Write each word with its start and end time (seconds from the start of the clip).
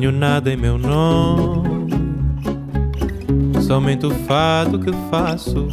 Nada 0.00 0.52
em 0.52 0.56
meu 0.56 0.78
nome, 0.78 1.92
somente 3.60 4.06
o 4.06 4.10
fado 4.10 4.78
que 4.78 4.92
faço. 5.10 5.68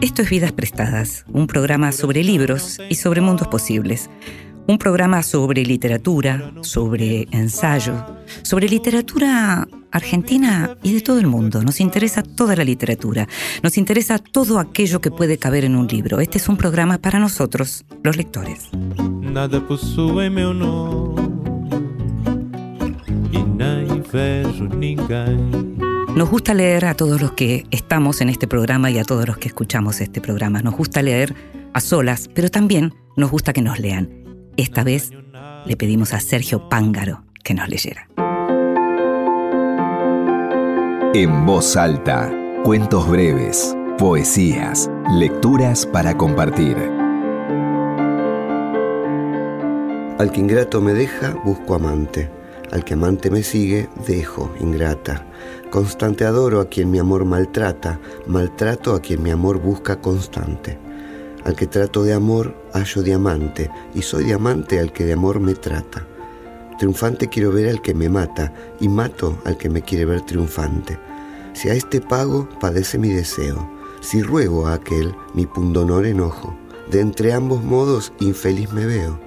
Esto 0.00 0.22
es 0.22 0.30
Vidas 0.30 0.52
Prestadas, 0.52 1.26
un 1.32 1.46
programa 1.46 1.92
sobre 1.92 2.24
libros 2.24 2.78
y 2.88 2.94
sobre 2.94 3.20
mundos 3.20 3.48
posibles. 3.48 4.08
Un 4.66 4.78
programa 4.78 5.22
sobre 5.22 5.62
literatura, 5.62 6.52
sobre 6.62 7.28
ensayo, 7.32 7.94
sobre 8.42 8.66
literatura 8.66 9.68
argentina 9.92 10.76
y 10.82 10.94
de 10.94 11.02
todo 11.02 11.18
el 11.18 11.26
mundo. 11.26 11.62
Nos 11.62 11.80
interesa 11.80 12.22
toda 12.22 12.56
la 12.56 12.64
literatura, 12.64 13.28
nos 13.62 13.76
interesa 13.76 14.18
todo 14.18 14.58
aquello 14.58 15.00
que 15.00 15.10
puede 15.10 15.36
caber 15.36 15.64
en 15.64 15.76
un 15.76 15.86
libro. 15.86 16.20
Este 16.20 16.38
es 16.38 16.48
un 16.48 16.56
programa 16.56 16.96
para 16.98 17.18
nosotros, 17.18 17.84
los 18.02 18.16
lectores. 18.16 18.70
Nada 19.20 19.60
possui 19.60 20.30
meu 20.30 20.54
nome 20.54 21.29
Nos 26.16 26.28
gusta 26.28 26.54
leer 26.54 26.86
a 26.86 26.94
todos 26.94 27.20
los 27.20 27.32
que 27.32 27.66
estamos 27.70 28.20
en 28.20 28.28
este 28.28 28.48
programa 28.48 28.90
y 28.90 28.98
a 28.98 29.04
todos 29.04 29.26
los 29.26 29.38
que 29.38 29.48
escuchamos 29.48 30.00
este 30.00 30.20
programa. 30.20 30.62
Nos 30.62 30.74
gusta 30.74 31.02
leer 31.02 31.34
a 31.72 31.80
solas, 31.80 32.28
pero 32.34 32.50
también 32.50 32.92
nos 33.16 33.30
gusta 33.30 33.52
que 33.52 33.62
nos 33.62 33.78
lean. 33.78 34.10
Esta 34.56 34.82
vez 34.82 35.12
le 35.64 35.76
pedimos 35.76 36.12
a 36.12 36.20
Sergio 36.20 36.68
Pángaro 36.68 37.24
que 37.44 37.54
nos 37.54 37.68
leyera. 37.68 38.08
En 41.14 41.46
voz 41.46 41.76
alta, 41.76 42.32
cuentos 42.64 43.08
breves, 43.08 43.76
poesías, 43.98 44.90
lecturas 45.12 45.86
para 45.86 46.16
compartir. 46.16 46.76
Al 50.18 50.30
que 50.32 50.40
ingrato 50.40 50.80
me 50.80 50.92
deja, 50.92 51.34
busco 51.44 51.74
amante. 51.74 52.39
Al 52.72 52.84
que 52.84 52.94
amante 52.94 53.30
me 53.30 53.42
sigue, 53.42 53.88
dejo, 54.06 54.52
ingrata. 54.60 55.26
Constante 55.70 56.24
adoro 56.24 56.60
a 56.60 56.68
quien 56.68 56.90
mi 56.90 56.98
amor 56.98 57.24
maltrata, 57.24 58.00
maltrato 58.26 58.94
a 58.94 59.00
quien 59.00 59.22
mi 59.22 59.30
amor 59.30 59.60
busca 59.60 60.00
constante. 60.00 60.78
Al 61.44 61.56
que 61.56 61.66
trato 61.66 62.04
de 62.04 62.12
amor, 62.12 62.54
hallo 62.72 63.02
diamante, 63.02 63.70
y 63.94 64.02
soy 64.02 64.24
diamante 64.24 64.78
al 64.78 64.92
que 64.92 65.04
de 65.04 65.14
amor 65.14 65.40
me 65.40 65.54
trata. 65.54 66.06
Triunfante 66.78 67.28
quiero 67.28 67.50
ver 67.50 67.68
al 67.68 67.82
que 67.82 67.94
me 67.94 68.08
mata, 68.08 68.52
y 68.78 68.88
mato 68.88 69.38
al 69.44 69.56
que 69.56 69.68
me 69.68 69.82
quiere 69.82 70.04
ver 70.04 70.20
triunfante. 70.22 70.98
Si 71.54 71.68
a 71.68 71.74
este 71.74 72.00
pago, 72.00 72.48
padece 72.60 72.98
mi 72.98 73.08
deseo. 73.08 73.68
Si 74.00 74.22
ruego 74.22 74.66
a 74.66 74.74
aquel, 74.74 75.14
mi 75.34 75.46
pundonor 75.46 76.06
enojo. 76.06 76.56
De 76.90 77.00
entre 77.00 77.32
ambos 77.32 77.62
modos, 77.62 78.12
infeliz 78.20 78.72
me 78.72 78.86
veo. 78.86 79.20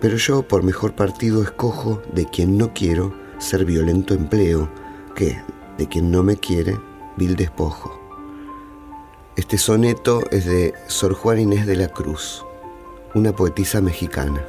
Pero 0.00 0.16
yo 0.16 0.42
por 0.42 0.62
mejor 0.62 0.94
partido 0.94 1.42
escojo 1.42 2.02
de 2.12 2.24
quien 2.24 2.56
no 2.56 2.72
quiero 2.72 3.14
ser 3.38 3.64
violento 3.64 4.14
empleo, 4.14 4.70
que 5.14 5.40
de 5.76 5.88
quien 5.88 6.10
no 6.10 6.22
me 6.22 6.36
quiere, 6.36 6.78
vil 7.16 7.36
despojo. 7.36 7.98
Este 9.36 9.58
soneto 9.58 10.22
es 10.30 10.46
de 10.46 10.74
Sor 10.86 11.14
Juan 11.14 11.38
Inés 11.38 11.66
de 11.66 11.76
la 11.76 11.88
Cruz, 11.88 12.44
una 13.14 13.32
poetisa 13.32 13.80
mexicana. 13.80 14.42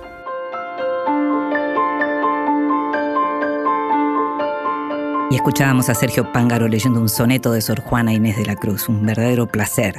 Y 5.29 5.35
escuchábamos 5.35 5.87
a 5.89 5.95
Sergio 5.95 6.31
Pángaro 6.33 6.67
leyendo 6.67 6.99
un 6.99 7.07
soneto 7.07 7.53
de 7.53 7.61
Sor 7.61 7.79
Juana 7.79 8.13
Inés 8.13 8.35
de 8.35 8.45
la 8.45 8.55
Cruz, 8.55 8.89
un 8.89 9.05
verdadero 9.05 9.47
placer. 9.47 9.95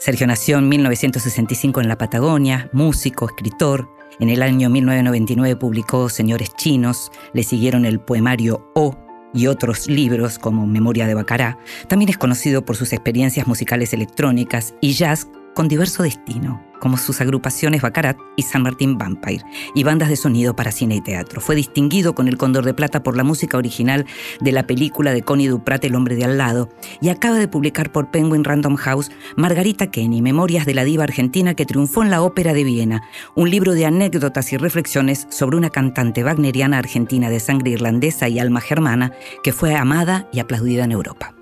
Sergio 0.00 0.26
nació 0.26 0.56
en 0.56 0.66
1965 0.70 1.82
en 1.82 1.88
la 1.88 1.98
Patagonia, 1.98 2.70
músico, 2.72 3.26
escritor. 3.26 3.94
En 4.18 4.30
el 4.30 4.42
año 4.42 4.70
1999 4.70 5.56
publicó 5.56 6.08
Señores 6.08 6.54
Chinos, 6.56 7.12
le 7.34 7.42
siguieron 7.42 7.84
el 7.84 8.00
poemario 8.00 8.72
O 8.74 8.96
y 9.34 9.46
otros 9.46 9.88
libros 9.88 10.38
como 10.38 10.66
Memoria 10.66 11.06
de 11.06 11.12
Bacará. 11.12 11.58
También 11.86 12.08
es 12.08 12.16
conocido 12.16 12.64
por 12.64 12.76
sus 12.76 12.94
experiencias 12.94 13.46
musicales 13.46 13.92
electrónicas 13.92 14.72
y 14.80 14.94
jazz 14.94 15.28
con 15.60 15.68
diverso 15.68 16.02
destino, 16.02 16.64
como 16.80 16.96
sus 16.96 17.20
agrupaciones 17.20 17.82
Bacarat 17.82 18.16
y 18.34 18.44
San 18.44 18.62
Martín 18.62 18.96
Vampire, 18.96 19.44
y 19.74 19.84
bandas 19.84 20.08
de 20.08 20.16
sonido 20.16 20.56
para 20.56 20.72
cine 20.72 20.94
y 20.94 21.00
teatro. 21.02 21.42
Fue 21.42 21.54
distinguido 21.54 22.14
con 22.14 22.28
el 22.28 22.38
Cóndor 22.38 22.64
de 22.64 22.72
Plata 22.72 23.02
por 23.02 23.14
la 23.14 23.24
música 23.24 23.58
original 23.58 24.06
de 24.40 24.52
la 24.52 24.66
película 24.66 25.12
de 25.12 25.20
Connie 25.20 25.48
Duprat 25.48 25.84
El 25.84 25.96
hombre 25.96 26.16
de 26.16 26.24
al 26.24 26.38
lado, 26.38 26.70
y 27.02 27.10
acaba 27.10 27.36
de 27.36 27.46
publicar 27.46 27.92
por 27.92 28.10
Penguin 28.10 28.42
Random 28.42 28.76
House 28.76 29.10
Margarita 29.36 29.90
Kenny, 29.90 30.22
Memorias 30.22 30.64
de 30.64 30.72
la 30.72 30.84
diva 30.84 31.04
argentina 31.04 31.52
que 31.52 31.66
triunfó 31.66 32.02
en 32.02 32.08
la 32.08 32.22
Ópera 32.22 32.54
de 32.54 32.64
Viena, 32.64 33.02
un 33.34 33.50
libro 33.50 33.74
de 33.74 33.84
anécdotas 33.84 34.54
y 34.54 34.56
reflexiones 34.56 35.26
sobre 35.28 35.58
una 35.58 35.68
cantante 35.68 36.24
wagneriana 36.24 36.78
argentina 36.78 37.28
de 37.28 37.38
sangre 37.38 37.72
irlandesa 37.72 38.30
y 38.30 38.38
alma 38.38 38.62
germana 38.62 39.12
que 39.42 39.52
fue 39.52 39.74
amada 39.74 40.26
y 40.32 40.40
aplaudida 40.40 40.84
en 40.84 40.92
Europa. 40.92 41.34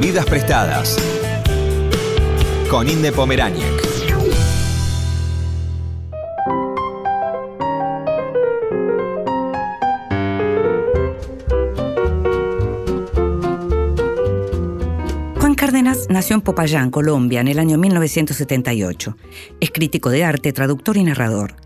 Vidas 0.00 0.24
prestadas. 0.24 0.96
Con 2.70 2.88
Inde 2.88 3.12
Pomeráñez. 3.12 3.66
Juan 15.38 15.54
Cárdenas 15.54 16.06
nació 16.08 16.36
en 16.36 16.40
Popayán, 16.40 16.90
Colombia, 16.90 17.42
en 17.42 17.48
el 17.48 17.58
año 17.58 17.76
1978. 17.76 19.18
Es 19.60 19.70
crítico 19.70 20.08
de 20.08 20.24
arte, 20.24 20.54
traductor 20.54 20.96
y 20.96 21.04
narrador. 21.04 21.56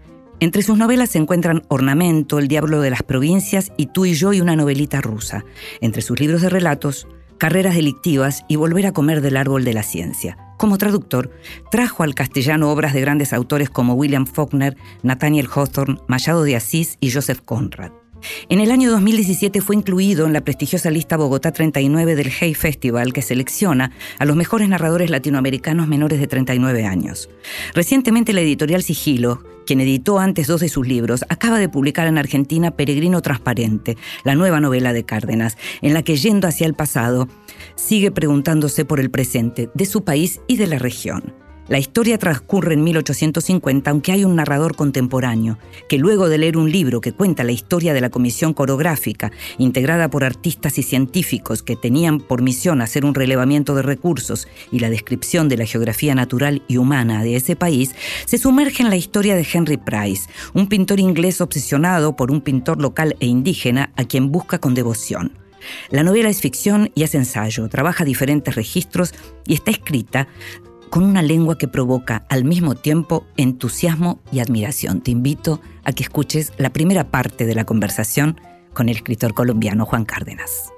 Entre 0.40 0.62
sus 0.62 0.76
novelas 0.76 1.10
se 1.10 1.18
encuentran 1.18 1.62
Ornamento, 1.68 2.40
El 2.40 2.48
Diablo 2.48 2.80
de 2.80 2.90
las 2.90 3.04
Provincias 3.04 3.70
y 3.76 3.86
Tú 3.86 4.06
y 4.06 4.14
yo 4.14 4.32
y 4.32 4.40
una 4.40 4.56
novelita 4.56 5.00
rusa. 5.00 5.44
Entre 5.80 6.02
sus 6.02 6.18
libros 6.18 6.42
de 6.42 6.50
relatos, 6.50 7.06
Carreras 7.38 7.74
delictivas 7.74 8.44
y 8.48 8.56
Volver 8.56 8.86
a 8.86 8.92
comer 8.92 9.20
del 9.20 9.36
árbol 9.36 9.64
de 9.64 9.74
la 9.74 9.82
ciencia. 9.82 10.36
Como 10.56 10.78
traductor, 10.78 11.30
trajo 11.70 12.02
al 12.02 12.14
castellano 12.14 12.70
obras 12.70 12.94
de 12.94 13.00
grandes 13.00 13.32
autores 13.32 13.70
como 13.70 13.94
William 13.94 14.26
Faulkner, 14.26 14.76
Nathaniel 15.02 15.48
Hawthorne, 15.52 15.98
Machado 16.06 16.44
de 16.44 16.56
Asís 16.56 16.96
y 17.00 17.10
Joseph 17.10 17.40
Conrad. 17.44 18.03
En 18.48 18.60
el 18.60 18.70
año 18.70 18.90
2017 18.90 19.60
fue 19.60 19.76
incluido 19.76 20.26
en 20.26 20.32
la 20.32 20.42
prestigiosa 20.42 20.90
lista 20.90 21.16
Bogotá 21.16 21.52
39 21.52 22.14
del 22.14 22.30
Hey 22.30 22.54
Festival, 22.54 23.12
que 23.12 23.22
selecciona 23.22 23.92
a 24.18 24.24
los 24.24 24.36
mejores 24.36 24.68
narradores 24.68 25.10
latinoamericanos 25.10 25.88
menores 25.88 26.20
de 26.20 26.26
39 26.26 26.84
años. 26.84 27.28
Recientemente 27.74 28.32
la 28.32 28.40
editorial 28.40 28.82
Sigilo, 28.82 29.42
quien 29.66 29.80
editó 29.80 30.18
antes 30.18 30.46
dos 30.46 30.60
de 30.60 30.68
sus 30.68 30.86
libros, 30.86 31.24
acaba 31.28 31.58
de 31.58 31.68
publicar 31.68 32.06
en 32.06 32.18
Argentina 32.18 32.70
Peregrino 32.70 33.22
Transparente, 33.22 33.96
la 34.24 34.34
nueva 34.34 34.60
novela 34.60 34.92
de 34.92 35.04
Cárdenas, 35.04 35.56
en 35.82 35.94
la 35.94 36.02
que 36.02 36.16
yendo 36.16 36.48
hacia 36.48 36.66
el 36.66 36.74
pasado, 36.74 37.28
sigue 37.76 38.10
preguntándose 38.10 38.84
por 38.84 39.00
el 39.00 39.10
presente 39.10 39.70
de 39.74 39.86
su 39.86 40.04
país 40.04 40.40
y 40.46 40.56
de 40.56 40.66
la 40.66 40.78
región. 40.78 41.43
La 41.66 41.78
historia 41.78 42.18
transcurre 42.18 42.74
en 42.74 42.84
1850, 42.84 43.90
aunque 43.90 44.12
hay 44.12 44.26
un 44.26 44.36
narrador 44.36 44.76
contemporáneo, 44.76 45.58
que 45.88 45.96
luego 45.96 46.28
de 46.28 46.36
leer 46.36 46.58
un 46.58 46.70
libro 46.70 47.00
que 47.00 47.12
cuenta 47.12 47.42
la 47.42 47.52
historia 47.52 47.94
de 47.94 48.02
la 48.02 48.10
comisión 48.10 48.52
coreográfica, 48.52 49.32
integrada 49.56 50.10
por 50.10 50.24
artistas 50.24 50.76
y 50.76 50.82
científicos 50.82 51.62
que 51.62 51.74
tenían 51.74 52.20
por 52.20 52.42
misión 52.42 52.82
hacer 52.82 53.06
un 53.06 53.14
relevamiento 53.14 53.74
de 53.74 53.80
recursos 53.80 54.46
y 54.70 54.80
la 54.80 54.90
descripción 54.90 55.48
de 55.48 55.56
la 55.56 55.64
geografía 55.64 56.14
natural 56.14 56.62
y 56.68 56.76
humana 56.76 57.24
de 57.24 57.36
ese 57.36 57.56
país, 57.56 57.94
se 58.26 58.36
sumerge 58.36 58.82
en 58.82 58.90
la 58.90 58.96
historia 58.96 59.34
de 59.34 59.46
Henry 59.50 59.78
Price, 59.78 60.28
un 60.52 60.68
pintor 60.68 61.00
inglés 61.00 61.40
obsesionado 61.40 62.14
por 62.14 62.30
un 62.30 62.42
pintor 62.42 62.82
local 62.82 63.16
e 63.20 63.26
indígena 63.26 63.90
a 63.96 64.04
quien 64.04 64.30
busca 64.30 64.58
con 64.58 64.74
devoción. 64.74 65.32
La 65.88 66.02
novela 66.02 66.28
es 66.28 66.42
ficción 66.42 66.90
y 66.94 67.04
es 67.04 67.14
ensayo, 67.14 67.70
trabaja 67.70 68.04
diferentes 68.04 68.54
registros 68.54 69.14
y 69.46 69.54
está 69.54 69.70
escrita 69.70 70.28
con 70.90 71.04
una 71.04 71.22
lengua 71.22 71.58
que 71.58 71.68
provoca 71.68 72.24
al 72.28 72.44
mismo 72.44 72.74
tiempo 72.74 73.26
entusiasmo 73.36 74.20
y 74.30 74.40
admiración. 74.40 75.00
Te 75.00 75.10
invito 75.10 75.60
a 75.84 75.92
que 75.92 76.02
escuches 76.02 76.52
la 76.56 76.70
primera 76.70 77.04
parte 77.04 77.46
de 77.46 77.54
la 77.54 77.64
conversación 77.64 78.40
con 78.72 78.88
el 78.88 78.96
escritor 78.96 79.34
colombiano 79.34 79.86
Juan 79.86 80.04
Cárdenas. 80.04 80.72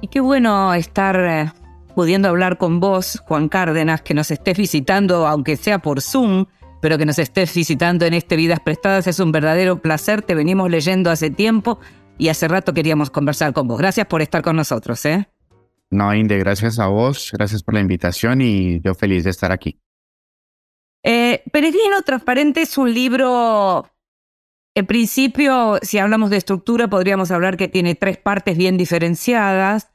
Y 0.00 0.08
qué 0.08 0.20
bueno 0.20 0.74
estar 0.74 1.16
eh, 1.20 1.52
pudiendo 1.94 2.28
hablar 2.28 2.58
con 2.58 2.80
vos, 2.80 3.22
Juan 3.26 3.48
Cárdenas, 3.48 4.02
que 4.02 4.14
nos 4.14 4.30
estés 4.30 4.56
visitando, 4.56 5.26
aunque 5.26 5.56
sea 5.56 5.78
por 5.78 6.00
Zoom, 6.00 6.46
pero 6.80 6.98
que 6.98 7.06
nos 7.06 7.18
estés 7.18 7.54
visitando 7.54 8.04
en 8.04 8.14
este 8.14 8.36
Vidas 8.36 8.60
Prestadas. 8.60 9.06
Es 9.06 9.20
un 9.20 9.32
verdadero 9.32 9.80
placer, 9.80 10.22
te 10.22 10.34
venimos 10.34 10.70
leyendo 10.70 11.10
hace 11.10 11.30
tiempo 11.30 11.78
y 12.18 12.28
hace 12.28 12.48
rato 12.48 12.74
queríamos 12.74 13.10
conversar 13.10 13.52
con 13.52 13.68
vos. 13.68 13.78
Gracias 13.78 14.06
por 14.06 14.22
estar 14.22 14.42
con 14.42 14.56
nosotros. 14.56 15.04
¿eh? 15.06 15.28
No, 15.92 16.14
Inde, 16.14 16.38
gracias 16.38 16.78
a 16.78 16.86
vos, 16.86 17.30
gracias 17.34 17.62
por 17.62 17.74
la 17.74 17.80
invitación 17.80 18.40
y 18.40 18.80
yo 18.80 18.94
feliz 18.94 19.24
de 19.24 19.30
estar 19.30 19.52
aquí. 19.52 19.78
Eh, 21.04 21.42
Peregrino 21.52 22.00
Transparente 22.00 22.62
es 22.62 22.78
un 22.78 22.94
libro, 22.94 23.86
en 24.74 24.86
principio, 24.86 25.78
si 25.82 25.98
hablamos 25.98 26.30
de 26.30 26.38
estructura, 26.38 26.88
podríamos 26.88 27.30
hablar 27.30 27.58
que 27.58 27.68
tiene 27.68 27.94
tres 27.94 28.16
partes 28.16 28.56
bien 28.56 28.78
diferenciadas. 28.78 29.90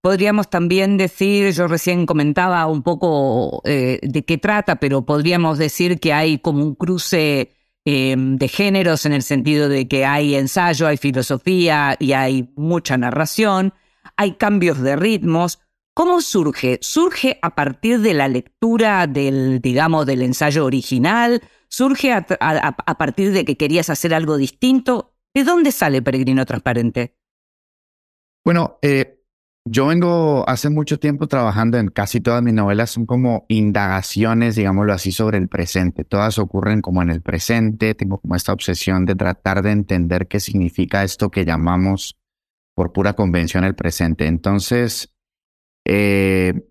Podríamos 0.00 0.48
también 0.48 0.96
decir, 0.96 1.52
yo 1.52 1.68
recién 1.68 2.06
comentaba 2.06 2.66
un 2.66 2.82
poco 2.82 3.60
eh, 3.66 4.00
de 4.02 4.24
qué 4.24 4.38
trata, 4.38 4.76
pero 4.76 5.04
podríamos 5.04 5.58
decir 5.58 6.00
que 6.00 6.14
hay 6.14 6.38
como 6.38 6.64
un 6.64 6.74
cruce 6.74 7.52
eh, 7.84 8.14
de 8.16 8.48
géneros 8.48 9.04
en 9.04 9.12
el 9.12 9.22
sentido 9.22 9.68
de 9.68 9.86
que 9.86 10.06
hay 10.06 10.34
ensayo, 10.34 10.86
hay 10.86 10.96
filosofía 10.96 11.94
y 11.98 12.12
hay 12.14 12.50
mucha 12.56 12.96
narración, 12.96 13.74
hay 14.22 14.32
cambios 14.36 14.80
de 14.80 14.96
ritmos. 14.96 15.60
¿Cómo 15.94 16.20
surge? 16.20 16.78
¿Surge 16.80 17.38
a 17.42 17.54
partir 17.54 18.00
de 18.00 18.14
la 18.14 18.28
lectura 18.28 19.06
del, 19.06 19.60
digamos, 19.60 20.06
del 20.06 20.22
ensayo 20.22 20.64
original? 20.64 21.42
¿Surge 21.68 22.12
a, 22.12 22.96
partir 22.98 23.32
de 23.32 23.44
que 23.44 23.56
querías 23.56 23.90
hacer 23.90 24.14
algo 24.14 24.36
distinto? 24.36 25.14
¿De 25.34 25.44
dónde 25.44 25.72
sale 25.72 26.00
Peregrino 26.00 26.46
Transparente? 26.46 27.16
Bueno, 28.44 28.78
eh, 28.80 29.22
yo 29.64 29.86
vengo 29.86 30.48
hace 30.48 30.70
mucho 30.70 30.98
tiempo 30.98 31.26
trabajando 31.26 31.78
en 31.78 31.88
casi 31.88 32.20
todas 32.20 32.42
mis 32.42 32.54
novelas, 32.54 32.90
son 32.90 33.04
como 33.06 33.44
indagaciones, 33.48 34.54
digámoslo 34.54 34.92
así, 34.92 35.12
sobre 35.12 35.38
el 35.38 35.48
presente. 35.48 36.04
Todas 36.04 36.38
ocurren 36.38 36.80
como 36.80 37.02
en 37.02 37.10
el 37.10 37.22
presente. 37.22 37.94
Tengo 37.94 38.18
como 38.18 38.36
esta 38.36 38.52
obsesión 38.52 39.04
de 39.04 39.14
tratar 39.14 39.62
de 39.62 39.72
entender 39.72 40.28
qué 40.28 40.40
significa 40.40 41.04
esto 41.04 41.30
que 41.30 41.44
llamamos 41.44 42.16
por 42.74 42.92
pura 42.92 43.14
convención 43.14 43.64
el 43.64 43.74
presente. 43.74 44.26
Entonces, 44.26 45.14
eh, 45.86 46.68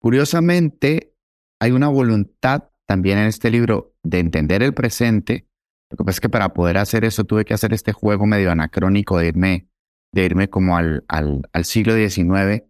curiosamente, 0.00 1.14
hay 1.60 1.72
una 1.72 1.88
voluntad 1.88 2.70
también 2.86 3.18
en 3.18 3.26
este 3.26 3.50
libro 3.50 3.94
de 4.02 4.20
entender 4.20 4.62
el 4.62 4.74
presente. 4.74 5.48
Lo 5.90 5.96
que 5.96 6.04
pasa 6.04 6.16
es 6.16 6.20
que 6.20 6.28
para 6.28 6.52
poder 6.52 6.78
hacer 6.78 7.04
eso 7.04 7.24
tuve 7.24 7.44
que 7.44 7.54
hacer 7.54 7.72
este 7.72 7.92
juego 7.92 8.26
medio 8.26 8.50
anacrónico 8.50 9.18
de 9.18 9.28
irme 9.28 9.68
de 10.12 10.24
irme 10.24 10.48
como 10.48 10.76
al, 10.76 11.04
al, 11.08 11.42
al, 11.52 11.64
siglo 11.64 11.94
XIX, 11.94 12.64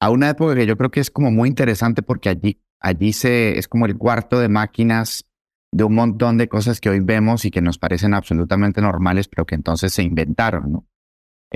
a 0.00 0.10
una 0.10 0.30
época 0.30 0.54
que 0.54 0.66
yo 0.66 0.76
creo 0.76 0.90
que 0.90 1.00
es 1.00 1.10
como 1.10 1.30
muy 1.30 1.48
interesante 1.48 2.02
porque 2.02 2.28
allí, 2.28 2.60
allí 2.80 3.12
se, 3.14 3.58
es 3.58 3.68
como 3.68 3.86
el 3.86 3.96
cuarto 3.96 4.38
de 4.38 4.48
máquinas 4.48 5.24
de 5.72 5.84
un 5.84 5.94
montón 5.94 6.36
de 6.36 6.48
cosas 6.48 6.80
que 6.80 6.90
hoy 6.90 7.00
vemos 7.00 7.44
y 7.44 7.50
que 7.50 7.62
nos 7.62 7.78
parecen 7.78 8.12
absolutamente 8.12 8.82
normales, 8.82 9.28
pero 9.28 9.46
que 9.46 9.54
entonces 9.54 9.92
se 9.92 10.02
inventaron, 10.02 10.72
¿no? 10.72 10.86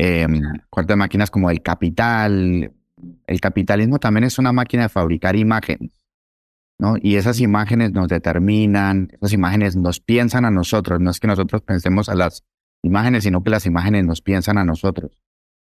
Eh, 0.00 0.28
cuarto 0.70 0.92
de 0.92 0.96
máquinas 0.96 1.28
como 1.28 1.50
el 1.50 1.60
capital. 1.60 2.72
El 3.26 3.40
capitalismo 3.40 3.98
también 3.98 4.22
es 4.22 4.38
una 4.38 4.52
máquina 4.52 4.84
de 4.84 4.88
fabricar 4.88 5.34
imágenes, 5.34 5.90
¿no? 6.78 6.94
Y 7.02 7.16
esas 7.16 7.40
imágenes 7.40 7.90
nos 7.90 8.06
determinan, 8.06 9.08
esas 9.14 9.32
imágenes 9.32 9.74
nos 9.74 9.98
piensan 9.98 10.44
a 10.44 10.52
nosotros, 10.52 11.00
no 11.00 11.10
es 11.10 11.18
que 11.18 11.26
nosotros 11.26 11.62
pensemos 11.62 12.08
a 12.08 12.14
las 12.14 12.44
imágenes, 12.84 13.24
sino 13.24 13.42
que 13.42 13.50
las 13.50 13.66
imágenes 13.66 14.04
nos 14.04 14.22
piensan 14.22 14.56
a 14.58 14.64
nosotros. 14.64 15.20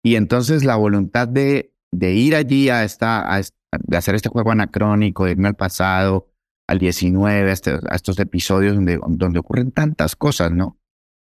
Y 0.03 0.15
entonces 0.15 0.63
la 0.63 0.75
voluntad 0.75 1.27
de, 1.27 1.73
de 1.91 2.13
ir 2.13 2.35
allí 2.35 2.69
a, 2.69 2.83
esta, 2.83 3.35
a, 3.35 3.41
de 3.41 3.97
hacer 3.97 4.13
este 4.13 4.29
juego 4.29 4.51
anacrónico, 4.51 5.25
de 5.25 5.31
irme 5.31 5.47
al 5.47 5.56
pasado, 5.56 6.27
al 6.68 6.77
19, 6.77 7.50
a, 7.50 7.53
este, 7.53 7.71
a 7.71 7.95
estos 7.95 8.19
episodios 8.19 8.75
donde, 8.75 9.00
donde 9.07 9.39
ocurren 9.39 9.71
tantas 9.71 10.15
cosas, 10.15 10.51
¿no? 10.51 10.77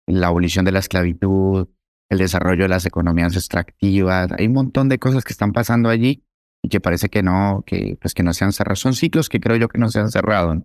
La 0.05 0.27
abolición 0.27 0.65
de 0.65 0.71
la 0.71 0.79
esclavitud, 0.79 1.67
el 2.09 2.17
desarrollo 2.17 2.63
de 2.63 2.69
las 2.69 2.85
economías 2.85 3.35
extractivas, 3.35 4.31
hay 4.37 4.47
un 4.47 4.53
montón 4.53 4.89
de 4.89 4.99
cosas 4.99 5.23
que 5.23 5.33
están 5.33 5.53
pasando 5.53 5.89
allí 5.89 6.23
y 6.61 6.69
que 6.69 6.79
parece 6.79 7.09
que 7.09 7.23
no, 7.23 7.63
que, 7.65 7.97
pues 7.99 8.13
que 8.13 8.23
no 8.23 8.33
se 8.33 8.45
han 8.45 8.51
cerrado. 8.51 8.75
Son 8.75 8.93
ciclos 8.93 9.29
que 9.29 9.39
creo 9.39 9.57
yo 9.57 9.69
que 9.69 9.77
no 9.77 9.89
se 9.89 9.99
han 9.99 10.11
cerrado. 10.11 10.63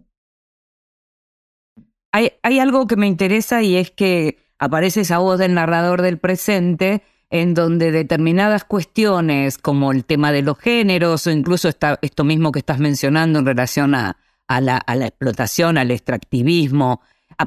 Hay, 2.12 2.32
hay 2.42 2.58
algo 2.58 2.86
que 2.86 2.96
me 2.96 3.06
interesa 3.06 3.62
y 3.62 3.76
es 3.76 3.90
que 3.90 4.38
aparece 4.58 5.02
esa 5.02 5.18
voz 5.18 5.38
del 5.38 5.54
narrador 5.54 6.02
del 6.02 6.18
presente 6.18 7.02
en 7.30 7.54
donde 7.54 7.92
determinadas 7.92 8.64
cuestiones 8.64 9.56
como 9.56 9.92
el 9.92 10.04
tema 10.04 10.32
de 10.32 10.42
los 10.42 10.58
géneros 10.58 11.26
o 11.26 11.30
incluso 11.30 11.70
esto 12.02 12.24
mismo 12.24 12.50
que 12.50 12.58
estás 12.58 12.80
mencionando 12.80 13.38
en 13.38 13.46
relación 13.46 13.94
a, 13.94 14.16
la, 14.48 14.82
explotación, 14.88 15.78
al 15.78 15.92
extractivismo, 15.92 17.00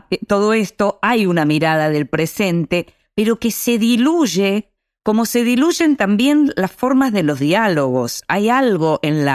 eh, 0.10 0.19
todo 0.25 0.54
esto 0.54 1.00
hay 1.01 1.25
una 1.25 1.44
mirada 1.44 1.90
del 1.90 2.07
presente, 2.07 2.88
pero 3.15 3.39
que 3.39 3.51
se 3.51 3.77
diluye 3.77 4.69
como 5.06 5.25
se 5.25 5.44
diluyen 5.44 5.98
también 5.98 6.54
las 6.56 6.71
formas 6.71 7.12
de 7.12 7.24
los 7.24 7.38
diálogos. 7.39 8.24
Hay 8.30 8.48
algo 8.48 9.01
en, 9.01 9.27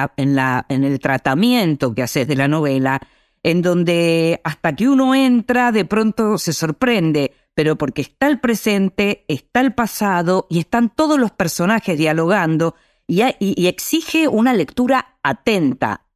el 0.69 0.99
tratamiento 0.99 1.95
que 1.95 2.03
haces 2.03 2.27
de 2.27 2.37
la 2.37 2.49
novela 2.49 3.01
en 3.43 3.61
donde 3.61 4.41
hasta 4.45 4.75
que 4.75 4.89
uno 4.89 5.15
entra 5.15 5.71
de 5.71 5.85
pronto 5.85 6.39
se 6.39 6.55
sorprende 6.55 7.35
pero 7.59 7.77
porque 7.77 8.03
está 8.03 8.29
el 8.29 8.39
presente, 8.39 9.25
está 9.27 9.61
el 9.61 9.75
pasado 9.75 10.47
y 10.49 10.61
están 10.61 10.95
todos 10.95 11.19
los 11.19 11.33
personajes 11.33 11.99
dialogando 11.99 12.77
y, 13.09 13.67
exige 13.67 14.29
una 14.29 14.55
lectura 14.55 15.19
atenta. 15.25 16.07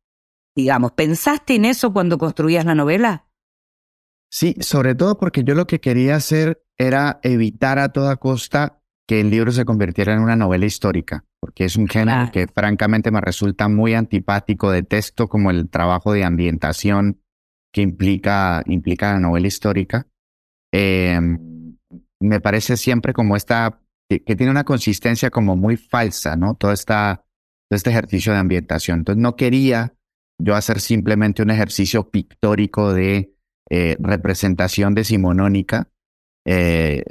Digamos, 0.55 0.93
¿pensaste 0.93 1.57
en 1.57 1.65
eso 1.65 1.93
cuando 1.93 2.17
construías 2.17 2.65
la 2.65 2.77
novela? 2.77 3.27
Sí, 4.31 4.55
sobre 4.61 4.95
todo 4.95 5.19
porque 5.19 5.43
yo 5.43 5.57
lo 5.57 5.67
que 5.67 5.81
quería 5.81 6.15
hacer 6.15 6.65
era 6.79 7.21
evitar 7.23 7.79
a 7.79 7.91
toda 7.91 8.17
costa 8.17 8.81
que 9.07 9.21
el 9.21 9.31
libro 9.31 9.53
se 9.53 9.65
convirtiera 9.65 10.15
en 10.15 10.21
una 10.21 10.37
novela 10.37 10.67
histórica, 10.67 11.25
porque 11.41 11.65
es 11.65 11.77
un 11.77 11.89
género 11.89 12.31
que 12.33 12.47
francamente 12.47 13.11
me 13.11 13.21
resulta 13.21 13.69
muy 13.69 13.95
antipático, 13.95 14.71
de 14.71 14.83
texto 14.83 15.29
como 15.29 15.51
el 15.51 15.69
trabajo 15.69 16.13
de 16.13 16.25
ambientación 16.25 17.21
que 17.73 17.83
implica, 17.83 18.63
implica 18.67 19.13
la 19.13 19.21
novela 19.21 19.47
histórica. 19.47 20.07
Em, 20.73 21.77
me 22.21 22.41
parece 22.41 22.77
siempre 22.77 23.13
como 23.13 23.37
esta, 23.37 23.81
que, 24.09 24.21
tiene 24.21 24.51
una 24.51 24.65
consistencia 24.65 25.31
como 25.31 25.57
muy 25.57 25.77
falsa, 25.77 26.37
¿no? 26.37 26.55
Todo, 26.55 26.73
esta, 26.73 27.25
todo 27.69 27.77
este 27.77 27.91
ejercicio 27.91 28.33
de 28.33 28.39
ambientación. 28.39 29.01
Entonces 29.01 29.21
no 29.21 29.37
quería 29.37 29.95
yo 30.39 30.55
hacer 30.55 30.81
simplemente 30.81 31.43
un 31.43 31.51
ejercicio 31.51 32.11
pictórico 32.11 32.93
de 32.93 33.35
eh, 33.71 33.97
representación 34.01 34.95
decimonónica, 34.95 35.89
eh, 36.45 37.05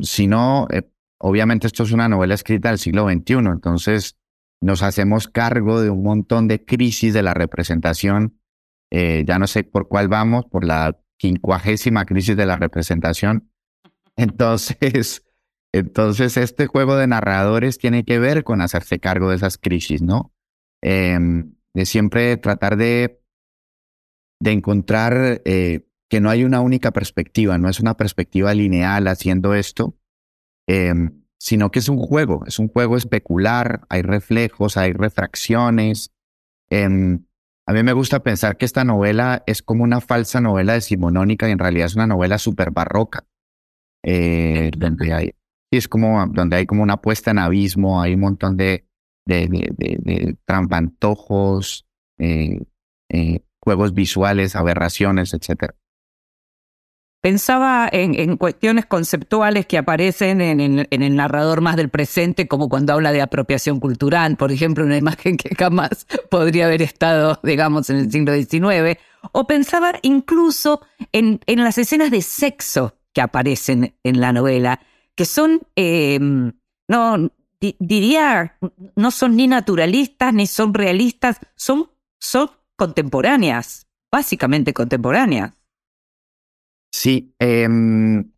sino, 0.00 0.66
eh, 0.70 0.90
obviamente 1.18 1.66
esto 1.66 1.82
es 1.82 1.92
una 1.92 2.08
novela 2.08 2.34
escrita 2.34 2.68
del 2.70 2.78
siglo 2.78 3.08
XXI, 3.08 3.34
entonces 3.34 4.16
nos 4.62 4.82
hacemos 4.82 5.28
cargo 5.28 5.80
de 5.80 5.90
un 5.90 6.02
montón 6.02 6.48
de 6.48 6.64
crisis 6.64 7.14
de 7.14 7.22
la 7.22 7.34
representación, 7.34 8.38
ya 8.92 9.38
no 9.38 9.46
sé 9.46 9.62
por 9.62 9.86
cuál 9.86 10.08
vamos, 10.08 10.46
por 10.46 10.64
la 10.64 10.98
quincuagésima 11.16 12.06
crisis 12.06 12.36
de 12.36 12.46
la 12.46 12.56
representación. 12.56 13.52
Entonces, 14.16 15.24
entonces 15.72 16.36
este 16.36 16.66
juego 16.66 16.96
de 16.96 17.06
narradores 17.06 17.78
tiene 17.78 18.04
que 18.04 18.18
ver 18.18 18.42
con 18.42 18.60
hacerse 18.60 18.98
cargo 18.98 19.30
de 19.30 19.36
esas 19.36 19.56
crisis, 19.56 20.02
¿no? 20.02 20.34
Em, 20.82 21.54
de 21.74 21.86
siempre 21.86 22.36
tratar 22.36 22.76
de, 22.76 23.22
de 24.40 24.50
encontrar 24.50 25.42
eh, 25.44 25.86
que 26.10 26.20
no 26.20 26.28
hay 26.28 26.44
una 26.44 26.60
única 26.60 26.90
perspectiva, 26.90 27.56
no 27.56 27.68
es 27.68 27.80
una 27.80 27.96
perspectiva 27.96 28.52
lineal 28.52 29.06
haciendo 29.06 29.54
esto, 29.54 29.96
em, 30.66 31.22
sino 31.38 31.70
que 31.70 31.78
es 31.78 31.88
un 31.88 31.98
juego, 31.98 32.44
es 32.46 32.58
un 32.58 32.68
juego 32.68 32.96
especular, 32.96 33.86
hay 33.88 34.02
reflejos, 34.02 34.76
hay 34.76 34.92
refracciones. 34.92 36.12
Em, 36.68 37.24
a 37.66 37.72
mí 37.72 37.82
me 37.84 37.92
gusta 37.92 38.22
pensar 38.22 38.56
que 38.56 38.64
esta 38.64 38.84
novela 38.84 39.44
es 39.46 39.62
como 39.62 39.84
una 39.84 40.00
falsa 40.00 40.40
novela 40.40 40.74
decimonónica 40.74 41.48
y 41.48 41.52
en 41.52 41.58
realidad 41.60 41.86
es 41.86 41.94
una 41.94 42.08
novela 42.08 42.38
súper 42.38 42.72
barroca. 42.72 43.26
Eh, 44.02 44.70
donde 44.76 45.12
hay, 45.12 45.34
es 45.70 45.86
como 45.86 46.26
donde 46.26 46.56
hay 46.56 46.66
como 46.66 46.82
una 46.82 47.00
puesta 47.00 47.30
en 47.30 47.38
abismo, 47.38 48.00
hay 48.02 48.14
un 48.14 48.20
montón 48.20 48.56
de, 48.56 48.86
de, 49.26 49.46
de, 49.46 50.36
trampantojos, 50.44 51.86
eh, 52.18 52.60
eh, 53.10 53.40
juegos 53.60 53.94
visuales, 53.94 54.56
aberraciones, 54.56 55.34
etc. 55.34 55.74
Pensaba 57.22 57.86
en, 57.92 58.38
cuestiones 58.38 58.86
conceptuales 58.86 59.66
que 59.66 59.76
aparecen 59.76 60.40
en, 60.40 60.88
el 60.90 61.16
narrador 61.16 61.60
más 61.60 61.76
del 61.76 61.90
presente, 61.90 62.48
como 62.48 62.70
cuando 62.70 62.94
habla 62.94 63.12
de 63.12 63.20
apropiación 63.20 63.78
cultural, 63.78 64.38
por 64.38 64.50
ejemplo, 64.50 64.84
una 64.84 64.96
imagen 64.96 65.36
que 65.36 65.54
jamás 65.54 66.06
podría 66.30 66.64
haber 66.64 66.80
estado, 66.80 67.38
digamos, 67.42 67.90
en 67.90 67.96
el 67.96 68.10
siglo 68.10 68.34
XIX. 68.34 68.98
O 69.32 69.46
pensaba 69.46 69.92
incluso 70.00 70.80
en, 71.12 71.40
las 71.46 71.76
escenas 71.76 72.10
de 72.10 72.22
sexo 72.22 72.96
que 73.12 73.20
aparecen 73.20 73.94
en 74.02 74.20
la 74.20 74.32
novela, 74.32 74.80
que 75.14 75.26
son, 75.26 75.60
em, 75.76 76.54
no, 76.88 77.30
diría, 77.60 78.56
no 78.96 79.10
son 79.10 79.36
ni 79.36 79.46
naturalistas 79.46 80.32
ni 80.32 80.46
son 80.46 80.72
realistas, 80.72 81.38
son 81.54 81.90
contemporáneas, 82.76 83.88
básicamente 84.10 84.72
contemporáneas. 84.72 85.59
Sí, 86.92 87.34
em, 87.38 88.32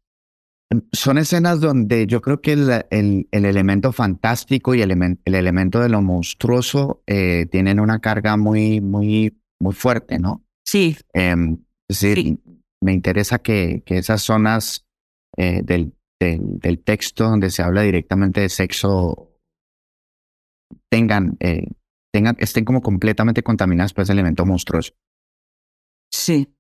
son 0.93 1.19
escenas 1.19 1.61
donde 1.61 2.07
yo 2.07 2.21
creo 2.21 2.41
que 2.41 2.53
el, 2.53 2.87
el, 2.91 3.27
elemento 3.31 3.93
fantástico 3.93 4.75
y 4.75 4.83
el, 4.83 4.91
el, 4.91 5.35
elemento 5.35 5.81
de 5.81 5.89
lo 5.89 6.03
monstruoso 6.03 7.03
eh, 7.07 7.47
tienen 7.51 7.81
una 7.81 8.01
carga 8.01 8.37
muy, 8.37 8.81
muy, 8.81 9.39
muy 9.61 9.75
fuerte, 9.75 10.19
¿no? 10.19 10.45
Sí. 10.65 10.97
Em, 11.13 11.59
es 11.89 12.01
decir, 12.01 12.39
me 12.83 12.93
interesa 12.93 13.39
que, 13.39 13.83
que 13.85 13.99
esas 13.99 14.23
zonas 14.23 14.87
eh, 15.37 15.63
del, 15.63 15.95
del, 16.21 16.79
texto 16.83 17.25
donde 17.25 17.51
se 17.51 17.63
habla 17.63 17.83
directamente 17.83 18.41
de 18.41 18.49
sexo 18.49 19.31
tengan, 20.91 21.37
eh, 21.41 21.69
tengan, 22.13 22.37
estén 22.39 22.65
como 22.65 22.83
completamente 22.83 23.43
contaminadas 23.43 23.93
por 23.93 24.03
ese 24.03 24.13
elemento 24.13 24.47
monstruoso. 24.47 24.93
Sí. 26.11 26.55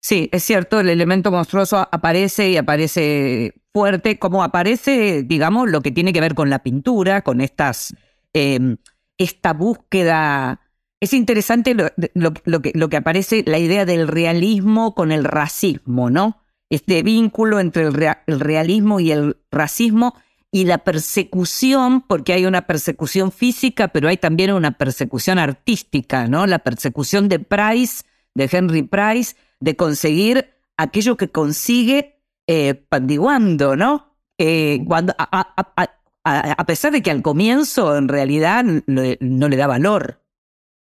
Sí, 0.00 0.28
es 0.32 0.44
cierto, 0.44 0.80
el 0.80 0.88
elemento 0.88 1.30
monstruoso 1.30 1.88
aparece 1.90 2.50
y 2.50 2.56
aparece 2.56 3.54
fuerte, 3.72 4.18
como 4.18 4.42
aparece, 4.42 5.22
digamos, 5.24 5.68
lo 5.70 5.82
que 5.82 5.90
tiene 5.90 6.12
que 6.12 6.20
ver 6.20 6.34
con 6.34 6.50
la 6.50 6.60
pintura, 6.60 7.22
con 7.22 7.40
estas, 7.40 7.94
em, 8.32 8.76
esta 9.18 9.52
búsqueda. 9.52 10.60
Es 11.00 11.12
interesante 11.12 11.74
lo, 12.14 12.32
que, 12.62 12.72
lo 12.74 12.88
que 12.88 12.96
aparece, 12.96 13.42
la 13.46 13.58
idea 13.58 13.84
del 13.84 14.08
realismo 14.08 14.94
con 14.94 15.12
el 15.12 15.24
racismo, 15.24 16.10
¿no? 16.10 16.42
Este 16.70 17.02
vínculo 17.02 17.60
entre 17.60 17.84
el 17.84 18.40
realismo 18.40 19.00
y 19.00 19.10
el 19.10 19.36
racismo 19.50 20.14
y 20.50 20.64
la 20.64 20.78
persecución, 20.78 22.02
porque 22.02 22.32
hay 22.32 22.46
una 22.46 22.66
persecución 22.66 23.32
física, 23.32 23.88
pero 23.88 24.08
hay 24.08 24.16
también 24.16 24.52
una 24.52 24.72
persecución 24.72 25.38
artística, 25.38 26.26
¿no? 26.26 26.46
La 26.46 26.60
persecución 26.60 27.28
de 27.28 27.38
Price, 27.38 28.04
de 28.34 28.48
Henry 28.50 28.82
Price, 28.82 29.36
de 29.60 29.76
conseguir 29.76 30.54
aquello 30.76 31.16
que 31.16 31.30
consigue 31.30 32.22
eh, 32.46 32.74
pandiguando, 32.74 33.76
¿no? 33.76 34.16
Eh, 34.38 34.84
cuando, 34.86 35.14
a, 35.18 36.64
pesar 36.66 36.92
de 36.92 37.02
que 37.02 37.10
al 37.10 37.22
comienzo 37.22 37.96
en 37.96 38.08
realidad 38.08 38.64
no, 38.64 39.48
le 39.48 39.56
da 39.56 39.66
valor. 39.66 40.22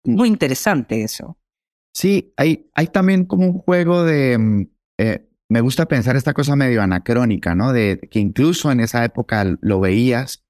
Muy 0.04 0.28
interesante 0.28 1.02
eso. 1.02 1.38
Sí, 1.94 2.32
hay, 2.36 2.70
hay 2.74 2.88
también 2.88 3.24
como 3.24 3.46
un 3.46 3.58
juego 3.58 4.04
de... 4.04 4.36
Mm, 4.38 4.66
eh, 4.98 5.28
me 5.48 5.60
gusta 5.60 5.86
pensar 5.86 6.16
esta 6.16 6.34
cosa 6.34 6.56
medio 6.56 6.82
anacrónica, 6.82 7.54
¿no? 7.54 7.72
De 7.72 8.00
que 8.10 8.18
incluso 8.18 8.72
en 8.72 8.80
esa 8.80 9.04
época 9.04 9.44
lo 9.60 9.78
veías 9.78 10.44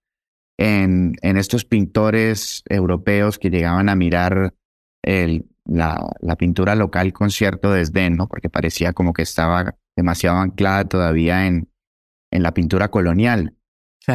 en, 0.59 1.17
en 1.21 1.37
estos 1.37 1.67
pintores 1.67 2.63
europeos 2.69 3.39
que 3.39 3.51
llegaban 3.51 3.91
a 3.91 3.95
mirar 3.95 4.55
el, 5.03 5.51
la, 5.67 6.09
la, 6.21 6.37
pintura 6.37 6.75
local 6.75 7.13
con 7.13 7.31
cierto 7.31 7.73
desdén, 7.73 8.17
¿no? 8.17 8.29
Porque 8.29 8.49
parecía 8.49 8.93
como 8.93 9.13
que 9.13 9.23
estaba 9.23 9.77
demasiado 9.97 10.39
anclada 10.39 10.85
todavía 10.85 11.47
en, 11.47 11.69
en 12.31 12.43
la 12.43 12.53
pintura 12.53 12.89
colonial. 12.91 13.55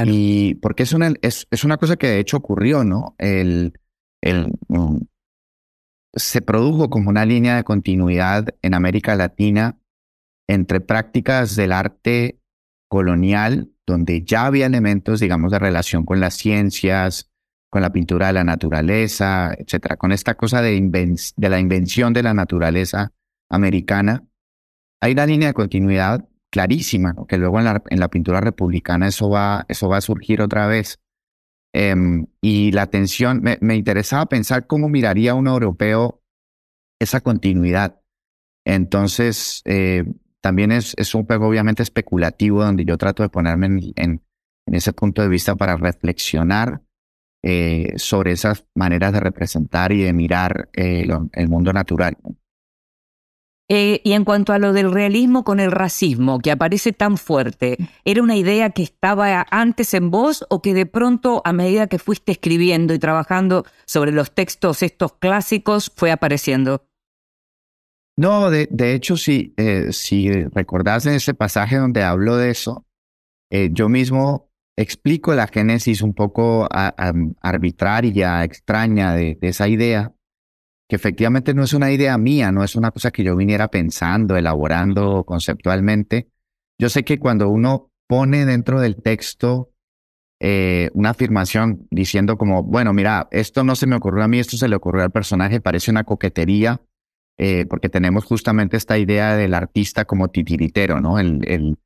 Y 0.05 0.55
porque 0.55 0.83
es 0.83 0.93
una, 0.93 1.13
es, 1.21 1.47
es, 1.51 1.63
una 1.65 1.77
cosa 1.77 1.97
que 1.97 2.07
de 2.07 2.19
hecho 2.19 2.37
ocurrió, 2.37 2.83
¿no? 2.85 3.15
El, 3.17 3.73
el, 4.21 4.53
mm, 4.69 4.99
se 6.13 6.41
produjo 6.41 6.89
como 6.89 7.09
una 7.09 7.25
línea 7.25 7.57
de 7.57 7.63
continuidad 7.63 8.47
en 8.61 8.73
América 8.73 9.15
Latina 9.15 9.77
entre 10.47 10.81
prácticas 10.81 11.55
del 11.55 11.71
arte 11.71 12.39
colonial, 12.89 13.71
donde 13.87 14.23
ya 14.23 14.45
había 14.45 14.65
elementos, 14.65 15.19
digamos, 15.19 15.51
de 15.51 15.59
relación 15.59 16.05
con 16.05 16.19
las 16.19 16.35
ciencias, 16.35 17.30
con 17.71 17.81
la 17.81 17.91
pintura 17.91 18.27
de 18.27 18.33
la 18.33 18.43
naturaleza, 18.43 19.55
etcétera, 19.57 19.97
con 19.97 20.11
esta 20.11 20.35
cosa 20.35 20.61
de, 20.61 20.73
la 21.37 21.59
invención 21.59 22.13
de 22.13 22.21
la 22.21 22.35
naturaleza 22.35 23.11
americana, 23.49 24.27
hay 25.01 25.13
una 25.13 25.25
línea 25.25 25.47
de 25.47 25.53
continuidad 25.55 26.27
clarísima, 26.51 27.15
que 27.27 27.39
luego 27.39 27.59
en 27.59 27.99
la, 27.99 28.07
pintura 28.09 28.41
republicana 28.41 29.07
eso 29.07 29.29
va, 29.29 29.65
eso 29.67 29.89
va 29.89 29.97
a 29.97 30.01
surgir 30.01 30.41
otra 30.41 30.67
vez. 30.67 30.99
Em, 31.73 32.27
y 32.41 32.71
la 32.73 32.83
atención, 32.83 33.41
me, 33.41 33.57
me, 33.61 33.75
interesaba 33.75 34.27
pensar 34.27 34.67
cómo 34.67 34.89
miraría 34.89 35.33
un 35.33 35.47
europeo 35.47 36.21
esa 36.99 37.21
continuidad. 37.21 38.01
Entonces, 38.65 39.61
eh, 39.65 40.03
también 40.41 40.71
es, 40.71 41.15
un 41.15 41.25
juego 41.25 41.47
obviamente 41.47 41.83
especulativo 41.83 42.63
donde 42.63 42.83
yo 42.83 42.97
trato 42.97 43.23
de 43.23 43.29
ponerme 43.29 43.93
en, 43.95 44.21
ese 44.65 44.93
punto 44.93 45.21
de 45.21 45.27
vista 45.27 45.55
para 45.55 45.77
reflexionar 45.77 46.81
eh, 47.43 47.93
sobre 47.97 48.33
esas 48.33 48.65
maneras 48.75 49.13
de 49.13 49.19
representar 49.19 49.91
y 49.91 50.03
de 50.03 50.13
mirar 50.13 50.69
eh, 50.73 51.07
el 51.33 51.49
mundo 51.49 51.73
natural. 51.73 52.17
Eh, 53.73 54.01
y 54.03 54.11
en 54.11 54.25
cuanto 54.25 54.51
a 54.51 54.59
lo 54.59 54.73
del 54.73 54.91
realismo 54.91 55.45
con 55.45 55.61
el 55.61 55.71
racismo, 55.71 56.39
que 56.39 56.51
aparece 56.51 56.91
tan 56.91 57.15
fuerte, 57.15 57.77
¿era 58.03 58.21
una 58.21 58.35
idea 58.35 58.71
que 58.71 58.83
estaba 58.83 59.47
antes 59.49 59.93
en 59.93 60.11
vos 60.11 60.45
o 60.49 60.61
que 60.61 60.73
de 60.73 60.85
pronto 60.85 61.41
a 61.45 61.53
medida 61.53 61.87
que 61.87 61.97
fuiste 61.97 62.33
escribiendo 62.33 62.93
y 62.93 62.99
trabajando 62.99 63.65
sobre 63.85 64.11
los 64.11 64.33
textos 64.33 64.83
estos 64.83 65.13
clásicos 65.13 65.89
fue 65.95 66.11
apareciendo? 66.11 66.85
No, 68.17 68.51
de, 68.51 68.67
de 68.69 68.93
hecho, 68.93 69.15
sí, 69.15 69.53
eh, 69.55 69.93
si 69.93 70.29
recordás 70.49 71.05
en 71.05 71.13
ese 71.13 71.33
pasaje 71.33 71.77
donde 71.77 72.03
hablo 72.03 72.35
de 72.35 72.51
eso, 72.51 72.85
eh, 73.49 73.69
yo 73.71 73.87
mismo 73.87 74.50
explico 74.77 75.33
la 75.33 75.47
génesis 75.47 76.01
un 76.01 76.13
poco 76.13 76.67
arbitraria, 76.71 78.43
extraña 78.43 79.13
de, 79.13 79.37
esa 79.41 79.67
idea, 79.67 80.13
que 80.89 80.95
efectivamente 80.95 81.53
no 81.53 81.63
es 81.63 81.73
una 81.73 81.91
idea 81.91 82.17
mía, 82.17 82.51
no 82.51 82.63
es 82.63 82.75
una 82.75 82.91
cosa 82.91 83.11
que 83.11 83.23
yo 83.23 83.35
viniera 83.35 83.69
pensando, 83.69 84.35
elaborando 84.35 85.23
conceptualmente. 85.23 86.29
Yo 86.79 86.89
sé 86.89 87.03
que 87.03 87.19
cuando 87.19 87.49
uno 87.49 87.91
pone 88.07 88.45
dentro 88.45 88.81
del 88.81 89.01
texto 89.01 89.71
eh, 90.43 90.89
una 90.93 91.11
afirmación 91.11 91.87
diciendo 91.91 92.37
como, 92.37 92.63
bueno, 92.63 92.93
mira, 92.93 93.27
esto 93.31 93.63
no 93.63 93.75
se 93.75 93.85
me 93.85 93.95
ocurrió 93.95 94.23
a 94.23 94.27
mí, 94.27 94.39
esto 94.39 94.57
se 94.57 94.67
le 94.67 94.75
ocurrió 94.75 95.03
al 95.03 95.11
personaje, 95.11 95.61
parece 95.61 95.91
una 95.91 96.03
coquetería, 96.03 96.81
eh, 97.37 97.65
porque 97.69 97.89
tenemos 97.89 98.25
justamente 98.25 98.75
esta 98.75 98.97
idea 98.97 99.35
del 99.35 99.53
artista 99.53 100.05
como 100.05 100.29
titiritero, 100.29 100.99
¿no? 100.99 101.19
El, 101.19 101.47
el, 101.47 101.77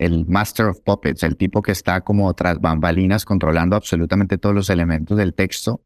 el 0.00 0.26
master 0.26 0.66
of 0.66 0.80
puppets, 0.80 1.22
el 1.22 1.36
tipo 1.36 1.60
que 1.60 1.72
está 1.72 2.00
como 2.00 2.32
tras 2.32 2.58
bambalinas 2.58 3.26
controlando 3.26 3.76
absolutamente 3.76 4.38
todos 4.38 4.54
los 4.54 4.70
elementos 4.70 5.16
del 5.16 5.34
texto. 5.34 5.84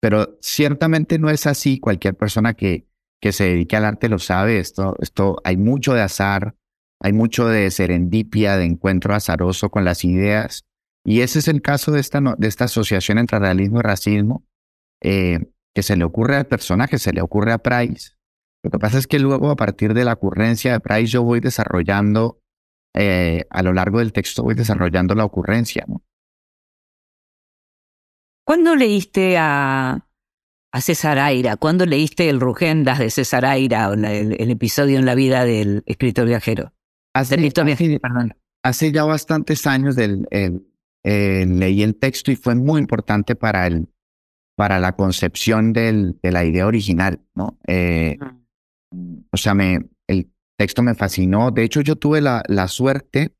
Pero 0.00 0.38
ciertamente 0.42 1.18
no 1.18 1.30
es 1.30 1.46
así. 1.46 1.80
Cualquier 1.80 2.14
persona 2.14 2.52
que, 2.52 2.86
que 3.20 3.32
se 3.32 3.44
dedique 3.44 3.74
al 3.74 3.86
arte 3.86 4.10
lo 4.10 4.18
sabe. 4.18 4.58
Esto, 4.58 4.96
esto, 5.00 5.38
hay 5.44 5.56
mucho 5.56 5.94
de 5.94 6.02
azar, 6.02 6.56
hay 7.00 7.14
mucho 7.14 7.48
de 7.48 7.70
serendipia, 7.70 8.58
de 8.58 8.66
encuentro 8.66 9.14
azaroso 9.14 9.70
con 9.70 9.84
las 9.84 10.04
ideas. 10.04 10.66
Y 11.02 11.22
ese 11.22 11.38
es 11.38 11.48
el 11.48 11.62
caso 11.62 11.90
de 11.90 12.00
esta, 12.00 12.20
de 12.20 12.48
esta 12.48 12.66
asociación 12.66 13.16
entre 13.16 13.38
realismo 13.38 13.78
y 13.78 13.82
racismo, 13.82 14.44
eh, 15.02 15.40
que 15.74 15.82
se 15.82 15.96
le 15.96 16.04
ocurre 16.04 16.36
al 16.36 16.46
personaje, 16.46 16.98
se 16.98 17.14
le 17.14 17.22
ocurre 17.22 17.52
a 17.52 17.58
Price, 17.58 18.10
lo 18.62 18.70
que 18.70 18.78
pasa 18.78 18.98
es 18.98 19.06
que 19.06 19.18
luego 19.18 19.50
a 19.50 19.56
partir 19.56 19.94
de 19.94 20.04
la 20.04 20.14
ocurrencia 20.14 20.72
de 20.72 20.80
Price 20.80 21.06
yo 21.06 21.22
voy 21.22 21.40
desarrollando, 21.40 22.40
eh, 23.00 23.46
a 23.50 23.62
lo 23.62 23.72
largo 23.72 24.00
del 24.00 24.12
texto 24.12 24.42
voy 24.42 24.56
desarrollando 24.56 25.14
la 25.14 25.24
ocurrencia. 25.24 25.84
¿no? 25.86 26.02
¿Cuándo 28.44 28.74
leíste 28.74 29.38
a, 29.38 30.04
a 30.72 30.80
César 30.80 31.20
Aira? 31.20 31.56
¿Cuándo 31.56 31.86
leíste 31.86 32.28
el 32.28 32.40
Rugendas 32.40 32.98
de 32.98 33.10
César 33.10 33.44
Aira, 33.44 33.92
el, 33.92 34.04
el 34.04 34.50
episodio 34.50 34.98
en 34.98 35.06
la 35.06 35.14
vida 35.14 35.44
del 35.44 35.84
escritor 35.86 36.26
viajero? 36.26 36.72
Hace, 37.14 37.36
hace, 37.36 38.00
hace 38.64 38.92
ya 38.92 39.04
bastantes 39.04 39.64
años 39.68 39.94
del, 39.94 40.26
leí 41.04 41.82
el 41.84 41.96
texto 42.00 42.32
y 42.32 42.36
fue 42.36 42.56
muy 42.56 42.80
importante 42.80 43.36
para, 43.36 43.68
el, 43.68 43.88
para 44.56 44.80
la 44.80 44.96
concepción 44.96 45.72
del, 45.72 46.18
de 46.20 46.32
la 46.32 46.44
idea 46.44 46.66
original. 46.66 47.20
¿no? 47.36 47.60
Eh, 47.68 48.18
o 49.30 49.36
sea, 49.36 49.54
me, 49.54 49.74
el 49.74 49.88
texto 50.58 50.82
me 50.82 50.94
fascinó. 50.94 51.50
De 51.50 51.62
hecho, 51.62 51.80
yo 51.80 51.96
tuve 51.96 52.20
la, 52.20 52.42
la 52.48 52.68
suerte 52.68 53.34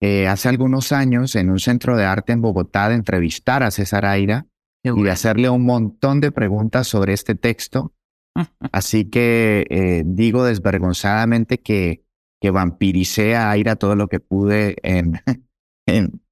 eh, 0.00 0.26
hace 0.26 0.48
algunos 0.48 0.90
años 0.92 1.36
en 1.36 1.50
un 1.50 1.58
centro 1.58 1.96
de 1.96 2.04
arte 2.04 2.32
en 2.32 2.40
Bogotá 2.40 2.88
de 2.88 2.94
entrevistar 2.94 3.62
a 3.62 3.70
César 3.70 4.04
Aira 4.04 4.46
y 4.82 5.02
de 5.02 5.10
hacerle 5.10 5.48
un 5.48 5.64
montón 5.64 6.20
de 6.20 6.32
preguntas 6.32 6.88
sobre 6.88 7.12
este 7.12 7.34
texto. 7.34 7.94
Así 8.72 9.08
que 9.08 9.66
eh, 9.70 10.02
digo 10.04 10.44
desvergonzadamente 10.44 11.60
que, 11.60 12.04
que 12.40 12.50
vampiricé 12.50 13.36
a 13.36 13.50
Aira 13.50 13.76
todo 13.76 13.94
lo 13.94 14.08
que 14.08 14.20
pude 14.20 14.76
en, 14.82 15.20
en, 15.86 16.22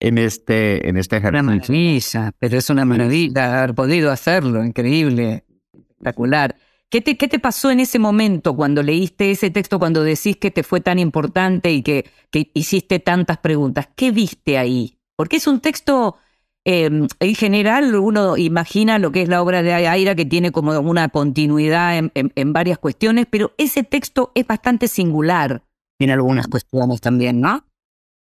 en 0.00 0.18
este, 0.18 0.88
en 0.88 0.96
este 0.96 1.18
ejercicio. 1.18 1.44
Una 1.44 1.56
maravilla, 1.56 2.32
pero 2.38 2.56
es 2.56 2.70
una 2.70 2.84
maravilla 2.84 3.58
haber 3.58 3.74
podido 3.74 4.10
hacerlo, 4.10 4.64
increíble, 4.64 5.44
espectacular. 5.72 6.56
¿Qué 6.90 7.00
te, 7.00 7.16
¿Qué 7.16 7.28
te, 7.28 7.38
pasó 7.38 7.70
en 7.70 7.78
ese 7.78 8.00
momento 8.00 8.56
cuando 8.56 8.82
leíste 8.82 9.30
ese 9.30 9.50
texto, 9.50 9.78
cuando 9.78 10.02
decís 10.02 10.36
que 10.36 10.50
te 10.50 10.64
fue 10.64 10.80
tan 10.80 10.98
importante 10.98 11.72
y 11.72 11.82
que, 11.82 12.10
hiciste 12.52 12.98
tantas 12.98 13.38
preguntas? 13.38 13.88
¿Qué 13.94 14.10
viste 14.10 14.58
ahí? 14.58 14.98
Porque 15.16 15.36
es 15.36 15.46
un 15.46 15.60
texto, 15.60 16.16
em, 16.64 17.06
en 17.20 17.34
general 17.36 17.94
uno 17.94 18.36
imagina 18.36 18.98
lo 18.98 19.12
que 19.12 19.22
es 19.22 19.28
la 19.28 19.40
obra 19.40 19.62
de 19.62 19.72
Aira, 19.72 20.16
que 20.16 20.24
tiene 20.24 20.50
como 20.50 20.76
una 20.80 21.08
continuidad 21.10 21.96
en, 21.96 22.12
en, 22.14 22.52
varias 22.52 22.78
cuestiones, 22.78 23.26
pero 23.30 23.52
ese 23.56 23.84
texto 23.84 24.32
es 24.34 24.44
bastante 24.44 24.88
singular 24.88 25.62
en 26.00 26.10
algunas 26.10 26.48
cuestiones 26.48 27.00
también, 27.00 27.40
¿no? 27.40 27.64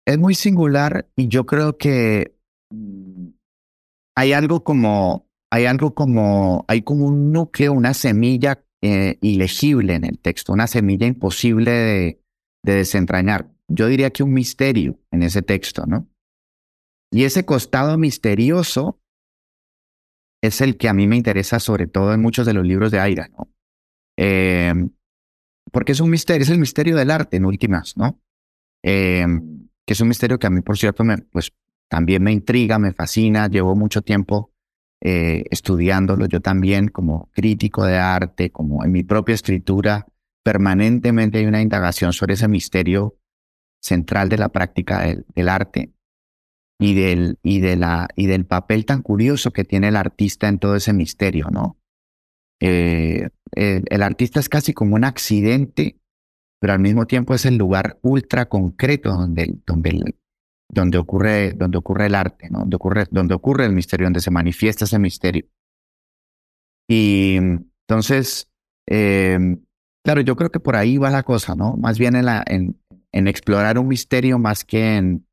Es 0.07 0.19
muy 0.19 0.35
singular 0.35 1.09
y 1.17 1.29
yo 1.29 1.47
creo 1.47 1.79
que 1.79 2.35
hay 4.15 4.33
algo 4.35 4.63
como 4.63 5.27
hay 5.53 5.67
algo 5.67 5.95
como, 5.95 6.65
hay 6.67 6.81
como 6.81 7.05
un 7.05 7.31
núcleo, 7.31 7.75
una 7.75 7.93
semilla 7.93 8.65
eh, 8.81 9.19
ilegible 9.21 9.95
en 9.95 10.05
el 10.05 10.19
texto, 10.19 10.55
una 10.55 10.67
semilla 10.67 11.07
imposible 11.07 11.71
de, 11.71 12.23
desentrañar. 12.63 13.51
Yo 13.69 13.87
diría 13.87 14.09
que 14.11 14.23
un 14.23 14.33
misterio 14.33 14.99
en 15.11 15.23
ese 15.23 15.43
texto, 15.43 15.85
¿no? 15.85 16.09
Y 17.11 17.25
ese 17.25 17.45
costado 17.45 17.99
misterioso 17.99 18.99
es 20.43 20.63
el 20.63 20.79
que 20.79 20.89
a 20.89 20.95
mí 20.95 21.07
me 21.07 21.17
interesa 21.17 21.61
sobre 21.61 21.87
todo 21.87 22.15
en 22.15 22.23
muchos 22.23 22.47
de 22.47 22.55
los 22.55 22.67
libros 22.67 22.91
de 22.91 23.01
Aira, 23.01 23.29
¿no? 23.29 23.53
Em, 24.17 24.89
porque 25.71 25.93
es 25.93 26.01
un 26.01 26.09
misterio, 26.09 26.45
es 26.45 26.51
el 26.51 26.61
misterio 26.61 26.97
del 26.97 27.11
arte 27.11 27.37
en 27.37 27.45
últimas, 27.45 27.95
¿no? 27.99 28.23
Eh, 28.83 29.27
que 29.87 29.93
es 29.93 30.01
un 30.01 30.09
misterio 30.09 30.39
que 30.39 30.47
a 30.47 30.51
mí, 30.51 30.63
por 30.63 30.79
cierto, 30.79 31.05
me, 31.05 31.19
pues 31.19 31.53
también 31.91 32.23
me 32.23 32.33
intriga, 32.33 32.79
me 32.79 32.95
fascina, 32.95 33.49
llevo 33.49 33.77
mucho 33.77 34.01
tiempo 34.01 34.52
eh, 35.05 35.45
estudiándolo 35.51 36.27
yo 36.27 36.41
también 36.41 36.87
como 36.87 37.29
crítico 37.33 37.85
de 37.85 37.99
arte, 37.99 38.53
como 38.53 38.85
en 38.85 38.93
mi 38.93 39.03
propia 39.03 39.35
escritura, 39.35 40.07
permanentemente 40.45 41.39
hay 41.39 41.47
una 41.47 41.61
indagación 41.61 42.13
sobre 42.13 42.35
ese 42.35 42.47
misterio 42.47 43.17
central 43.81 44.29
de 44.29 44.39
la 44.39 44.51
práctica 44.51 45.05
del, 45.35 45.49
arte 45.49 45.93
y 46.79 46.95
del, 46.95 47.41
y, 47.43 47.59
de 47.59 47.77
la, 47.77 48.09
y 48.15 48.27
del 48.27 48.47
papel 48.47 48.87
tan 48.87 49.03
curioso 49.03 49.53
que 49.53 49.65
tiene 49.65 49.89
el 49.89 49.97
artista 49.97 50.47
en 50.47 50.61
todo 50.61 50.77
ese 50.77 50.93
misterio, 50.93 51.49
¿no? 51.51 51.79
Eh, 52.61 53.29
el, 53.57 54.03
artista 54.03 54.39
es 54.39 54.49
casi 54.49 54.73
como 54.73 54.95
un 54.95 55.03
accidente, 55.03 55.99
pero 56.61 56.75
al 56.75 56.79
mismo 56.79 57.09
tiempo 57.09 57.35
es 57.35 57.45
el 57.45 57.57
lugar 57.57 57.99
ultra 58.03 58.49
concreto 58.49 59.11
donde, 59.11 59.57
donde, 59.67 60.15
donde, 60.73 60.99
ocurre, 60.99 61.53
donde 61.53 61.79
ocurre 61.79 62.07
el 62.07 62.15
arte, 62.15 62.49
¿no? 62.51 62.61
donde, 62.61 62.77
ocurre, 62.77 63.07
donde 63.11 63.35
ocurre 63.35 63.67
el 63.67 63.73
misterio, 63.73 64.07
donde 64.07 64.21
se 64.21 64.31
manifiesta 64.31 64.87
ese 64.87 64.99
misterio. 64.99 65.47
Y 66.89 67.37
entonces, 67.37 68.51
eh, 68.89 69.39
claro, 70.03 70.23
yo 70.23 70.35
creo 70.35 70.51
que 70.51 70.61
por 70.61 70.75
ahí 70.75 70.99
va 70.99 71.11
la 71.11 71.23
cosa, 71.23 71.55
¿no? 71.55 71.77
Más 71.77 71.99
bien 71.99 72.17
en, 72.17 72.77
en, 73.13 73.29
explorar 73.29 73.79
un 73.79 73.87
misterio 73.87 74.39
más 74.39 74.65
que 74.65 74.97
en, 74.97 75.27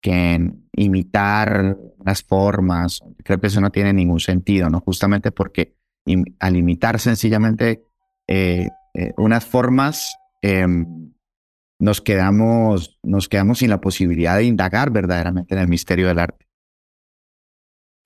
que 0.00 0.52
imitar 0.76 1.78
las 2.04 2.22
formas. 2.22 3.02
Creo 3.24 3.40
que 3.40 3.48
eso 3.48 3.60
no 3.60 3.70
tiene 3.70 3.92
ningún 3.92 4.20
sentido, 4.20 4.70
¿no? 4.70 4.80
Justamente 4.80 5.32
porque 5.32 5.76
al 6.38 6.56
imitar 6.56 7.00
sencillamente 7.00 7.84
eh, 8.28 8.68
eh, 8.94 9.12
unas 9.16 9.46
formas, 9.46 10.14
em, 10.42 11.13
nos, 11.84 12.00
quedamos, 12.00 12.98
nos 13.02 13.28
quedamos 13.28 13.58
sin 13.58 13.68
la 13.68 13.80
posibilidad 13.80 14.38
de 14.38 14.44
indagar 14.44 14.90
verdaderamente 14.90 15.54
en 15.54 15.60
el 15.60 15.68
misterio 15.68 16.08
del 16.08 16.18
arte. 16.18 16.46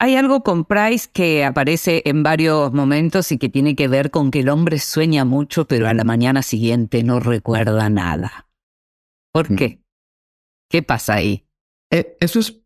Hay 0.00 0.16
algo 0.16 0.42
con 0.42 0.64
Price 0.64 1.08
que 1.12 1.44
aparece 1.44 2.02
en 2.04 2.24
varios 2.24 2.72
momentos 2.72 3.30
y 3.30 3.38
que 3.38 3.48
tiene 3.48 3.76
que 3.76 3.86
ver 3.86 4.10
con 4.10 4.32
que 4.32 4.40
el 4.40 4.48
hombre 4.48 4.80
sueña 4.80 5.24
mucho, 5.24 5.66
pero 5.66 5.86
a 5.86 5.94
la 5.94 6.02
mañana 6.02 6.42
siguiente 6.42 7.04
no 7.04 7.20
recuerda 7.20 7.88
nada. 7.88 8.48
¿Por 9.32 9.52
mm. 9.52 9.56
qué? 9.56 9.80
¿Qué 10.68 10.82
pasa 10.82 11.14
ahí? 11.14 11.46
Eh, 11.92 12.16
eso 12.20 12.40
es, 12.40 12.60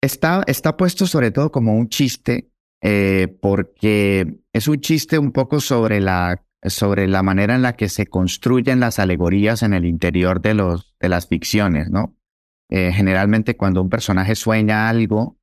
está, 0.00 0.44
está 0.46 0.76
puesto 0.76 1.06
sobre 1.06 1.32
todo 1.32 1.50
como 1.50 1.76
un 1.76 1.88
chiste 1.88 2.52
eh, 2.82 3.36
porque 3.40 4.38
es 4.52 4.68
un 4.68 4.80
chiste 4.80 5.18
un 5.18 5.32
poco 5.32 5.60
sobre 5.60 6.00
la, 6.00 6.44
sobre 6.64 7.06
la 7.08 7.22
manera 7.22 7.54
en 7.54 7.62
la 7.62 7.74
que 7.74 7.88
se 7.88 8.06
construyen 8.06 8.80
las 8.80 8.98
alegorías 8.98 9.62
en 9.62 9.74
el 9.74 9.84
interior 9.84 10.40
de, 10.40 10.54
los, 10.54 10.94
de 11.00 11.08
las 11.08 11.28
ficciones, 11.28 11.90
¿no? 11.90 12.16
Eh, 12.70 12.92
generalmente 12.92 13.56
cuando 13.56 13.82
un 13.82 13.90
personaje 13.90 14.34
sueña 14.34 14.88
algo, 14.88 15.38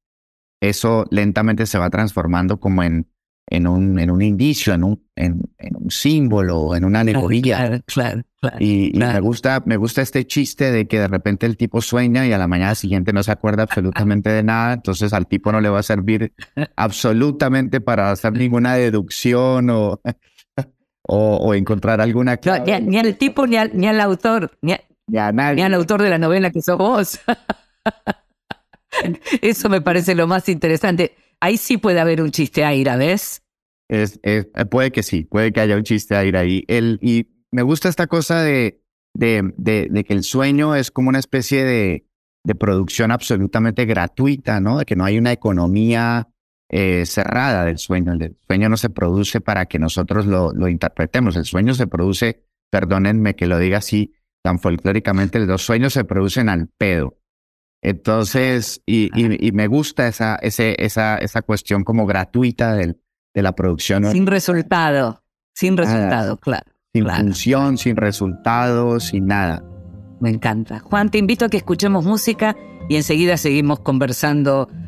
eso 0.59 1.05
lentamente 1.11 1.65
se 1.65 1.77
va 1.77 1.89
transformando 1.89 2.59
como 2.59 2.83
en, 2.83 3.07
en, 3.47 3.67
un, 3.67 3.99
en 3.99 4.09
un 4.09 4.21
indicio, 4.21 4.73
en 4.73 4.83
un, 4.83 5.03
en, 5.15 5.41
un 5.75 5.91
símbolo, 5.91 6.75
en 6.75 6.85
una 6.85 7.01
alegoría. 7.01 7.57
Claro, 7.57 7.83
claro, 7.85 8.21
claro, 8.39 8.57
y, 8.59 8.91
me, 8.95 9.19
gusta, 9.19 9.61
me 9.65 9.77
gusta 9.77 10.01
este 10.01 10.25
chiste 10.25 10.71
de 10.71 10.87
que 10.87 10.99
de 10.99 11.07
repente 11.07 11.45
el 11.45 11.57
tipo 11.57 11.81
sueña 11.81 12.25
y 12.25 12.33
a 12.33 12.37
la 12.37 12.48
mañana 12.48 12.75
siguiente 12.75 13.13
no 13.13 13.22
se 13.24 13.31
acuerda 13.31 13.63
absolutamente 13.63 14.29
de 14.29 14.43
nada, 14.43 14.74
entonces 14.74 15.13
al 15.13 15.27
tipo 15.27 15.51
no 15.51 15.61
le 15.61 15.69
va 15.69 15.79
a 15.79 15.83
servir 15.83 16.33
absolutamente 16.75 17.81
para 17.81 18.11
hacer 18.11 18.33
ninguna 18.33 18.75
deducción 18.75 19.69
o, 19.69 20.01
o, 21.07 21.53
encontrar 21.53 22.01
alguna 22.01 22.37
clave. 22.37 22.81
ni, 22.81 22.98
al 22.98 23.18
tipo 23.18 23.48
ni 23.48 23.57
al, 23.57 23.72
ni 23.74 23.87
al 23.87 24.00
autor, 24.00 24.57
ni, 24.61 24.75
nadie. 25.07 25.55
ni 25.55 25.61
al 25.61 25.74
autor 25.74 26.01
de 26.01 26.09
la 26.09 26.18
novela 26.18 26.51
que 26.51 26.61
sos 26.61 26.77
vos. 26.77 27.20
Eso 29.42 29.70
me 29.70 29.81
parece 29.81 30.16
lo 30.16 30.27
más 30.27 30.48
interesante. 30.50 31.16
Ahí 31.40 31.57
sí 31.57 31.77
puede 31.77 32.00
haber 32.00 32.22
un 32.22 32.31
chiste 32.31 32.64
aire, 32.64 32.96
¿ves? 32.98 33.42
Es, 33.90 34.20
es, 34.24 34.48
puede 34.70 34.92
que 34.92 35.03
sí, 35.03 35.25
puede 35.25 35.51
que 35.51 35.59
haya 35.59 35.75
un 35.75 35.83
chiste 35.83 36.16
aire 36.16 36.37
ahí. 36.37 36.64
El, 36.68 37.00
y 37.01 37.27
me 37.51 37.61
gusta 37.61 37.90
esta 37.90 38.07
cosa 38.07 38.42
de, 38.42 38.81
de, 39.14 39.53
de, 39.57 40.03
que 40.03 40.14
el 40.14 40.24
sueño 40.24 40.75
es 40.75 40.92
como 40.92 41.09
una 41.09 41.20
especie 41.20 41.66
de, 41.66 42.05
de, 42.46 42.55
producción 42.55 43.11
absolutamente 43.11 43.85
gratuita, 43.85 44.61
¿no? 44.61 44.79
De 44.79 44.85
que 44.85 44.96
no 44.96 45.03
hay 45.03 45.18
una 45.18 45.31
economía 45.31 46.29
eh, 46.74 47.05
cerrada 47.05 47.66
del 47.66 47.77
sueño. 47.77 48.14
El 48.14 48.38
sueño 48.48 48.70
no 48.70 48.77
se 48.77 48.90
produce 48.90 49.42
para 49.42 49.66
que 49.66 49.77
nosotros 49.77 50.25
lo, 50.25 50.53
lo 50.53 50.70
interpretemos. 50.70 51.36
El 51.36 51.44
sueño 51.46 51.74
se 51.74 51.86
produce, 51.86 52.46
perdónenme 52.72 53.36
que 53.36 53.46
lo 53.46 53.60
diga 53.60 53.79
así 53.79 54.14
tan 54.42 54.57
folclóricamente, 54.57 55.40
los 55.40 55.62
sueños 55.62 55.94
se 55.94 56.03
producen 56.03 56.50
al 56.50 56.68
pedo. 56.68 57.18
Entonces, 57.84 58.81
y, 58.86 59.10
y, 59.16 59.51
me 59.51 59.68
gusta 59.68 60.07
esa, 60.07 60.36
ese, 60.36 60.75
esa, 60.77 61.18
esa 61.18 61.42
cuestión 61.42 61.84
como 61.84 62.05
gratuita 62.05 62.74
del, 62.75 63.01
de 63.34 63.42
la 63.42 63.53
producción. 63.53 64.10
Sin 64.12 64.27
resultado, 64.27 65.24
sin 65.53 65.77
resultado, 65.77 66.38
claro. 66.38 66.72
Sin 66.94 67.07
función, 67.07 67.77
sin 67.77 67.96
resultado, 67.96 69.00
sin 69.00 69.25
nada. 69.25 69.64
Me 70.20 70.29
encanta. 70.29 70.79
Juan, 70.79 71.10
te 71.10 71.18
invito 71.18 71.46
a 71.46 71.50
que 71.50 71.57
escuchemos 71.57 72.05
música 72.05 72.55
y 72.88 72.98
enseguida 72.98 73.38
seguimos 73.38 73.79
conversando 73.79 74.70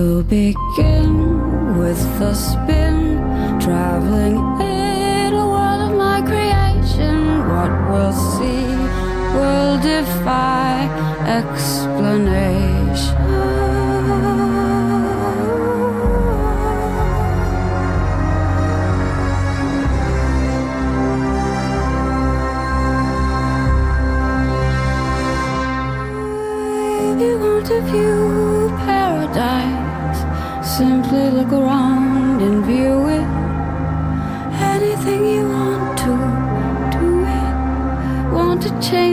We'll 0.00 0.22
begin 0.22 1.76
with 1.76 2.00
the 2.18 2.32
spin, 2.32 3.18
traveling 3.60 4.36
in 4.62 5.34
a 5.34 5.46
world 5.46 5.90
of 5.90 5.98
my 5.98 6.22
creation. 6.22 7.16
What 7.46 7.70
we'll 7.90 8.14
see 8.14 8.64
will 9.36 9.76
defy 9.82 10.88
explanation. 11.28 12.80
paradise. 27.80 28.29
Simply 30.80 31.28
look 31.28 31.52
around 31.52 32.40
and 32.40 32.64
view 32.64 33.06
it. 33.08 33.28
Anything 34.74 35.26
you 35.26 35.46
want 35.46 35.98
to, 35.98 36.12
do 36.98 37.08
it. 37.38 38.32
Want 38.32 38.62
to 38.62 38.70
change 38.80 39.09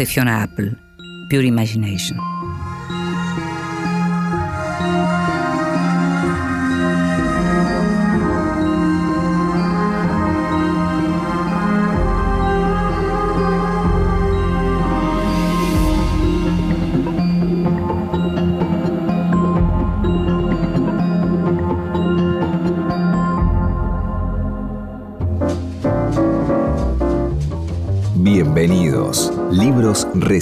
Esta 0.00 0.12
es 0.12 0.16
la 0.16 0.24
voz 0.24 0.36
de 0.36 0.40
Fiona 0.40 0.42
Apple, 0.42 0.76
Pure 1.28 1.46
Imagination. 1.46 2.29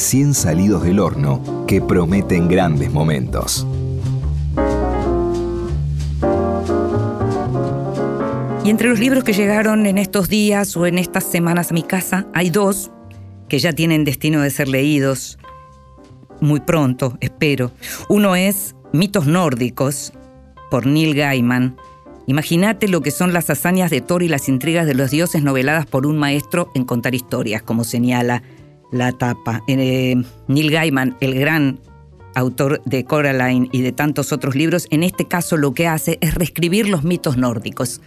Recién 0.09 0.33
salidos 0.33 0.85
del 0.85 1.01
horno 1.01 1.66
que 1.66 1.83
prometen 1.83 2.49
grandes 2.49 2.90
momentos. 2.90 3.66
Y 8.64 8.71
entre 8.71 8.88
los 8.88 8.99
libros 8.99 9.23
que 9.23 9.35
llegaron 9.35 9.85
en 9.85 9.99
estos 9.99 10.31
días 10.31 10.75
o 10.79 10.87
en 10.87 10.97
estas 10.97 11.25
semanas 11.25 11.71
a 11.71 11.75
mi 11.75 11.83
casa, 11.83 12.27
hay 12.33 12.49
dos 12.49 12.90
que 13.51 13.59
ya 13.59 13.75
tienen 13.75 14.07
destino 14.07 14.40
de 14.40 14.49
ser 14.49 14.68
leídos 14.68 15.38
muy 16.40 16.61
pronto, 16.61 17.18
espero. 17.21 17.71
Uno 18.09 18.35
es 18.35 18.75
Mitos 18.94 19.27
nórdicos, 19.27 20.14
por 20.71 20.87
Neil 20.87 21.14
Gaiman. 21.14 21.77
Imagínate 22.27 22.88
lo 22.88 23.03
que 23.03 23.11
son 23.11 23.35
las 23.35 23.51
hazañas 23.51 23.90
de 23.90 24.01
Thor 24.01 24.23
y 24.23 24.29
las 24.29 24.49
intrigas 24.49 24.87
de 24.87 24.94
los 24.94 25.11
dioses 25.11 25.42
noveladas 25.42 25.85
por 25.85 26.07
un 26.07 26.16
maestro 26.16 26.71
en 26.75 26.87
contar 26.87 27.14
historias, 27.14 27.61
como 27.61 27.85
señala 27.85 28.42
la 28.92 29.12
tapa. 29.12 29.62
Eh, 29.68 30.16
Neil 30.48 30.70
Gaiman, 30.70 31.16
el 31.20 31.35
gran 31.35 31.81
autor 32.35 32.81
de 32.85 33.05
Coraline 33.05 33.68
y 33.72 33.83
de 33.83 33.92
tantos 33.92 34.33
otros 34.33 34.55
libros, 34.55 34.87
en 34.90 35.03
este 35.03 35.27
caso 35.27 35.57
lo 35.57 35.74
que 35.74 35.87
hace 35.87 36.18
es 36.20 36.35
reescribir 36.35 36.88
los 36.88 37.05
mitos 37.05 37.37
nórdicos. 37.37 38.01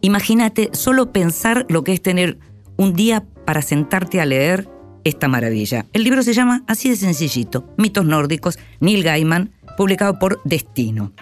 Imagínate 0.00 0.70
solo 0.72 1.12
pensar 1.12 1.66
lo 1.68 1.84
que 1.84 1.92
es 1.92 2.02
tener 2.02 2.38
un 2.76 2.94
día 2.94 3.24
para 3.44 3.62
sentarte 3.62 4.20
a 4.20 4.26
leer 4.26 4.68
esta 5.04 5.28
maravilla. 5.28 5.86
El 5.92 6.04
libro 6.04 6.22
se 6.22 6.32
llama 6.32 6.64
así 6.66 6.88
de 6.88 6.96
sencillito, 6.96 7.68
Mitos 7.76 8.04
nórdicos, 8.04 8.58
Neil 8.80 9.02
Gaiman, 9.02 9.52
publicado 9.76 10.18
por 10.18 10.40
Destino. 10.44 11.12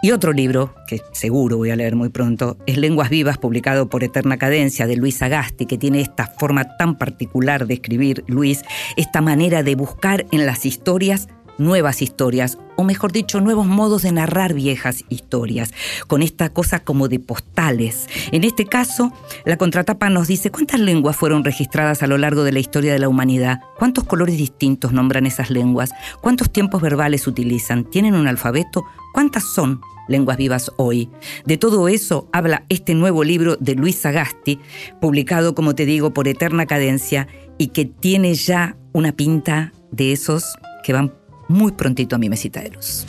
Y 0.00 0.12
otro 0.12 0.32
libro, 0.32 0.74
que 0.86 1.02
seguro 1.10 1.56
voy 1.56 1.70
a 1.70 1.76
leer 1.76 1.96
muy 1.96 2.08
pronto, 2.08 2.56
es 2.66 2.78
Lenguas 2.78 3.10
Vivas, 3.10 3.36
publicado 3.36 3.88
por 3.88 4.04
Eterna 4.04 4.38
Cadencia, 4.38 4.86
de 4.86 4.96
Luis 4.96 5.20
Agasti, 5.22 5.66
que 5.66 5.76
tiene 5.76 6.00
esta 6.00 6.28
forma 6.28 6.76
tan 6.76 6.96
particular 6.96 7.66
de 7.66 7.74
escribir, 7.74 8.22
Luis, 8.28 8.62
esta 8.96 9.20
manera 9.20 9.64
de 9.64 9.74
buscar 9.74 10.24
en 10.30 10.46
las 10.46 10.66
historias 10.66 11.26
nuevas 11.58 12.02
historias, 12.02 12.58
o 12.76 12.84
mejor 12.84 13.12
dicho, 13.12 13.40
nuevos 13.40 13.66
modos 13.66 14.02
de 14.02 14.12
narrar 14.12 14.54
viejas 14.54 15.04
historias, 15.08 15.72
con 16.06 16.22
esta 16.22 16.50
cosa 16.50 16.80
como 16.80 17.08
de 17.08 17.18
postales. 17.18 18.08
En 18.32 18.44
este 18.44 18.64
caso, 18.64 19.12
la 19.44 19.56
contratapa 19.56 20.08
nos 20.08 20.28
dice 20.28 20.50
cuántas 20.50 20.80
lenguas 20.80 21.16
fueron 21.16 21.44
registradas 21.44 22.02
a 22.02 22.06
lo 22.06 22.18
largo 22.18 22.44
de 22.44 22.52
la 22.52 22.60
historia 22.60 22.92
de 22.92 22.98
la 22.98 23.08
humanidad, 23.08 23.60
cuántos 23.78 24.04
colores 24.04 24.36
distintos 24.36 24.92
nombran 24.92 25.26
esas 25.26 25.50
lenguas, 25.50 25.90
cuántos 26.20 26.50
tiempos 26.50 26.80
verbales 26.80 27.26
utilizan, 27.26 27.84
tienen 27.84 28.14
un 28.14 28.28
alfabeto, 28.28 28.84
cuántas 29.12 29.44
son 29.44 29.80
lenguas 30.08 30.38
vivas 30.38 30.72
hoy. 30.76 31.10
De 31.44 31.56
todo 31.56 31.88
eso 31.88 32.28
habla 32.32 32.64
este 32.68 32.94
nuevo 32.94 33.22
libro 33.22 33.56
de 33.56 33.74
Luis 33.74 33.98
Sagasti, 33.98 34.58
publicado, 35.00 35.54
como 35.54 35.74
te 35.74 35.84
digo, 35.84 36.12
por 36.12 36.26
Eterna 36.26 36.66
Cadencia, 36.66 37.28
y 37.58 37.68
que 37.68 37.84
tiene 37.84 38.34
ya 38.34 38.76
una 38.92 39.12
pinta 39.12 39.72
de 39.90 40.12
esos 40.12 40.44
que 40.82 40.92
van 40.92 41.12
muy 41.48 41.72
prontito 41.72 42.16
a 42.16 42.18
mi 42.18 42.28
mesita 42.28 42.60
de 42.60 42.70
luz. 42.70 43.04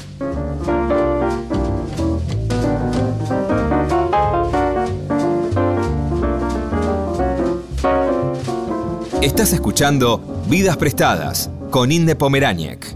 Estás 9.22 9.52
escuchando 9.52 10.44
Vidas 10.48 10.78
Prestadas 10.78 11.50
con 11.70 11.92
Inde 11.92 12.16
Pomeráñez. 12.16 12.96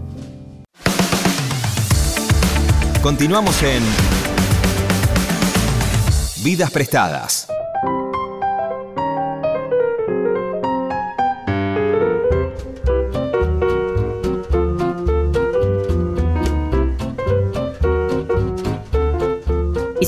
Continuamos 3.02 3.62
en 3.62 3.84
Vidas 6.44 6.72
Prestadas. 6.72 7.43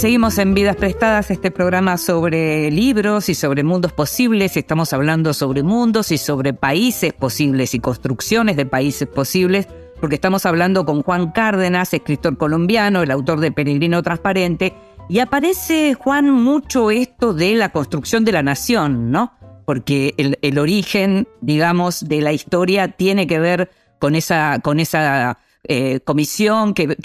Seguimos 0.06 0.38
en 0.38 0.54
Vidas 0.54 0.76
Prestadas, 0.76 1.32
este 1.32 1.50
programa 1.50 1.98
sobre 1.98 2.70
libros 2.70 3.28
y 3.28 3.34
sobre 3.34 3.64
mundos 3.64 3.92
posibles. 3.92 4.56
Estamos 4.56 4.94
hablando 4.94 5.34
sobre 5.34 5.64
mundos 5.64 6.12
y 6.12 6.20
sobre 6.20 6.54
países 6.54 7.12
posibles 7.12 7.74
y 7.74 7.80
construcciones 7.80 8.56
de 8.56 8.68
países 8.68 9.08
posibles, 9.08 9.68
porque 10.00 10.14
estamos 10.14 10.46
hablando 10.46 10.86
con 10.86 11.02
Juan 11.02 11.32
Cárdenas, 11.32 11.92
escritor 11.92 12.38
colombiano, 12.38 13.02
el 13.02 13.10
autor 13.10 13.40
de 13.40 13.52
Peregrino 13.52 14.04
Transparente, 14.04 14.76
y 15.10 15.18
aparece, 15.18 15.96
Juan, 15.96 16.30
mucho 16.30 16.92
esto 16.92 17.34
de 17.34 17.56
la 17.56 17.70
construcción 17.70 18.26
de 18.26 18.32
la 18.34 18.44
nación, 18.44 19.10
¿no? 19.10 19.34
Porque 19.66 20.14
el, 20.40 20.60
origen, 20.60 21.28
digamos, 21.42 22.08
de 22.08 22.22
la 22.22 22.32
historia 22.32 22.90
tiene 22.90 23.26
que 23.26 23.40
ver 23.40 23.72
con 23.98 24.14
esa, 24.14 24.60
con 24.62 24.80
esa 24.80 25.40
eh, 25.68 26.00
comisión 26.02 26.74
que, 26.74 26.96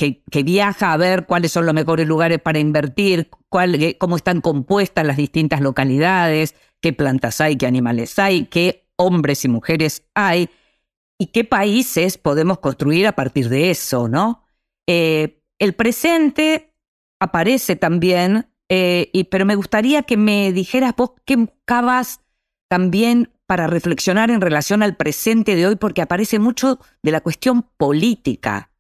viaja 0.45 0.93
a 0.93 0.97
ver 0.97 1.27
cuáles 1.27 1.53
son 1.53 1.65
los 1.65 1.75
mejores 1.75 2.07
lugares 2.07 2.41
para 2.41 2.59
invertir, 2.59 3.31
eh, 3.53 3.97
cómo 3.99 4.17
están 4.17 4.41
compuestas 4.41 5.07
las 5.07 5.17
distintas 5.17 5.61
localidades, 5.61 6.55
qué 6.81 6.93
plantas 6.93 7.41
hay, 7.41 7.57
qué 7.57 7.67
animales 7.67 8.19
hay, 8.19 8.47
qué 8.47 8.87
hombres 8.97 9.45
y 9.45 9.49
mujeres 9.49 10.07
hay 10.15 10.51
y 11.19 11.29
qué 11.29 11.45
países 11.45 12.19
podemos 12.19 12.59
construir 12.59 13.07
a 13.07 13.13
partir 13.13 13.49
de 13.49 13.71
eso, 13.71 14.09
¿no? 14.09 14.45
Eh, 14.87 15.43
el 15.59 15.75
presente 15.75 16.75
aparece 17.19 17.77
también, 17.77 18.47
pero 19.31 19.47
me 19.47 19.57
gustaría 19.57 20.03
que 20.03 20.17
me 20.17 20.53
dijeras 20.53 20.95
vos 20.97 21.13
qué 21.25 21.37
buscabas 21.37 22.21
también 22.69 23.33
para 23.51 23.67
reflexionar 23.67 24.31
en 24.31 24.41
relación 24.41 24.81
al 24.81 24.97
presente 24.97 25.57
de 25.57 25.67
hoy, 25.67 25.75
porque 25.75 26.03
aparece 26.03 26.39
mucho 26.39 26.79
de 27.03 27.11
la 27.11 27.21
cuestión 27.21 27.65
política 27.77 28.71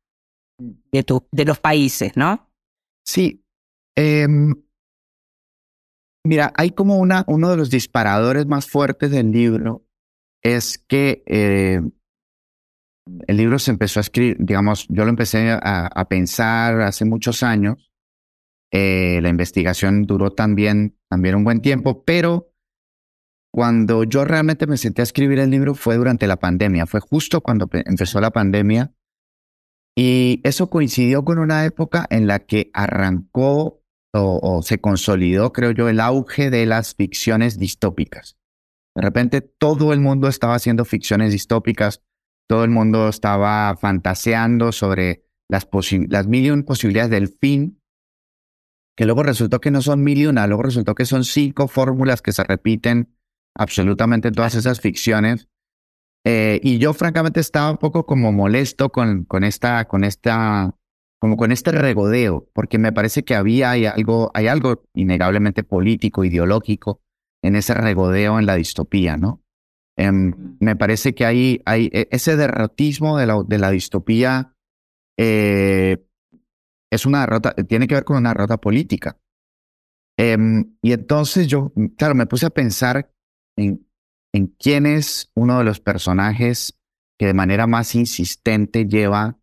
de, 0.93 1.03
tu- 1.03 1.27
de 1.33 1.45
los 1.45 1.59
países, 1.59 2.17
¿no? 2.17 2.53
Sí. 3.05 3.45
em, 3.97 4.55
mira, 6.25 6.53
hay 6.55 6.71
como 6.71 6.99
una, 6.99 7.25
uno 7.27 7.51
de 7.51 7.57
los 7.57 7.69
disparadores 7.69 8.47
más 8.47 8.71
fuertes 8.71 9.11
del 9.11 9.33
libro 9.33 9.89
es 10.41 10.79
que 10.79 11.25
eh, 11.27 11.81
el 13.27 13.37
libro 13.37 13.59
se 13.59 13.73
empezó 13.73 13.99
a 13.99 14.03
escribir, 14.03 14.37
digamos, 14.39 14.87
yo 14.89 15.03
lo 15.03 15.11
empecé 15.11 15.51
a, 15.51 16.07
pensar 16.09 16.81
hace 16.83 17.05
muchos 17.05 17.43
años. 17.43 17.91
Eh, 18.73 19.19
la 19.21 19.31
investigación 19.31 20.05
duró 20.05 20.31
también, 20.31 20.97
también 21.09 21.35
un 21.35 21.43
buen 21.43 21.61
tiempo, 21.61 22.05
pero 22.05 22.53
cuando 23.53 24.05
yo 24.05 24.25
realmente 24.25 24.67
me 24.67 24.77
senté 24.77 25.03
a 25.03 25.05
escribir 25.05 25.39
el 25.39 25.51
libro 25.51 25.75
fue 25.75 25.97
durante 25.97 26.27
la 26.27 26.37
pandemia, 26.37 26.87
fue 26.87 27.01
justo 27.01 27.41
cuando 27.41 27.67
pe- 27.67 27.83
empezó 27.87 28.21
la 28.21 28.31
pandemia 28.31 28.93
y 29.97 30.41
eso 30.45 30.71
coincidió 30.71 31.25
con 31.25 31.39
una 31.39 31.65
época 31.65 32.07
en 32.11 32.27
la 32.27 32.39
que 32.39 32.71
arrancó 32.73 33.83
o, 34.13 34.63
se 34.63 34.81
consolidó, 34.81 35.53
creo 35.53 35.71
yo, 35.71 35.89
el 35.89 36.01
auge 36.01 36.51
de 36.51 36.67
las 36.67 36.95
ficciones 36.95 37.59
distópicas. 37.59 38.37
De 38.97 39.03
repente 39.03 39.41
todo 39.41 39.93
el 39.93 40.01
mundo 40.01 40.27
estaba 40.27 40.55
haciendo 40.55 40.85
ficciones 40.85 41.33
distópicas, 41.33 42.03
todo 42.49 42.65
el 42.65 42.71
mundo 42.71 43.09
estaba 43.09 43.77
fantaseando 43.77 44.73
sobre 44.73 45.25
las, 45.49 45.69
las 46.09 46.27
mil 46.27 46.47
y 46.47 46.51
un 46.51 46.65
posibilidades 46.65 47.11
del 47.11 47.29
fin, 47.29 47.81
que 48.97 49.07
luego 49.07 49.23
resultó 49.23 49.61
que 49.61 49.71
no 49.71 49.81
son 49.81 50.03
mil 50.03 50.19
y 50.19 50.27
una, 50.27 50.47
luego 50.47 50.65
resultó 50.65 50.95
que 50.95 51.05
son 51.05 51.25
cinco 51.25 51.69
fórmulas 51.69 52.21
que 52.21 52.33
se 52.33 52.43
repiten 52.43 53.15
absolutamente 53.57 54.29
en 54.29 54.35
todas 54.35 54.55
esas 54.55 54.81
ficciones. 54.81 55.49
Eh, 56.25 56.61
y 56.63 56.79
yo 56.79 56.93
francamente 56.93 57.41
estaba 57.41 57.71
un 57.71 57.79
poco 57.79 58.05
como 58.05 58.33
molesto 58.33 58.91
con, 58.91 59.25
con 59.25 59.45
esta, 59.45 59.87
con 59.87 60.05
esta, 60.05 60.77
como 61.19 61.37
con 61.37 61.51
este 61.51 61.73
regodeo, 61.73 62.49
porque 62.53 62.79
me 62.79 62.93
parece 62.93 63.25
que 63.25 63.35
había 63.35 63.71
hay 63.71 63.87
algo, 63.87 64.31
hay 64.35 64.47
algo 64.47 64.85
innegablemente 64.95 65.63
político, 65.65 66.25
ideológico 66.25 67.01
en 67.43 67.57
ese 67.57 67.75
regodeo 67.75 68.39
en 68.39 68.47
la 68.47 68.57
distopía, 68.57 69.17
¿no? 69.17 69.43
Em, 69.97 70.57
me 70.61 70.77
parece 70.77 71.15
que 71.15 71.25
hay, 71.25 71.63
hay 71.65 71.91
e, 71.93 72.09
ese 72.11 72.37
derrotismo 72.37 73.19
de 73.19 73.27
la, 73.27 73.43
de 73.47 73.59
la 73.59 73.71
distopía 73.71 74.55
eh, 75.19 75.99
es 76.91 77.07
una 77.07 77.21
derrota, 77.21 77.55
tiene 77.55 77.87
que 77.87 77.95
ver 77.95 78.05
con 78.05 78.17
una 78.17 78.31
derrota 78.31 78.59
política. 78.59 79.19
Em, 80.19 80.77
y 80.83 80.93
entonces 80.93 81.47
yo, 81.47 81.73
claro, 81.97 82.15
me 82.15 82.27
puse 82.27 82.47
a 82.47 82.51
pensar 82.51 83.13
en, 83.61 83.87
en 84.33 84.47
quién 84.47 84.87
es 84.87 85.31
uno 85.35 85.59
de 85.59 85.65
los 85.65 85.81
personajes 85.81 86.79
que 87.19 87.27
de 87.27 87.35
manera 87.35 87.67
más 87.67 87.95
insistente 87.95 88.87
lleva 88.87 89.39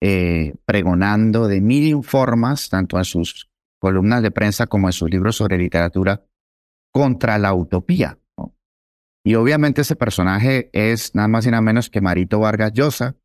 eh, 0.00 0.54
pregonando 0.64 1.48
de 1.48 1.60
mil 1.60 2.04
formas, 2.04 2.68
tanto 2.68 2.98
en 2.98 3.04
sus 3.04 3.50
columnas 3.80 4.22
de 4.22 4.30
prensa 4.30 4.66
como 4.66 4.88
en 4.88 4.92
sus 4.92 5.10
libros 5.10 5.36
sobre 5.36 5.58
literatura, 5.58 6.24
contra 6.92 7.38
la 7.38 7.54
utopía. 7.54 8.18
Y 9.24 9.34
obviamente 9.34 9.80
ese 9.80 9.96
personaje 9.96 10.70
es 10.72 11.14
nada 11.16 11.26
más 11.26 11.46
y 11.46 11.50
nada 11.50 11.62
menos 11.62 11.90
que 11.90 12.00
Marito 12.00 12.38
Vargas 12.38 12.72
Llosa, 12.72 13.16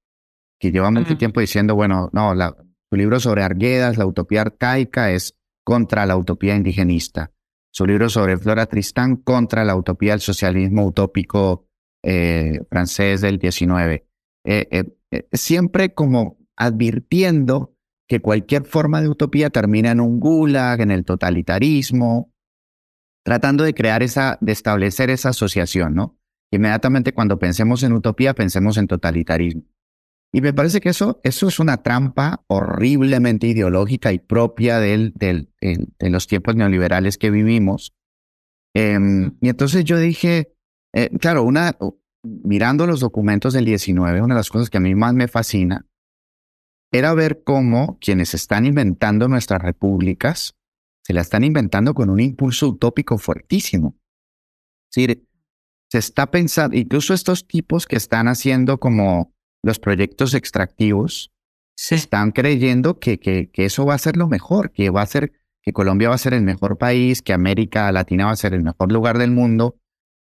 que 0.59 0.71
lleva 0.71 0.89
mucho 0.89 1.15
tiempo 1.17 1.39
diciendo, 1.39 1.75
bueno, 1.75 2.09
no, 2.11 2.33
la, 2.33 2.55
su 2.89 2.95
libro 2.95 3.19
sobre 3.19 3.43
Arguedas, 3.43 3.97
la 3.97 4.07
utopía 4.07 4.41
arcaica, 4.41 5.11
es 5.11 5.37
contra 5.63 6.07
la 6.07 6.17
utopía 6.17 6.55
indigenista. 6.55 7.31
Su 7.73 7.85
libro 7.85 8.09
sobre 8.09 8.37
Flora 8.37 8.65
Tristán, 8.65 9.15
contra 9.15 9.63
la 9.63 9.75
utopía 9.75 10.11
del 10.11 10.19
socialismo 10.19 10.85
utópico 10.85 11.67
eh, 12.03 12.59
francés 12.69 13.21
del 13.21 13.37
19. 13.37 14.05
Eh, 14.45 14.67
eh, 15.11 15.27
siempre 15.31 15.93
como 15.93 16.37
advirtiendo 16.57 17.75
que 18.07 18.21
cualquier 18.21 18.65
forma 18.65 19.01
de 19.01 19.07
utopía 19.07 19.49
termina 19.49 19.91
en 19.91 20.01
un 20.01 20.19
gulag, 20.19 20.81
en 20.81 20.91
el 20.91 21.05
totalitarismo, 21.05 22.33
tratando 23.23 23.63
de 23.63 23.73
crear 23.73 24.03
esa, 24.03 24.37
de 24.41 24.51
establecer 24.51 25.09
esa 25.09 25.29
asociación, 25.29 25.95
¿no? 25.95 26.17
Inmediatamente 26.51 27.13
cuando 27.13 27.39
pensemos 27.39 27.83
en 27.83 27.93
utopía, 27.93 28.33
pensemos 28.33 28.75
en 28.75 28.87
totalitarismo. 28.87 29.63
Y 30.33 30.41
me 30.41 30.53
parece 30.53 30.79
que 30.79 30.89
eso, 30.89 31.19
eso 31.23 31.47
es 31.47 31.59
una 31.59 31.83
trampa 31.83 32.43
horriblemente 32.47 33.47
ideológica 33.47 34.13
y 34.13 34.19
propia 34.19 34.79
de 34.79 35.11
los 35.99 36.27
tiempos 36.27 36.55
neoliberales 36.55 37.17
que 37.17 37.31
vivimos. 37.31 37.93
Em, 38.73 39.35
y 39.41 39.49
entonces 39.49 39.83
yo 39.83 39.99
dije, 39.99 40.55
eh, 40.93 41.09
claro, 41.19 41.43
una, 41.43 41.77
mirando 42.23 42.87
los 42.87 43.01
documentos 43.01 43.53
del 43.53 43.65
19, 43.65 44.21
una 44.21 44.35
de 44.35 44.39
las 44.39 44.49
cosas 44.49 44.69
que 44.69 44.77
a 44.77 44.81
mí 44.81 44.95
más 44.95 45.13
me 45.13 45.27
fascina 45.27 45.85
era 46.93 47.13
ver 47.13 47.43
cómo 47.43 47.97
quienes 47.99 48.33
están 48.33 48.65
inventando 48.65 49.27
nuestras 49.27 49.61
repúblicas 49.61 50.55
se 51.03 51.13
la 51.13 51.21
están 51.21 51.43
inventando 51.43 51.93
con 51.93 52.09
un 52.09 52.19
impulso 52.19 52.69
utópico 52.69 53.17
fuertísimo. 53.17 53.97
Es 54.89 54.95
decir, 54.95 55.27
se 55.89 55.97
está 55.97 56.29
pensando, 56.29 56.77
incluso 56.77 57.13
estos 57.13 57.47
tipos 57.47 57.85
que 57.85 57.95
están 57.95 58.27
haciendo 58.27 58.79
como 58.79 59.33
los 59.63 59.79
proyectos 59.79 60.33
extractivos, 60.33 61.31
se 61.75 61.95
están 61.95 62.31
creyendo 62.31 62.99
que, 62.99 63.19
que, 63.19 63.49
que, 63.49 63.65
eso 63.65 63.85
va 63.85 63.95
a 63.95 63.99
ser 63.99 64.17
lo 64.17 64.27
mejor, 64.27 64.71
que 64.71 64.89
va 64.89 65.01
a 65.01 65.05
ser, 65.05 65.31
que 65.61 65.73
Colombia 65.73 66.09
va 66.09 66.15
a 66.15 66.19
ser 66.19 66.33
el 66.33 66.43
mejor 66.43 66.77
país, 66.77 67.21
que 67.21 67.33
América 67.33 67.91
Latina 67.91 68.25
va 68.25 68.31
a 68.31 68.35
ser 68.35 68.53
el 68.53 68.63
mejor 68.63 68.91
lugar 68.91 69.17
del 69.17 69.31
mundo, 69.31 69.77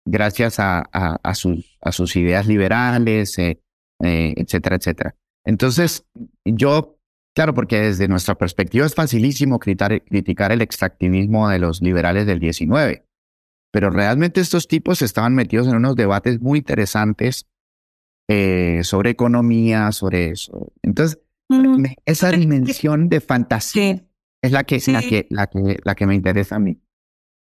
gracias 0.04 0.58
a, 0.58 0.80
a, 0.80 1.34
sus, 1.34 1.78
a 1.80 1.92
sus, 1.92 2.16
ideas 2.16 2.46
liberales, 2.46 3.38
eh, 3.38 3.60
eh, 4.02 4.34
etcétera, 4.36 4.76
etcétera. 4.76 5.16
Entonces, 5.44 6.06
yo, 6.44 6.98
claro, 7.34 7.54
porque 7.54 7.80
desde 7.80 8.08
nuestra 8.08 8.34
perspectiva 8.36 8.86
es 8.86 8.94
facilísimo 8.94 9.58
criticar, 9.58 10.02
criticar 10.02 10.52
el 10.52 10.62
extractivismo 10.62 11.48
de 11.48 11.58
los 11.58 11.82
liberales 11.82 12.26
del 12.26 12.40
19, 12.40 13.06
pero 13.70 13.90
realmente 13.90 14.40
estos 14.40 14.68
tipos 14.68 15.02
estaban 15.02 15.34
metidos 15.34 15.66
en 15.68 15.76
unos 15.76 15.96
debates 15.96 16.40
muy 16.40 16.58
interesantes 16.58 17.46
eh, 18.28 18.80
sobre 18.82 19.10
economía, 19.10 19.92
sobre 19.92 20.30
eso. 20.30 20.72
Entonces, 20.82 21.18
esa 22.06 22.30
dimensión 22.30 23.08
de 23.08 23.20
fantasía 23.20 24.02
es 24.42 24.52
la 24.52 24.64
que, 24.64 24.80
la, 24.86 25.02
que, 25.02 25.26
la, 25.30 25.46
que, 25.46 25.78
la 25.84 25.94
que 25.94 26.06
me 26.06 26.14
interesa 26.14 26.56
a 26.56 26.58
mí. 26.58 26.80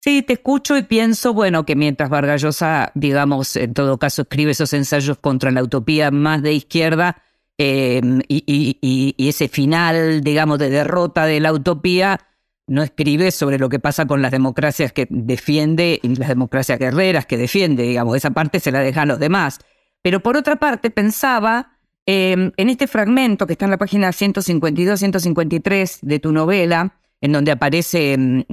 Sí, 0.03 0.21
te 0.21 0.33
escucho 0.33 0.77
y 0.77 0.83
pienso, 0.83 1.33
bueno, 1.33 1.65
que 1.65 1.75
mientras 1.75 2.09
Vargas 2.09 2.41
Llosa, 2.41 2.91
digamos, 2.95 3.55
en 3.55 3.73
todo 3.73 3.97
caso, 3.97 4.21
escribe 4.21 4.51
esos 4.51 4.71
ensayos 4.73 5.17
contra 5.17 5.51
la 5.51 5.63
utopía 5.63 6.11
más 6.11 6.41
de 6.41 6.53
izquierda 6.53 7.21
eh, 7.57 8.01
y, 8.27 9.15
ese 9.17 9.47
final, 9.47 10.21
digamos, 10.21 10.59
de 10.59 10.69
derrota 10.69 11.25
de 11.25 11.39
la 11.39 11.51
utopía, 11.51 12.19
no 12.67 12.83
escribe 12.83 13.31
sobre 13.31 13.57
lo 13.57 13.69
que 13.69 13.79
pasa 13.79 14.05
con 14.05 14.21
las 14.21 14.31
democracias 14.31 14.93
que 14.93 15.07
defiende 15.09 15.99
y 16.03 16.15
las 16.15 16.29
democracias 16.29 16.77
guerreras 16.77 17.25
que 17.25 17.37
defiende, 17.37 17.83
digamos, 17.83 18.15
esa 18.15 18.31
parte 18.31 18.59
se 18.59 18.71
la 18.71 18.79
deja 18.79 19.01
a 19.01 19.05
los 19.05 19.19
demás. 19.19 19.59
Pero 20.07 20.21
por 20.21 20.37
otra 20.37 20.55
parte, 20.55 20.89
pensaba 20.89 21.77
em, 22.05 22.53
en 22.55 22.69
este 22.69 22.87
fragmento 22.87 23.45
que 23.45 23.51
está 23.51 23.65
en 23.65 23.71
la 23.71 23.77
página 23.77 24.11
152-153 24.11 25.99
de 26.01 26.19
tu 26.19 26.31
novela, 26.31 26.95
en 27.19 27.33
donde 27.33 27.51
aparece 27.51 28.13
em, 28.13 28.45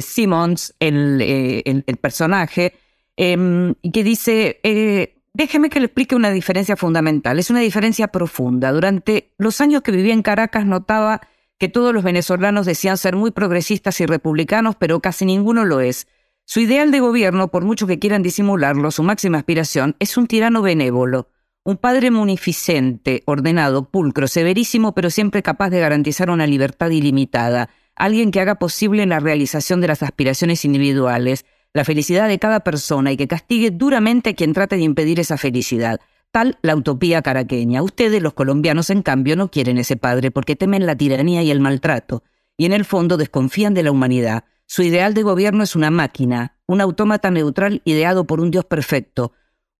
Simmons, 0.00 0.76
eh, 0.78 1.62
el, 1.64 1.82
el, 1.84 1.96
personaje, 1.96 2.74
y 3.16 3.90
que 3.90 4.04
dice, 4.04 4.60
eh, 4.62 5.16
déjeme 5.34 5.70
que 5.70 5.80
le 5.80 5.86
explique 5.86 6.14
una 6.14 6.30
diferencia 6.30 6.76
fundamental, 6.76 7.36
es 7.40 7.50
una 7.50 7.58
diferencia 7.58 8.06
profunda. 8.06 8.70
Durante 8.70 9.34
los 9.38 9.60
años 9.60 9.82
que 9.82 9.90
viví 9.90 10.12
en 10.12 10.22
Caracas 10.22 10.66
notaba 10.66 11.20
que 11.58 11.68
todos 11.68 11.92
los 11.92 12.04
venezolanos 12.04 12.64
decían 12.64 12.96
ser 12.96 13.16
muy 13.16 13.32
progresistas 13.32 14.00
y 14.00 14.06
republicanos, 14.06 14.76
pero 14.76 15.00
casi 15.00 15.24
ninguno 15.24 15.64
lo 15.64 15.80
es. 15.80 16.06
Su 16.52 16.60
ideal 16.60 16.90
de 16.90 17.00
gobierno, 17.00 17.48
por 17.48 17.64
mucho 17.64 17.86
que 17.86 17.98
quieran 17.98 18.22
disimularlo, 18.22 18.90
su 18.90 19.02
máxima 19.02 19.38
aspiración 19.38 19.96
es 20.00 20.18
un 20.18 20.26
tirano 20.26 20.60
benévolo, 20.60 21.30
un 21.64 21.78
padre 21.78 22.10
munificente, 22.10 23.22
ordenado, 23.24 23.88
pulcro, 23.88 24.28
severísimo, 24.28 24.94
pero 24.94 25.08
siempre 25.08 25.42
capaz 25.42 25.70
de 25.70 25.80
garantizar 25.80 26.28
una 26.28 26.46
libertad 26.46 26.90
ilimitada, 26.90 27.70
alguien 27.96 28.30
que 28.30 28.40
haga 28.42 28.56
posible 28.56 29.06
la 29.06 29.18
realización 29.18 29.80
de 29.80 29.86
las 29.86 30.02
aspiraciones 30.02 30.66
individuales, 30.66 31.46
la 31.72 31.86
felicidad 31.86 32.28
de 32.28 32.38
cada 32.38 32.60
persona 32.60 33.12
y 33.12 33.16
que 33.16 33.28
castigue 33.28 33.70
duramente 33.70 34.28
a 34.28 34.34
quien 34.34 34.52
trate 34.52 34.76
de 34.76 34.82
impedir 34.82 35.20
esa 35.20 35.38
felicidad. 35.38 36.00
Tal 36.32 36.58
la 36.60 36.76
utopía 36.76 37.22
caraqueña. 37.22 37.82
Ustedes, 37.82 38.20
los 38.20 38.34
colombianos, 38.34 38.90
en 38.90 39.00
cambio, 39.00 39.36
no 39.36 39.50
quieren 39.50 39.78
ese 39.78 39.96
padre 39.96 40.30
porque 40.30 40.54
temen 40.54 40.84
la 40.84 40.96
tiranía 40.96 41.42
y 41.42 41.50
el 41.50 41.60
maltrato, 41.60 42.22
y 42.58 42.66
en 42.66 42.74
el 42.74 42.84
fondo 42.84 43.16
desconfían 43.16 43.72
de 43.72 43.84
la 43.84 43.90
humanidad, 43.90 44.44
su 44.66 44.82
ideal 44.82 45.14
de 45.14 45.22
gobierno 45.22 45.62
es 45.64 45.76
una 45.76 45.90
máquina, 45.90 46.56
un 46.66 46.80
autómata 46.80 47.30
neutral 47.30 47.82
ideado 47.84 48.26
por 48.26 48.40
un 48.40 48.50
Dios 48.50 48.64
perfecto, 48.64 49.32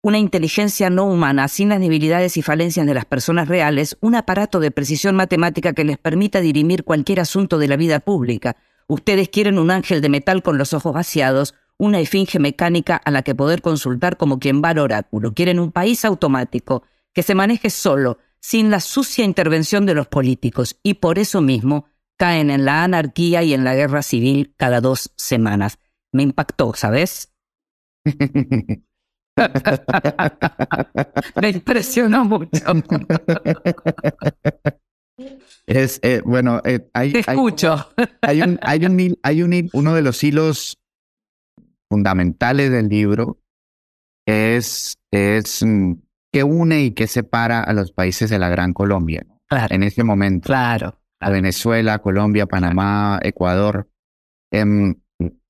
una 0.03 0.19
inteligencia 0.19 0.91
no 0.91 1.05
humana, 1.05 1.47
sin 1.47 1.69
las 1.69 1.79
debilidades 1.79 2.37
y 2.37 2.43
falencias 2.43 2.87
de 2.87 2.95
las 2.95 3.05
personas 3.05 3.47
reales, 3.47 3.97
un 4.01 4.17
aparato 4.17 4.59
de 4.59 4.73
precisión 4.73 5.15
matemática 5.15 5.75
que 5.75 5.85
les 5.85 5.97
permita 5.97 6.41
dirimir 6.41 6.83
cualquier 6.83 7.21
asunto 7.21 7.59
de 7.59 7.69
la 7.69 7.77
vida 7.77 8.01
pública. 8.01 8.57
Ustedes 8.89 9.29
quieren 9.29 9.61
un 9.61 9.71
ángel 9.71 10.01
de 10.01 10.09
metal 10.09 10.43
con 10.43 10.59
los 10.59 10.75
ojos 10.75 10.93
vaciados, 10.93 11.55
una 11.79 12.01
esfinge 12.01 12.41
mecánica 12.41 12.97
a 12.97 13.13
la 13.13 13.23
que 13.23 13.37
poder 13.37 13.63
consultar 13.63 14.17
como 14.17 14.41
quien 14.41 14.61
va 14.61 14.71
al 14.71 14.79
oráculo. 14.79 15.35
Quieren 15.35 15.61
un 15.61 15.71
país 15.71 16.05
automático, 16.05 16.83
que 17.13 17.23
se 17.23 17.37
maneje 17.37 17.71
solo, 17.71 18.19
sin 18.41 18.71
la 18.71 18.81
sucia 18.81 19.25
intervención 19.25 19.87
de 19.87 19.95
los 19.95 20.09
políticos, 20.09 20.77
y 20.83 20.95
por 20.95 21.21
eso 21.21 21.41
mismo 21.41 21.87
caen 22.19 22.51
en 22.51 22.65
la 22.65 22.85
anarquía 22.85 23.43
y 23.43 23.55
en 23.55 23.65
la 23.65 23.75
guerra 23.75 24.03
civil 24.03 24.55
cada 24.57 24.81
dos 24.81 25.13
semanas. 25.17 25.79
Me 26.13 26.23
impactó, 26.23 26.73
¿sabes? 26.75 27.33
Me 31.41 31.51
impresionó 31.51 32.25
mucho. 32.25 32.51
Es, 35.67 36.01
eh, 36.03 36.21
bueno, 36.25 36.61
eh, 36.65 36.89
hay, 36.93 37.13
Te 37.13 37.21
escucho. 37.21 37.89
Hay, 38.21 38.43
un, 38.43 38.59
hay, 38.63 38.85
un, 38.85 39.19
hay 39.23 39.43
un, 39.43 39.71
uno 39.73 39.95
de 39.95 40.03
los 40.03 40.23
hilos 40.23 40.79
fundamentales 41.91 42.71
del 42.71 42.89
libro 42.89 43.41
es, 44.27 44.99
es 45.11 45.63
mm, 45.65 45.95
que 46.33 46.45
une 46.45 46.85
y 46.85 46.91
que 46.93 47.07
separa 47.07 47.63
a 47.63 47.73
los 47.73 47.93
países 47.93 48.29
de 48.31 48.39
la 48.39 48.49
Gran 48.49 48.73
Colombia 48.73 49.27
en 49.71 49.83
este 49.83 50.05
momento. 50.05 50.47
Claro 50.47 51.02
a 51.23 51.31
Venezuela, 51.31 52.01
Colombia, 52.01 52.47
Panamá, 52.47 53.21
Ecuador. 53.23 53.89
Em, 54.51 54.95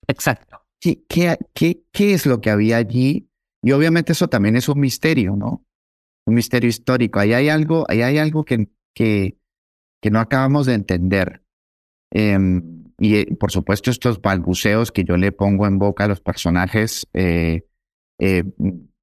Exacto. 0.07 0.63
¿qué, 0.81 1.39
qué, 1.55 1.83
qué, 1.93 2.15
es 2.15 2.27
lo 2.27 2.41
que 2.41 2.51
había 2.51 2.77
allí? 2.77 3.29
Y 3.63 3.73
obviamente 3.73 4.13
eso 4.13 4.29
también 4.29 4.57
es 4.57 4.69
un 4.69 4.81
misterio, 4.81 5.37
¿no? 5.37 5.65
Un 6.27 6.35
misterio 6.35 6.69
histórico. 6.69 7.21
Ahí 7.21 7.33
hay 7.33 7.49
algo, 7.49 7.87
ahí 7.89 8.03
hay 8.03 8.19
algo 8.19 8.45
que, 8.45 8.69
que, 8.95 9.39
que 10.01 10.11
no 10.11 10.21
acabamos 10.21 10.67
de 10.67 10.75
entender. 10.75 11.43
Em, 12.11 12.85
y 12.99 13.17
eh, 13.17 13.37
por 13.39 13.51
supuesto 13.51 13.91
estos 13.91 14.21
balbuceos 14.21 14.93
que 14.93 15.05
yo 15.05 15.17
le 15.17 15.33
pongo 15.33 15.67
en 15.67 15.79
boca 15.79 16.05
a 16.05 16.09
los 16.09 16.21
personajes, 16.21 17.07
eh, 17.15 17.63
eh, 18.19 18.45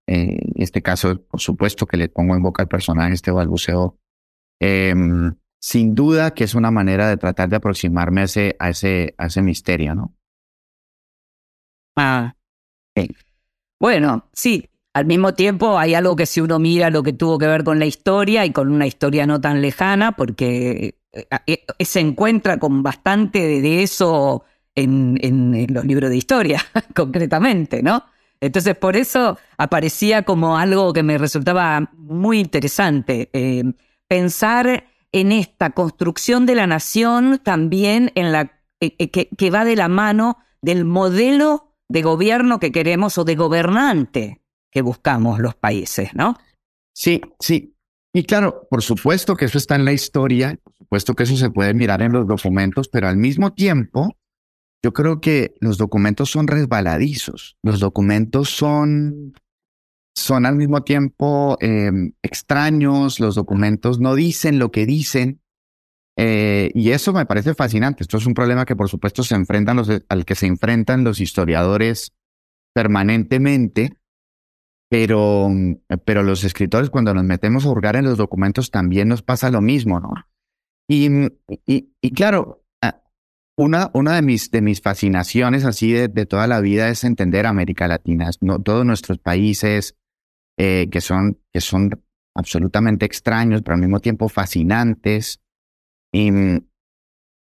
en 0.05 0.53
este 0.55 0.81
caso, 0.81 1.21
por 1.23 1.39
supuesto 1.39 1.85
que 1.85 1.97
le 1.97 2.09
pongo 2.09 2.35
en 2.35 2.43
boca 2.43 2.63
al 2.63 2.69
personaje 2.69 3.13
este 3.13 3.31
balbuceo 3.31 3.99
em, 4.59 5.35
sin 5.59 5.95
duda 5.95 6.33
que 6.33 6.45
es 6.45 6.55
una 6.55 6.71
manera 6.71 7.09
de 7.09 7.17
tratar 7.17 7.49
de 7.49 7.57
aproximarme 7.57 8.21
a 8.21 8.23
ese, 8.25 8.55
a 8.59 8.69
ese, 8.69 9.15
a 9.17 9.27
ese 9.27 9.41
misterio, 9.41 9.95
¿no? 9.95 10.15
Ah. 11.95 12.33
Bueno, 13.79 14.29
sí, 14.33 14.69
al 14.93 15.05
mismo 15.05 15.33
tiempo 15.33 15.77
hay 15.77 15.93
algo 15.93 16.15
que 16.15 16.25
si 16.25 16.41
uno 16.41 16.59
mira 16.59 16.89
lo 16.89 17.03
que 17.03 17.13
tuvo 17.13 17.37
que 17.37 17.47
ver 17.47 17.63
con 17.63 17.79
la 17.79 17.85
historia 17.85 18.45
y 18.45 18.51
con 18.51 18.71
una 18.71 18.87
historia 18.87 19.25
no 19.25 19.39
tan 19.39 19.61
lejana, 19.61 20.13
porque 20.13 20.95
eh, 21.13 21.25
eh, 21.47 21.85
se 21.85 21.99
encuentra 21.99 22.57
con 22.57 22.83
bastante 22.83 23.39
de 23.61 23.83
eso 23.83 24.43
en, 24.75 25.17
en 25.21 25.73
los 25.73 25.85
libros 25.85 26.09
de 26.09 26.17
historia, 26.17 26.61
concretamente, 26.95 27.81
¿no? 27.83 28.03
Entonces, 28.41 28.75
por 28.75 28.95
eso 28.95 29.37
aparecía 29.57 30.23
como 30.23 30.57
algo 30.57 30.93
que 30.93 31.03
me 31.03 31.17
resultaba 31.17 31.89
muy 31.97 32.39
interesante. 32.39 33.29
eh, 33.33 33.63
pensar 34.07 34.85
en 35.11 35.31
esta 35.31 35.71
construcción 35.71 36.45
de 36.45 36.55
la 36.55 36.67
nación 36.67 37.39
también 37.43 38.11
en 38.15 38.31
la, 38.31 38.61
eh, 38.79 38.95
eh, 38.99 39.09
que, 39.09 39.29
que 39.29 39.49
va 39.49 39.65
de 39.65 39.75
la 39.75 39.87
mano 39.87 40.37
del 40.61 40.85
modelo 40.85 41.75
de 41.89 42.01
gobierno 42.01 42.59
que 42.59 42.71
queremos 42.71 43.17
o 43.17 43.23
de 43.23 43.35
gobernante 43.35 44.41
que 44.71 44.81
buscamos 44.81 45.39
los 45.39 45.55
países, 45.55 46.13
¿no? 46.13 46.37
Sí, 46.93 47.21
sí. 47.39 47.75
Y 48.13 48.23
claro, 48.23 48.67
por 48.69 48.81
supuesto 48.81 49.35
que 49.35 49.45
eso 49.45 49.57
está 49.57 49.75
en 49.75 49.85
la 49.85 49.93
historia, 49.93 50.59
por 50.63 50.73
supuesto 50.75 51.15
que 51.15 51.23
eso 51.23 51.37
se 51.37 51.49
puede 51.49 51.73
mirar 51.73 52.01
en 52.01 52.11
los 52.11 52.27
documentos, 52.27 52.87
pero 52.87 53.07
al 53.07 53.17
mismo 53.17 53.53
tiempo, 53.53 54.15
yo 54.83 54.93
creo 54.93 55.21
que 55.21 55.55
los 55.59 55.77
documentos 55.77 56.31
son 56.31 56.47
resbaladizos. 56.47 57.57
Los 57.63 57.79
documentos 57.79 58.49
son, 58.49 59.33
son 60.19 60.45
al 60.45 60.55
mismo 60.55 60.83
tiempo 60.83 61.57
eh, 61.61 61.91
extraños, 62.21 63.19
los 63.19 63.35
documentos 63.35 63.99
no 63.99 64.15
dicen 64.15 64.59
lo 64.59 64.71
que 64.71 64.85
dicen. 64.85 65.41
eh, 66.17 66.71
y 66.75 66.91
eso 66.91 67.13
me 67.13 67.25
parece 67.25 67.53
fascinante. 67.53 68.03
Esto 68.03 68.17
es 68.17 68.25
un 68.25 68.33
problema 68.33 68.65
que 68.65 68.75
por 68.75 68.89
supuesto 68.89 69.23
se 69.23 69.35
enfrentan 69.35 69.77
los, 69.77 69.89
al 70.09 70.25
que 70.25 70.35
se 70.35 70.47
enfrentan 70.47 71.03
los 71.03 71.21
historiadores 71.21 72.13
permanentemente. 72.73 73.93
Pero, 74.91 75.49
pero 76.03 76.23
los 76.23 76.43
escritores, 76.43 76.89
cuando 76.89 77.13
nos 77.13 77.23
metemos 77.23 77.63
a 77.65 77.69
hurgar 77.69 77.95
en 77.95 78.05
los 78.05 78.17
documentos, 78.17 78.71
también 78.71 79.07
nos 79.07 79.21
pasa 79.21 79.51
lo 79.51 79.61
mismo, 79.61 79.99
¿no? 79.99 80.11
Y, 80.89 81.07
y, 81.67 81.93
y 82.01 82.11
claro, 82.13 82.65
ah, 82.81 83.03
una, 83.55 83.91
una 83.93 84.15
de, 84.15 84.23
mis, 84.23 84.49
de 84.49 84.63
mis 84.63 84.81
fascinaciones 84.81 85.63
así 85.63 85.91
de, 85.91 86.07
de 86.07 86.25
toda 86.25 86.47
la 86.47 86.59
vida 86.59 86.89
es 86.89 87.03
entender 87.03 87.45
América 87.45 87.87
Latina, 87.87 88.31
no, 88.41 88.59
todos 88.59 88.83
nuestros 88.83 89.19
países 89.19 89.95
eh, 90.59 90.89
que, 90.91 90.99
son, 90.99 91.39
que 91.53 91.61
son 91.61 92.03
absolutamente 92.35 93.05
extraños, 93.05 93.61
pero 93.61 93.75
al 93.75 93.81
mismo 93.81 94.01
tiempo 94.01 94.27
fascinantes. 94.27 95.41
Y, 96.11 96.29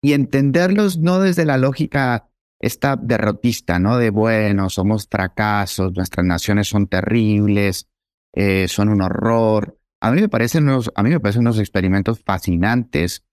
y 0.03 0.13
entenderlos 0.13 0.99
no 0.99 1.21
desde 1.21 1.45
la 1.45 1.57
lógica 1.57 2.29
esta 2.59 2.97
derrotista, 2.97 3.79
¿no? 3.79 3.97
De 3.97 4.11
bueno, 4.11 4.71
somos 4.71 5.07
fracasos, 5.09 5.95
nuestras 5.95 6.27
naciones 6.27 6.67
son 6.67 6.89
terribles, 6.89 7.89
eh, 8.35 8.67
son 8.67 8.89
un 8.89 9.03
horror. 9.03 9.79
A 10.01 10.11
mí 10.11 10.21
me 10.21 10.29
parecen 10.29 10.65
unos, 10.65 10.91
a 10.97 11.03
mí 11.05 11.11
me 11.11 11.21
parecen 11.21 11.43
unos 11.43 11.61
experimentos 11.61 12.21
fascinantes, 12.25 13.25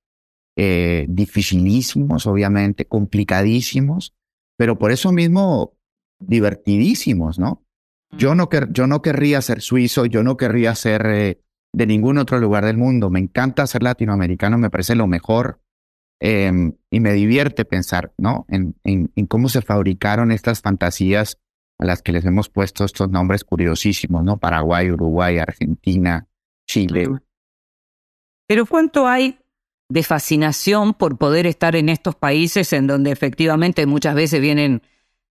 eh, 0.55 1.07
dificilísimos, 1.09 2.27
obviamente, 2.27 2.85
complicadísimos, 2.85 4.13
pero 4.55 4.77
por 4.77 4.91
eso 4.91 5.11
mismo 5.11 5.73
divertidísimos, 6.19 7.39
¿no? 7.39 7.62
Yo 8.17 8.35
no, 8.35 8.47
quer, 8.47 8.69
querría 9.01 9.41
ser 9.41 9.61
suizo, 9.61 10.05
yo 10.05 10.23
no 10.23 10.37
querría 10.37 10.75
ser 10.75 11.05
eh, 11.07 11.41
de 11.73 11.87
ningún 11.87 12.17
otro 12.17 12.39
lugar 12.39 12.65
del 12.65 12.77
mundo. 12.77 13.09
Me 13.09 13.19
encanta 13.19 13.67
ser 13.67 13.83
latinoamericano, 13.83 14.57
me 14.57 14.69
parece 14.69 14.95
lo 14.95 15.07
mejor. 15.07 15.59
Eh, 16.21 16.51
y 16.89 16.99
me 16.99 17.11
divierte 17.11 17.65
pensar, 17.65 18.13
¿no? 18.17 18.45
En, 18.47 18.75
en, 18.85 19.11
en, 19.15 19.25
cómo 19.25 19.49
se 19.49 19.61
fabricaron 19.61 20.31
estas 20.31 20.61
fantasías 20.61 21.37
a 21.79 21.85
las 21.85 22.01
que 22.01 22.13
les 22.13 22.23
hemos 22.23 22.49
puesto 22.49 22.85
estos 22.85 23.09
nombres 23.09 23.43
curiosísimos, 23.43 24.23
¿no? 24.23 24.37
Paraguay, 24.37 24.89
Uruguay, 24.89 25.39
Argentina, 25.39 26.27
Chile. 26.65 27.09
Pero 28.47 28.65
¿cuánto 28.65 29.07
hay 29.07 29.39
de 29.89 30.03
fascinación 30.03 30.93
por 30.93 31.17
poder 31.17 31.45
estar 31.45 31.75
en 31.75 31.89
estos 31.89 32.15
países 32.15 32.71
en 32.73 32.87
donde 32.87 33.11
efectivamente 33.11 33.85
muchas 33.85 34.15
veces 34.15 34.39
vienen 34.39 34.81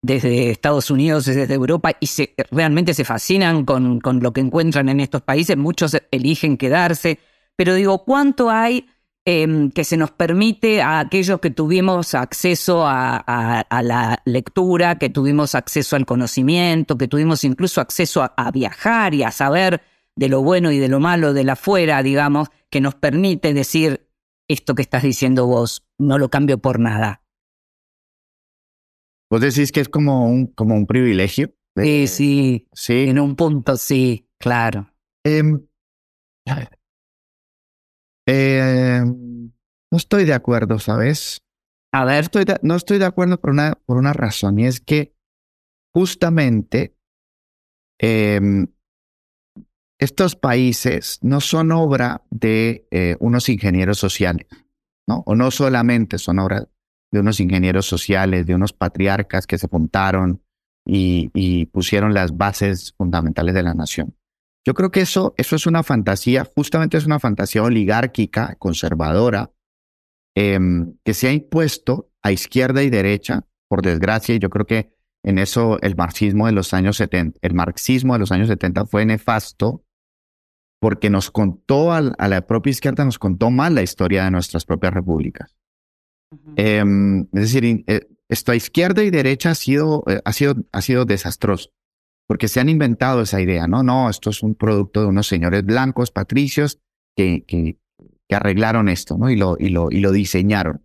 desde 0.02 0.50
Estados 0.52 0.90
Unidos, 0.90 1.26
desde 1.26 1.54
Europa, 1.54 1.92
y 2.00 2.08
se, 2.08 2.34
realmente 2.52 2.94
se 2.94 3.06
fascinan 3.06 3.66
con, 3.66 4.00
con 4.00 4.22
lo 4.22 4.34
que 4.34 4.42
encuentran 4.42 4.90
en 4.90 5.00
estos 5.00 5.22
países? 5.22 5.58
Muchos 5.58 5.98
eligen 6.12 6.58
quedarse, 6.58 7.20
pero 7.56 7.76
digo, 7.76 8.04
¿cuánto 8.04 8.50
hay 8.50 8.88
eh, 9.24 9.70
que 9.76 9.84
se 9.84 9.98
nos 9.98 10.10
permite 10.10 10.82
a 10.82 11.00
aquellos 11.00 11.40
que 11.40 11.52
tuvimos 11.52 12.16
acceso 12.16 12.88
a, 12.88 13.18
a, 13.18 13.84
la 13.84 14.20
lectura, 14.26 14.98
que 14.98 15.10
tuvimos 15.10 15.54
acceso 15.54 15.96
al 15.96 16.08
conocimiento, 16.08 16.98
que 16.98 17.08
tuvimos 17.08 17.44
incluso 17.44 17.82
acceso 17.82 18.24
a, 18.24 18.52
viajar 18.52 19.14
y 19.14 19.22
a 19.22 19.30
saber 19.30 19.82
de 20.16 20.28
lo 20.28 20.42
bueno 20.42 20.72
y 20.72 20.80
de 20.80 20.88
lo 20.88 21.00
malo 21.00 21.34
de 21.34 21.44
la 21.44 21.54
afuera, 21.54 22.02
digamos, 22.02 22.48
que 22.72 22.82
nos 22.82 22.96
permite 22.96 23.54
decir 23.54 24.10
esto 24.48 24.74
que 24.74 24.82
estás 24.82 25.04
diciendo 25.04 25.46
vos, 25.46 25.86
no 26.00 26.18
lo 26.18 26.30
cambio 26.30 26.58
por 26.58 26.80
nada. 26.80 27.21
Vos 29.32 29.40
decís 29.40 29.72
que 29.72 29.80
es 29.80 29.88
como 29.88 30.30
un, 30.30 30.48
como 30.48 30.76
un 30.76 30.86
privilegio. 30.86 31.56
Sí, 31.78 32.06
sí, 32.08 32.68
sí. 32.74 33.06
En 33.08 33.18
un 33.18 33.38
punto, 33.38 33.78
sí, 33.78 34.28
claro. 34.38 34.94
Eh, 35.24 35.42
eh, 38.28 39.02
no 39.06 39.98
estoy 39.98 40.26
de 40.26 40.34
acuerdo, 40.34 40.80
¿sabes? 40.80 41.42
A 41.94 42.04
ver. 42.04 42.16
No 42.16 42.20
estoy 42.20 42.44
de, 42.44 42.60
no 42.62 42.76
estoy 42.76 43.00
de 43.00 43.06
acuerdo 43.06 43.40
por 43.40 43.52
una, 43.52 43.76
por 43.86 43.96
una 43.96 44.12
razón, 44.12 44.60
y 44.60 44.66
es 44.66 44.82
que 44.82 45.16
justamente 45.94 46.98
eh, 48.02 48.68
estos 49.98 50.36
países 50.36 51.20
no 51.22 51.40
son 51.40 51.72
obra 51.72 52.26
de 52.32 52.86
eh, 52.92 53.16
unos 53.22 53.48
ingenieros 53.48 53.98
sociales, 53.98 54.48
¿no? 55.08 55.24
O 55.26 55.36
no 55.36 55.52
solamente 55.52 56.18
son 56.18 56.40
obra 56.40 56.68
de 57.12 57.20
unos 57.20 57.40
ingenieros 57.40 57.86
sociales, 57.86 58.46
de 58.46 58.56
unos 58.56 58.74
patriarcas 58.74 59.46
que 59.46 59.58
se 59.58 59.68
juntaron 59.68 60.42
y, 60.86 61.66
pusieron 61.68 62.14
las 62.14 62.36
bases 62.36 62.94
fundamentales 62.98 63.54
de 63.54 63.64
la 63.64 63.74
nación. 63.74 64.16
Yo 64.66 64.74
creo 64.74 64.92
que 64.92 65.02
eso, 65.02 65.34
eso 65.38 65.56
es 65.56 65.66
una 65.66 65.84
fantasía, 65.84 66.46
justamente 66.56 66.98
es 66.98 67.06
una 67.06 67.20
fantasía 67.20 67.64
oligárquica, 67.64 68.56
conservadora, 68.60 69.52
eh, 70.36 70.60
que 71.04 71.14
se 71.14 71.28
ha 71.28 71.34
impuesto 71.34 72.10
a 72.22 72.32
izquierda 72.32 72.84
y 72.84 72.90
derecha, 72.90 73.46
por 73.68 73.82
desgracia, 73.82 74.36
y 74.36 74.40
yo 74.40 74.50
creo 74.50 74.66
que 74.66 74.94
en 75.24 75.38
eso 75.38 75.80
el 75.82 75.96
marxismo 75.96 76.46
de 76.48 76.52
los 76.52 76.74
años 76.74 76.98
70, 76.98 77.40
el 77.42 77.54
marxismo 77.54 78.14
de 78.14 78.20
los 78.20 78.32
años 78.32 78.48
70 78.48 78.86
fue 78.86 79.06
nefasto 79.06 79.84
porque 80.80 81.12
nos 81.12 81.30
contó 81.30 81.92
a 81.94 82.02
la 82.02 82.48
propia 82.48 82.72
izquierda, 82.72 83.06
nos 83.06 83.20
contó 83.20 83.52
mal 83.52 83.76
la 83.76 83.84
historia 83.84 84.24
de 84.24 84.32
nuestras 84.32 84.66
propias 84.66 84.94
repúblicas. 84.94 85.56
Eh, 86.56 86.84
es 87.34 87.42
decir, 87.42 87.84
eh, 87.88 88.08
esto 88.30 88.52
a 88.52 88.56
izquierda 88.56 89.04
y 89.04 89.10
derecha 89.10 89.52
ha 89.52 89.56
sido, 89.56 90.04
eh, 90.08 90.22
ha 90.24 90.34
sido, 90.34 90.56
ha 90.72 90.82
sido 90.82 91.06
desastroso 91.06 91.72
porque 92.32 92.48
se 92.48 92.62
han 92.62 92.70
inventado 92.70 93.24
esa 93.24 93.42
idea, 93.42 93.68
¿no? 93.68 93.84
No, 93.84 94.10
esto 94.10 94.30
es 94.30 94.42
un 94.42 94.56
producto 94.56 95.02
de 95.02 95.08
unos 95.08 95.28
señores 95.28 95.66
blancos, 95.66 96.12
patricios, 96.12 96.80
que, 97.14 97.44
que, 97.46 97.78
arreglaron 98.34 98.88
esto, 98.88 99.18
¿no? 99.18 99.30
Y 99.30 99.36
lo, 99.36 99.58
y, 99.60 99.68
lo, 99.68 99.92
y 99.92 100.00
lo 100.00 100.14
diseñaron. 100.14 100.82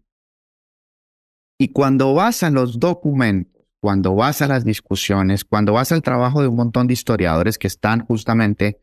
Y 1.57 1.69
cuando 1.69 2.15
vas 2.15 2.43
a 2.43 2.51
los 2.51 2.81
documentos, 2.81 3.63
cuando 3.81 4.17
vas 4.17 4.43
a 4.43 4.49
las 4.49 4.65
discusiones, 4.65 5.45
cuando 5.45 5.73
vas 5.75 5.93
al 5.93 6.03
trabajo 6.03 6.43
de 6.43 6.49
un 6.49 6.57
montón 6.57 6.89
de 6.89 6.95
historiadores 6.95 7.59
que 7.59 7.69
están 7.69 8.05
justamente 8.05 8.81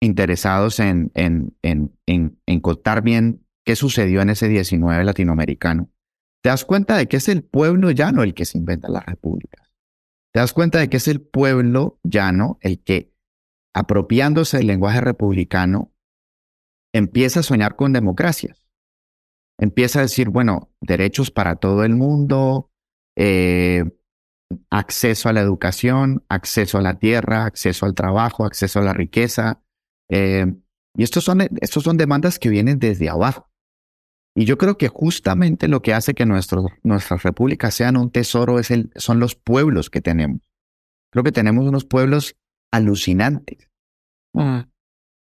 interesados 0.00 0.78
en, 0.78 1.10
en, 1.14 1.56
en, 1.62 1.98
en 2.06 2.60
contar 2.60 3.02
bien 3.02 3.44
qué 3.68 3.76
sucedió 3.76 4.22
en 4.22 4.30
ese 4.30 4.48
19 4.48 5.04
latinoamericano, 5.04 5.90
te 6.42 6.48
das 6.48 6.64
cuenta 6.64 6.96
de 6.96 7.06
que 7.06 7.18
es 7.18 7.28
el 7.28 7.44
pueblo 7.44 7.90
llano 7.90 8.22
el 8.22 8.32
que 8.32 8.46
se 8.46 8.56
inventa 8.56 8.88
las 8.88 9.04
repúblicas. 9.04 9.74
Te 10.32 10.40
das 10.40 10.54
cuenta 10.54 10.78
de 10.78 10.88
que 10.88 10.96
es 10.96 11.06
el 11.06 11.20
pueblo 11.20 12.00
llano 12.02 12.56
el 12.62 12.82
que, 12.82 13.12
apropiándose 13.74 14.56
del 14.56 14.68
lenguaje 14.68 15.02
republicano, 15.02 15.92
empieza 16.94 17.40
a 17.40 17.42
soñar 17.42 17.76
con 17.76 17.92
democracias. 17.92 18.66
Empieza 19.60 19.98
a 19.98 20.02
decir, 20.02 20.30
bueno, 20.30 20.72
derechos 20.80 21.30
para 21.30 21.56
todo 21.56 21.84
el 21.84 21.94
mundo, 21.94 22.70
eh, 23.18 23.84
acceso 24.70 25.28
a 25.28 25.34
la 25.34 25.42
educación, 25.42 26.24
acceso 26.30 26.78
a 26.78 26.80
la 26.80 26.98
tierra, 26.98 27.44
acceso 27.44 27.84
al 27.84 27.94
trabajo, 27.94 28.46
acceso 28.46 28.78
a 28.78 28.84
la 28.84 28.94
riqueza. 28.94 29.60
Eh, 30.08 30.54
y 30.96 31.02
estos 31.02 31.24
son, 31.24 31.42
estos 31.60 31.84
son 31.84 31.98
demandas 31.98 32.38
que 32.38 32.48
vienen 32.48 32.78
desde 32.78 33.10
abajo. 33.10 33.47
Y 34.38 34.44
yo 34.44 34.56
creo 34.56 34.78
que 34.78 34.86
justamente 34.86 35.66
lo 35.66 35.82
que 35.82 35.92
hace 35.92 36.14
que 36.14 36.24
nuestro, 36.24 36.66
nuestras 36.84 37.24
repúblicas 37.24 37.74
sean 37.74 37.96
un 37.96 38.12
tesoro 38.12 38.60
es 38.60 38.70
el, 38.70 38.92
son 38.94 39.18
los 39.18 39.34
pueblos 39.34 39.90
que 39.90 40.00
tenemos. 40.00 40.38
Creo 41.10 41.24
que 41.24 41.32
tenemos 41.32 41.66
unos 41.66 41.84
pueblos 41.84 42.36
alucinantes. 42.70 43.68
Mm. 44.34 44.60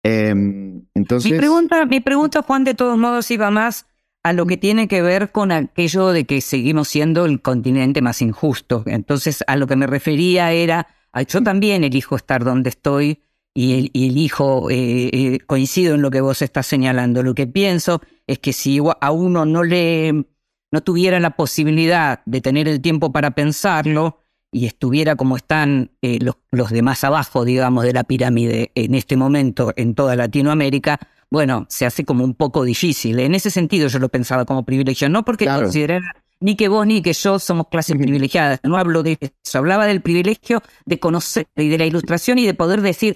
Eh, 0.03 0.81
entonces, 0.95 1.31
mi, 1.31 1.37
pregunta, 1.37 1.85
mi 1.85 2.01
pregunta, 2.01 2.41
Juan, 2.41 2.65
de 2.65 2.73
todos 2.73 2.97
modos 2.97 3.31
iba 3.31 3.49
más 3.51 3.87
a 4.21 4.33
lo 4.33 4.45
que 4.45 4.57
tiene 4.57 4.89
que 4.89 5.01
ver 5.01 5.31
con 5.31 5.53
aquello 5.53 6.09
de 6.09 6.25
que 6.25 6.41
seguimos 6.41 6.89
siendo 6.89 7.23
el 7.23 7.41
continente 7.41 8.01
más 8.01 8.21
injusto. 8.21 8.83
Entonces, 8.85 9.45
a 9.47 9.55
lo 9.55 9.65
que 9.65 9.77
me 9.77 9.87
refería 9.87 10.51
era 10.51 10.87
Yo 11.29 11.41
también 11.41 11.85
elijo 11.85 12.17
estar 12.17 12.43
donde 12.43 12.67
estoy 12.67 13.21
y, 13.55 13.73
el- 13.79 13.89
y 13.93 14.09
elijo, 14.09 14.69
eh, 14.69 15.09
eh, 15.11 15.39
coincido 15.47 15.95
en 15.95 16.01
lo 16.03 16.11
que 16.11 16.21
vos 16.21 16.41
estás 16.43 16.67
señalando. 16.67 17.23
Lo 17.23 17.33
que 17.33 17.47
pienso 17.47 18.01
es 18.27 18.37
que 18.39 18.53
si 18.53 18.79
a 19.01 19.11
uno 19.11 19.45
no 19.45 19.63
le 19.63 20.25
no 20.71 20.81
tuviera 20.81 21.19
la 21.21 21.31
posibilidad 21.37 22.21
de 22.25 22.41
tener 22.41 22.67
el 22.67 22.81
tiempo 22.81 23.13
para 23.13 23.31
pensarlo 23.31 24.19
y 24.51 24.65
estuviera 24.65 25.15
como 25.15 25.37
están 25.37 25.91
eh, 26.01 26.19
los, 26.21 26.35
los 26.51 26.69
de 26.69 26.81
más 26.81 27.03
abajo, 27.05 27.45
digamos, 27.45 27.85
de 27.85 27.93
la 27.93 28.03
pirámide 28.03 28.71
en 28.75 28.93
este 28.93 29.15
momento 29.15 29.71
en 29.77 29.95
toda 29.95 30.15
Latinoamérica, 30.17 30.99
bueno, 31.31 31.65
se 31.69 31.85
hace 31.85 32.03
como 32.03 32.23
un 32.25 32.33
poco 32.35 32.63
difícil. 32.65 33.19
En 33.19 33.35
ese 33.35 33.51
sentido 33.51 33.87
yo 33.87 33.99
lo 33.99 34.09
pensaba 34.09 34.43
como 34.45 34.65
privilegio, 34.65 35.07
no 35.07 35.23
porque 35.23 35.45
Claro. 35.45 35.63
considerara 35.63 36.13
ni 36.41 36.55
que 36.57 36.67
vos 36.67 36.85
ni 36.85 37.01
que 37.01 37.13
yo 37.13 37.39
somos 37.39 37.67
clases 37.69 37.95
privilegiadas, 37.97 38.59
no 38.63 38.75
hablo 38.77 39.01
de 39.01 39.17
eso, 39.21 39.57
hablaba 39.57 39.85
del 39.85 40.01
privilegio 40.01 40.61
de 40.85 40.99
conocer 40.99 41.47
y 41.55 41.69
de 41.69 41.77
la 41.77 41.85
ilustración 41.85 42.37
y 42.37 42.45
de 42.45 42.53
poder 42.53 42.81
decir, 42.81 43.15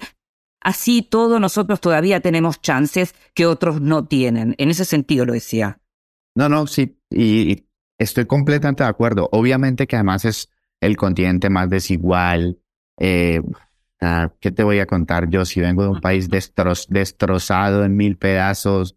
así 0.60 1.02
todo 1.02 1.40
nosotros 1.40 1.80
todavía 1.80 2.20
tenemos 2.20 2.60
chances 2.60 3.14
que 3.34 3.46
otros 3.46 3.80
no 3.80 4.06
tienen. 4.06 4.54
En 4.58 4.70
ese 4.70 4.84
sentido 4.84 5.24
lo 5.24 5.32
decía. 5.32 5.80
No, 6.34 6.48
no, 6.48 6.66
sí, 6.66 6.98
y, 7.10 7.66
estoy 7.98 8.26
completamente 8.26 8.82
de 8.82 8.88
acuerdo. 8.88 9.28
Obviamente 9.32 9.86
que 9.86 9.96
además 9.96 10.24
es 10.24 10.50
el 10.80 10.96
continente 10.96 11.50
más 11.50 11.68
desigual. 11.68 12.58
Eh, 12.98 13.42
ah, 14.00 14.32
¿Qué 14.40 14.50
te 14.50 14.62
voy 14.62 14.78
a 14.78 14.86
contar 14.86 15.28
yo 15.28 15.44
si 15.44 15.60
vengo 15.60 15.82
de 15.82 15.90
un 15.90 16.00
país 16.00 16.30
destro- 16.30 16.86
destrozado 16.88 17.84
en 17.84 17.96
mil 17.96 18.16
pedazos, 18.16 18.96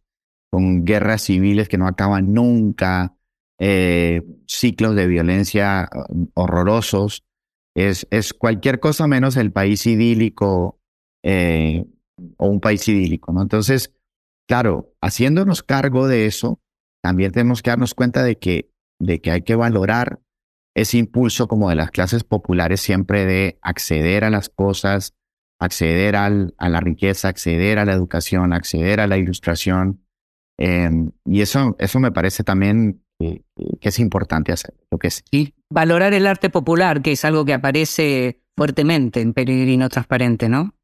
con 0.50 0.86
guerras 0.86 1.24
civiles 1.24 1.68
que 1.68 1.78
no 1.78 1.88
acaban 1.88 2.34
nunca, 2.34 3.16
eh, 3.60 4.22
ciclos 4.48 4.96
de 4.96 5.08
violencia 5.08 5.82
ah, 5.84 6.06
horrorosos? 6.36 7.24
Es, 7.76 8.08
es 8.12 8.34
cualquier 8.34 8.80
cosa 8.80 9.08
menos 9.08 9.36
el 9.36 9.52
país 9.52 9.86
idílico 9.88 10.80
eh, 11.24 11.86
o 12.38 12.48
un 12.48 12.60
país 12.60 12.88
idílico, 12.88 13.32
¿no? 13.34 13.42
Entonces, 13.42 13.94
claro, 14.48 14.94
haciéndonos 15.02 15.64
cargo 15.64 16.08
de 16.08 16.26
eso, 16.26 16.60
también 17.04 17.32
tenemos 17.32 17.62
que 17.62 17.72
darnos 17.72 17.94
cuenta 17.94 18.24
de 18.24 18.38
que, 18.38 18.70
de 19.00 19.20
que 19.22 19.32
hay 19.32 19.42
que 19.42 19.56
valorar 19.56 20.20
ese 20.76 20.98
impulso 20.98 21.48
como 21.48 21.70
de 21.70 21.76
las 21.76 21.92
clases 21.92 22.24
populares 22.24 22.82
siempre 22.82 23.26
de 23.26 23.58
acceder 23.62 24.24
a 24.24 24.30
las 24.30 24.50
cosas, 24.50 25.14
acceder 25.60 26.16
al- 26.16 26.54
a 26.58 26.70
la 26.70 26.80
riqueza, 26.80 27.28
acceder 27.30 27.80
a 27.80 27.86
la 27.86 27.94
educación, 27.94 28.54
acceder 28.54 29.00
a 29.00 29.08
la 29.08 29.18
ilustración. 29.18 30.04
Eh, 30.60 30.90
y 31.26 31.42
eso, 31.42 31.76
eso 31.80 32.00
me 32.00 32.12
parece 32.12 32.44
también 32.44 33.04
que, 33.20 33.44
que 33.80 33.90
es 33.90 34.00
importante 34.00 34.52
hacer. 34.52 34.74
Lo 34.92 34.98
que 34.98 35.10
sí, 35.12 35.54
Valorar 35.70 36.14
el 36.14 36.28
arte 36.28 36.50
popular, 36.52 37.02
que 37.02 37.14
es 37.14 37.26
algo 37.26 37.46
que 37.46 37.54
aparece 37.54 38.42
fuertemente 38.56 39.22
en 39.22 39.34
Peregrino 39.34 39.90
Transparente, 39.90 40.48
¿no? 40.50 40.76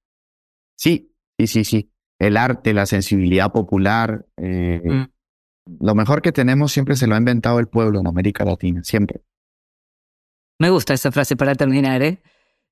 Sí, 0.79 1.13
sí, 1.37 1.47
sí, 1.47 1.63
sí. 1.65 1.91
El 2.19 2.37
arte, 2.37 2.73
la 2.73 2.85
sensibilidad 2.85 3.51
popular, 3.51 4.25
eh, 4.37 4.81
Mm. 4.83 5.03
lo 5.81 5.95
mejor 5.95 6.21
que 6.21 6.31
tenemos 6.31 6.71
siempre 6.71 6.95
se 6.95 7.05
lo 7.07 7.15
ha 7.15 7.17
inventado 7.17 7.59
el 7.59 7.67
pueblo 7.67 7.99
en 7.99 8.07
América 8.07 8.43
Latina, 8.45 8.83
siempre. 8.83 9.21
Me 10.59 10.69
gusta 10.69 10.93
esa 10.93 11.11
frase 11.11 11.35
para 11.35 11.55
terminar, 11.55 12.01
¿eh? 12.01 12.21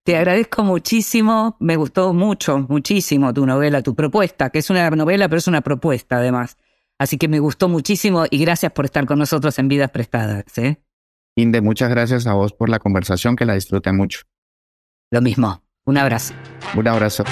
Te 0.04 0.16
agradezco 0.18 0.64
muchísimo, 0.64 1.58
me 1.60 1.76
gustó 1.76 2.14
mucho, 2.14 2.60
muchísimo 2.70 3.34
tu 3.34 3.46
novela, 3.46 3.82
tu 3.84 3.94
propuesta, 3.94 4.50
que 4.50 4.60
es 4.60 4.70
una 4.70 4.90
novela, 4.90 5.28
pero 5.28 5.38
es 5.38 5.48
una 5.48 5.62
propuesta 5.62 6.18
además. 6.18 6.58
Así 7.00 7.18
que 7.18 7.28
me 7.28 7.40
gustó 7.40 7.68
muchísimo 7.70 8.26
y 8.30 8.40
gracias 8.40 8.72
por 8.72 8.86
estar 8.86 9.06
con 9.06 9.20
nosotros 9.20 9.60
en 9.60 9.68
Vidas 9.68 9.92
Prestadas, 9.92 10.58
¿eh? 10.58 10.82
Inde, 11.36 11.62
muchas 11.62 11.90
gracias 11.90 12.26
a 12.26 12.34
vos 12.34 12.52
por 12.54 12.70
la 12.70 12.80
conversación, 12.80 13.36
que 13.36 13.46
la 13.46 13.54
disfruté 13.54 13.92
mucho. 13.92 14.22
Lo 15.12 15.22
mismo. 15.22 15.62
Un 15.86 15.98
abrazo. 15.98 16.34
Un 16.76 16.88
abrazo. 16.88 17.24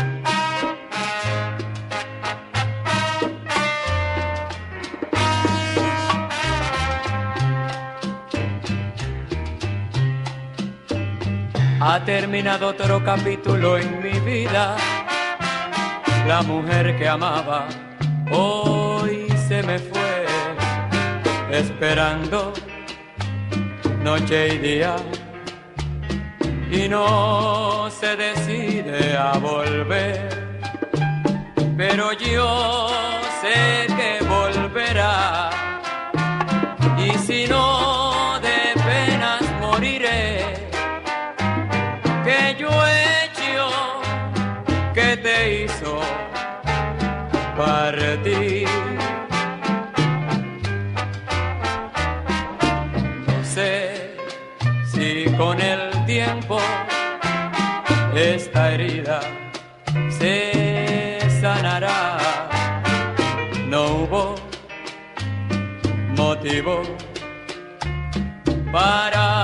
Ha 11.87 12.03
terminado 12.03 12.69
otro 12.69 13.03
capítulo 13.03 13.77
en 13.77 14.01
mi 14.01 14.19
vida. 14.21 14.75
La 16.27 16.41
mujer 16.41 16.97
que 16.97 17.07
amaba 17.07 17.67
hoy 18.31 19.27
se 19.47 19.61
me 19.61 19.77
fue, 19.77 20.25
esperando 21.51 22.53
noche 24.03 24.55
y 24.55 24.57
día. 24.57 24.95
Y 26.71 26.89
no 26.89 27.87
se 27.91 28.15
decide 28.15 29.15
a 29.15 29.33
volver. 29.33 30.27
Pero 31.77 32.13
yo 32.13 32.89
sé 33.41 33.85
que 33.95 34.25
volverá. 34.25 35.44
Hizo 45.47 45.99
partir. 47.57 48.67
No 53.27 53.43
sé 53.43 54.17
si 54.91 55.25
con 55.37 55.59
el 55.61 56.05
tiempo 56.05 56.57
esta 58.15 58.71
herida 58.73 59.19
se 60.09 61.19
sanará. 61.41 62.17
No 63.67 63.83
hubo 63.85 64.35
motivo 66.15 66.81
para 68.71 69.34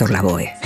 Héctor 0.00 0.12
Lavoe. 0.12 0.59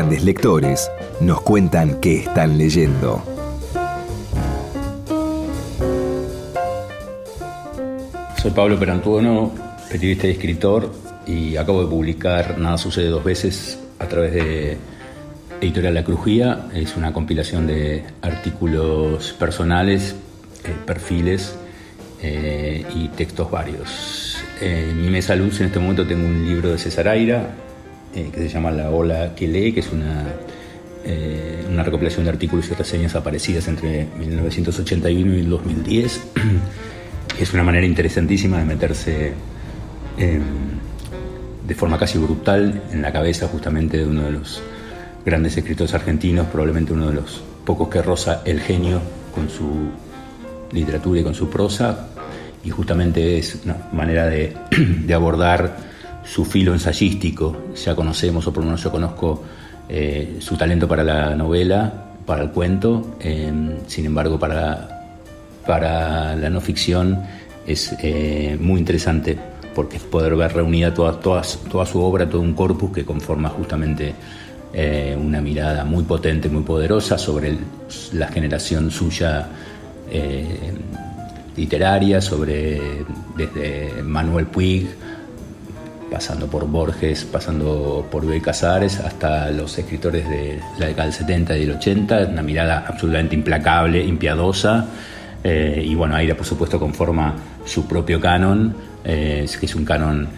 Grandes 0.00 0.24
lectores 0.24 0.90
nos 1.20 1.42
cuentan 1.42 2.00
qué 2.00 2.20
están 2.20 2.56
leyendo. 2.56 3.22
Soy 8.40 8.50
Pablo 8.52 8.78
Perantuono, 8.78 9.52
periodista 9.90 10.26
y 10.26 10.30
escritor, 10.30 10.90
y 11.26 11.56
acabo 11.58 11.82
de 11.82 11.90
publicar 11.90 12.56
Nada 12.56 12.78
sucede 12.78 13.08
dos 13.08 13.22
veces 13.22 13.78
a 13.98 14.06
través 14.06 14.32
de 14.32 14.78
Editorial 15.60 15.92
La 15.92 16.02
Crujía. 16.02 16.68
Es 16.72 16.96
una 16.96 17.12
compilación 17.12 17.66
de 17.66 18.02
artículos 18.22 19.34
personales, 19.34 20.16
eh, 20.64 20.72
perfiles 20.86 21.56
eh, 22.22 22.86
y 22.94 23.08
textos 23.08 23.50
varios. 23.50 24.38
En 24.62 24.98
mi 24.98 25.10
mesa 25.10 25.36
luz 25.36 25.60
en 25.60 25.66
este 25.66 25.78
momento 25.78 26.06
tengo 26.06 26.26
un 26.26 26.46
libro 26.48 26.70
de 26.70 26.78
César 26.78 27.06
Aira 27.06 27.50
eh, 28.14 28.30
que 28.32 28.40
se 28.40 28.48
llama 28.48 28.70
La 28.70 28.90
ola 28.90 29.34
que 29.34 29.46
lee, 29.46 29.72
que 29.72 29.80
es 29.80 29.92
una, 29.92 30.26
eh, 31.04 31.64
una 31.70 31.82
recopilación 31.82 32.24
de 32.24 32.30
artículos 32.30 32.68
y 32.70 32.74
reseñas 32.74 33.14
aparecidas 33.14 33.68
entre 33.68 34.06
1981 34.18 35.34
y 35.34 35.40
el 35.40 35.48
2010. 35.48 36.20
es 37.40 37.54
una 37.54 37.62
manera 37.62 37.86
interesantísima 37.86 38.58
de 38.58 38.64
meterse 38.64 39.32
eh, 40.18 40.40
de 41.66 41.74
forma 41.74 41.98
casi 41.98 42.18
brutal 42.18 42.82
en 42.92 43.00
la 43.00 43.12
cabeza 43.12 43.46
justamente 43.46 43.98
de 43.98 44.06
uno 44.06 44.22
de 44.22 44.32
los 44.32 44.60
grandes 45.24 45.56
escritores 45.56 45.94
argentinos, 45.94 46.48
probablemente 46.48 46.92
uno 46.92 47.08
de 47.08 47.14
los 47.14 47.42
pocos 47.64 47.88
que 47.88 48.02
roza 48.02 48.42
el 48.44 48.60
genio 48.60 49.00
con 49.32 49.48
su 49.48 49.70
literatura 50.72 51.20
y 51.20 51.22
con 51.22 51.34
su 51.34 51.48
prosa, 51.48 52.08
y 52.64 52.70
justamente 52.70 53.38
es 53.38 53.60
una 53.64 53.88
manera 53.92 54.26
de, 54.26 54.56
de 55.06 55.14
abordar 55.14 55.89
su 56.24 56.44
filo 56.44 56.72
ensayístico. 56.72 57.56
Ya 57.84 57.94
conocemos, 57.94 58.46
o 58.46 58.52
por 58.52 58.62
lo 58.62 58.66
menos 58.66 58.82
yo 58.82 58.90
conozco, 58.90 59.42
eh, 59.88 60.36
su 60.40 60.56
talento 60.56 60.86
para 60.86 61.02
la 61.02 61.34
novela, 61.34 62.10
para 62.30 62.42
el 62.42 62.50
cuento, 62.50 63.16
eh, 63.18 63.52
sin 63.88 64.06
embargo 64.06 64.38
para, 64.38 65.16
para 65.66 66.36
la 66.36 66.48
no 66.48 66.60
ficción 66.60 67.20
es 67.66 67.92
eh, 68.04 68.56
muy 68.60 68.78
interesante 68.78 69.36
porque 69.74 69.96
es 69.96 70.04
poder 70.04 70.36
ver 70.36 70.52
reunida 70.52 70.94
toda, 70.94 71.18
toda, 71.18 71.42
toda 71.68 71.84
su 71.86 72.00
obra, 72.00 72.28
todo 72.28 72.40
un 72.40 72.54
corpus 72.54 72.92
que 72.92 73.04
conforma 73.04 73.48
justamente 73.48 74.14
eh, 74.72 75.18
una 75.20 75.40
mirada 75.40 75.84
muy 75.84 76.04
potente, 76.04 76.48
muy 76.48 76.62
poderosa 76.62 77.18
sobre 77.18 77.58
la 78.12 78.28
generación 78.28 78.92
suya 78.92 79.48
literaria, 81.56 82.20
sobre 82.20 82.80
desde 83.36 84.04
Manuel 84.04 84.46
Puig, 84.46 84.86
pasando 86.10 86.46
por 86.46 86.66
Borges, 86.66 87.24
pasando 87.24 88.06
por 88.10 88.26
Bioy 88.26 88.40
Casares, 88.40 88.98
hasta 88.98 89.50
los 89.50 89.78
escritores 89.78 90.28
de 90.28 90.60
la 90.78 90.86
década 90.86 91.04
del 91.04 91.14
70 91.14 91.56
y 91.56 91.60
del 91.60 91.76
80, 91.76 92.26
una 92.30 92.42
mirada 92.42 92.84
absolutamente 92.86 93.34
implacable, 93.34 94.04
impiadosa, 94.04 94.86
eh, 95.42 95.82
y 95.86 95.94
bueno, 95.94 96.16
Aira 96.16 96.36
por 96.36 96.44
supuesto 96.44 96.78
conforma 96.78 97.34
su 97.64 97.86
propio 97.86 98.20
canon, 98.20 98.74
eh, 99.04 99.46
que 99.58 99.66
es 99.66 99.74
un 99.74 99.84
canon 99.84 100.28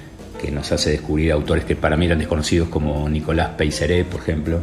que 0.41 0.51
nos 0.51 0.71
hace 0.73 0.91
descubrir 0.91 1.33
autores 1.33 1.65
que 1.65 1.77
para 1.77 1.97
mí 1.97 2.07
eran 2.07 2.19
desconocidos 2.19 2.69
como 2.69 3.09
Nicolás 3.09 3.51
Peisseré, 3.57 4.05
por 4.05 4.21
ejemplo, 4.21 4.61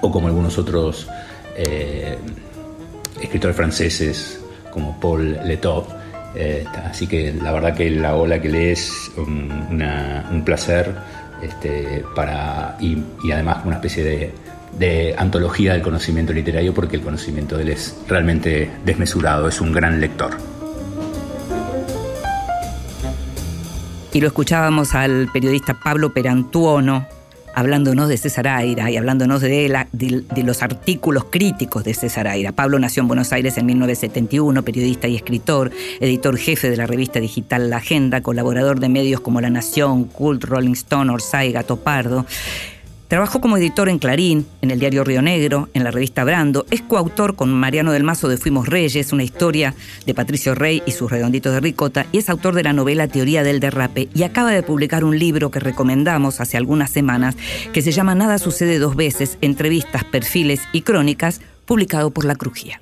o 0.00 0.10
como 0.10 0.28
algunos 0.28 0.58
otros 0.58 1.08
eh, 1.56 2.16
escritores 3.20 3.56
franceses 3.56 4.40
como 4.70 4.98
Paul 5.00 5.38
Letov. 5.44 5.86
Eh, 6.38 6.64
así 6.84 7.06
que 7.06 7.32
la 7.32 7.50
verdad 7.52 7.74
que 7.74 7.88
la 7.90 8.14
ola 8.14 8.40
que 8.40 8.48
lees 8.50 9.10
una- 9.16 10.28
un 10.30 10.44
placer 10.44 10.94
este, 11.42 12.04
para, 12.14 12.76
y, 12.78 12.98
y 13.24 13.32
además 13.32 13.58
una 13.64 13.76
especie 13.76 14.04
de, 14.04 14.34
de 14.78 15.14
antología 15.16 15.72
del 15.72 15.82
conocimiento 15.82 16.32
literario 16.34 16.74
porque 16.74 16.96
el 16.96 17.02
conocimiento 17.02 17.56
de 17.56 17.62
él 17.62 17.68
es 17.70 17.96
realmente 18.06 18.70
desmesurado, 18.84 19.48
es 19.48 19.60
un 19.60 19.72
gran 19.72 19.98
lector. 20.00 20.30
Y 24.12 24.20
lo 24.20 24.28
escuchábamos 24.28 24.94
al 24.94 25.28
periodista 25.32 25.74
Pablo 25.74 26.12
Perantuono 26.12 27.06
hablándonos 27.56 28.10
de 28.10 28.18
César 28.18 28.48
Aira 28.48 28.90
y 28.90 28.98
hablándonos 28.98 29.40
de, 29.40 29.86
de 29.92 30.42
los 30.42 30.62
artículos 30.62 31.24
críticos 31.30 31.84
de 31.84 31.94
César 31.94 32.28
Aira. 32.28 32.52
Pablo 32.52 32.78
nació 32.78 33.00
en 33.00 33.08
Buenos 33.08 33.32
Aires 33.32 33.56
en 33.56 33.64
1971, 33.64 34.62
periodista 34.62 35.08
y 35.08 35.16
escritor, 35.16 35.72
editor 35.98 36.36
jefe 36.36 36.68
de 36.68 36.76
la 36.76 36.86
revista 36.86 37.18
digital 37.18 37.70
La 37.70 37.78
Agenda, 37.78 38.20
colaborador 38.20 38.78
de 38.78 38.90
medios 38.90 39.20
como 39.22 39.40
La 39.40 39.48
Nación, 39.48 40.04
Cult, 40.04 40.44
Rolling 40.44 40.72
Stone, 40.72 41.10
Orsay, 41.10 41.52
Gato 41.52 41.78
Pardo. 41.78 42.26
Trabajó 43.08 43.40
como 43.40 43.56
editor 43.56 43.88
en 43.88 44.00
Clarín, 44.00 44.46
en 44.62 44.72
el 44.72 44.80
diario 44.80 45.04
Río 45.04 45.22
Negro, 45.22 45.68
en 45.74 45.84
la 45.84 45.92
revista 45.92 46.24
Brando. 46.24 46.66
Es 46.72 46.82
coautor 46.82 47.36
con 47.36 47.52
Mariano 47.52 47.92
del 47.92 48.02
Mazo 48.02 48.28
de 48.28 48.36
Fuimos 48.36 48.68
Reyes, 48.68 49.12
una 49.12 49.22
historia 49.22 49.74
de 50.06 50.14
Patricio 50.14 50.56
Rey 50.56 50.82
y 50.86 50.90
sus 50.90 51.08
redonditos 51.08 51.52
de 51.52 51.60
ricota, 51.60 52.06
y 52.10 52.18
es 52.18 52.28
autor 52.28 52.54
de 52.54 52.64
la 52.64 52.72
novela 52.72 53.06
Teoría 53.06 53.44
del 53.44 53.60
Derrape. 53.60 54.08
Y 54.12 54.24
acaba 54.24 54.50
de 54.50 54.64
publicar 54.64 55.04
un 55.04 55.18
libro 55.18 55.52
que 55.52 55.60
recomendamos 55.60 56.40
hace 56.40 56.56
algunas 56.56 56.90
semanas, 56.90 57.36
que 57.72 57.80
se 57.82 57.92
llama 57.92 58.16
Nada 58.16 58.38
sucede 58.38 58.80
dos 58.80 58.96
veces, 58.96 59.38
entrevistas, 59.40 60.02
perfiles 60.02 60.62
y 60.72 60.82
crónicas, 60.82 61.40
publicado 61.64 62.10
por 62.10 62.24
La 62.24 62.34
Crujía. 62.34 62.80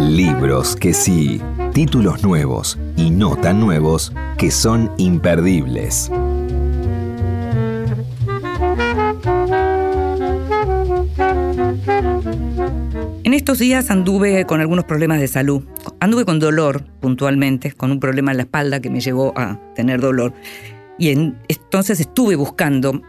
Libros 0.00 0.74
que 0.74 0.92
sí, 0.92 1.40
títulos 1.72 2.24
nuevos 2.24 2.76
y 2.96 3.10
no 3.10 3.36
tan 3.36 3.60
nuevos 3.60 4.12
que 4.36 4.50
son 4.50 4.90
imperdibles. 4.98 6.10
Estos 13.46 13.60
días 13.60 13.92
anduve 13.92 14.44
con 14.44 14.60
algunos 14.60 14.86
problemas 14.86 15.20
de 15.20 15.28
salud. 15.28 15.62
Anduve 16.00 16.24
con 16.24 16.40
dolor 16.40 16.82
puntualmente, 16.98 17.70
con 17.70 17.92
un 17.92 18.00
problema 18.00 18.32
en 18.32 18.38
la 18.38 18.42
espalda 18.42 18.80
que 18.80 18.90
me 18.90 18.98
llevó 18.98 19.32
a 19.36 19.60
tener 19.76 20.00
dolor. 20.00 20.34
Y 20.98 21.10
en- 21.10 21.38
entonces 21.46 22.00
estuve 22.00 22.34
buscando 22.34 23.00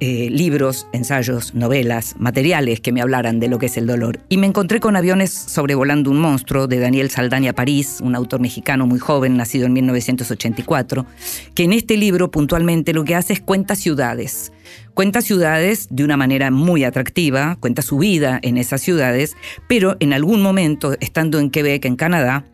eh, 0.00 0.28
libros, 0.30 0.86
ensayos, 0.92 1.54
novelas, 1.54 2.14
materiales 2.18 2.80
que 2.80 2.92
me 2.92 3.00
hablaran 3.00 3.40
de 3.40 3.48
lo 3.48 3.58
que 3.58 3.66
es 3.66 3.76
el 3.76 3.86
dolor. 3.86 4.20
Y 4.28 4.36
me 4.36 4.46
encontré 4.46 4.80
con 4.80 4.96
Aviones 4.96 5.32
sobrevolando 5.32 6.10
un 6.10 6.18
monstruo 6.18 6.66
de 6.66 6.78
Daniel 6.78 7.10
Saldaña 7.10 7.52
París, 7.52 7.98
un 8.02 8.14
autor 8.14 8.40
mexicano 8.40 8.86
muy 8.86 8.98
joven, 8.98 9.36
nacido 9.36 9.66
en 9.66 9.72
1984, 9.72 11.06
que 11.54 11.64
en 11.64 11.72
este 11.72 11.96
libro 11.96 12.30
puntualmente 12.30 12.92
lo 12.92 13.04
que 13.04 13.14
hace 13.14 13.32
es 13.32 13.40
cuenta 13.40 13.74
ciudades. 13.74 14.52
Cuenta 14.94 15.20
ciudades 15.20 15.88
de 15.90 16.04
una 16.04 16.16
manera 16.16 16.50
muy 16.50 16.84
atractiva, 16.84 17.56
cuenta 17.60 17.82
su 17.82 17.98
vida 17.98 18.38
en 18.42 18.56
esas 18.56 18.80
ciudades, 18.80 19.36
pero 19.68 19.96
en 20.00 20.12
algún 20.12 20.42
momento, 20.42 20.94
estando 21.00 21.38
en 21.38 21.50
Quebec, 21.50 21.84
en 21.84 21.96
Canadá, 21.96 22.44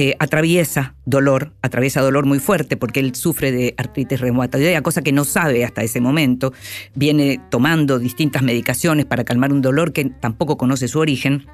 eh, 0.00 0.14
atraviesa 0.20 0.94
dolor, 1.06 1.54
atraviesa 1.60 2.00
dolor 2.00 2.24
muy 2.24 2.38
fuerte 2.38 2.76
porque 2.76 3.00
él 3.00 3.16
sufre 3.16 3.50
de 3.50 3.74
artritis 3.76 4.20
reumatoidea, 4.20 4.80
cosa 4.80 5.02
que 5.02 5.10
no 5.10 5.24
sabe 5.24 5.64
hasta 5.64 5.82
ese 5.82 6.00
momento. 6.00 6.52
Viene 6.94 7.40
tomando 7.50 7.98
distintas 7.98 8.44
medicaciones 8.44 9.06
para 9.06 9.24
calmar 9.24 9.52
un 9.52 9.60
dolor 9.60 9.92
que 9.92 10.04
tampoco 10.04 10.56
conoce 10.56 10.86
su 10.86 11.00
origen. 11.00 11.48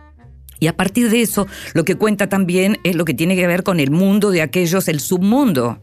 Y 0.61 0.67
a 0.67 0.77
partir 0.77 1.09
de 1.09 1.23
eso, 1.23 1.47
lo 1.73 1.87
que 1.87 1.95
cuenta 1.95 2.29
también 2.29 2.77
es 2.85 2.97
lo 2.97 3.07
que 3.07 3.15
tiene 3.15 3.35
que 3.35 3.47
ver 3.47 3.63
con 3.63 3.81
el 3.81 3.91
mundo 3.91 4.31
de 4.31 4.43
aquellos, 4.43 4.89
el 4.89 5.01
submundo, 5.01 5.83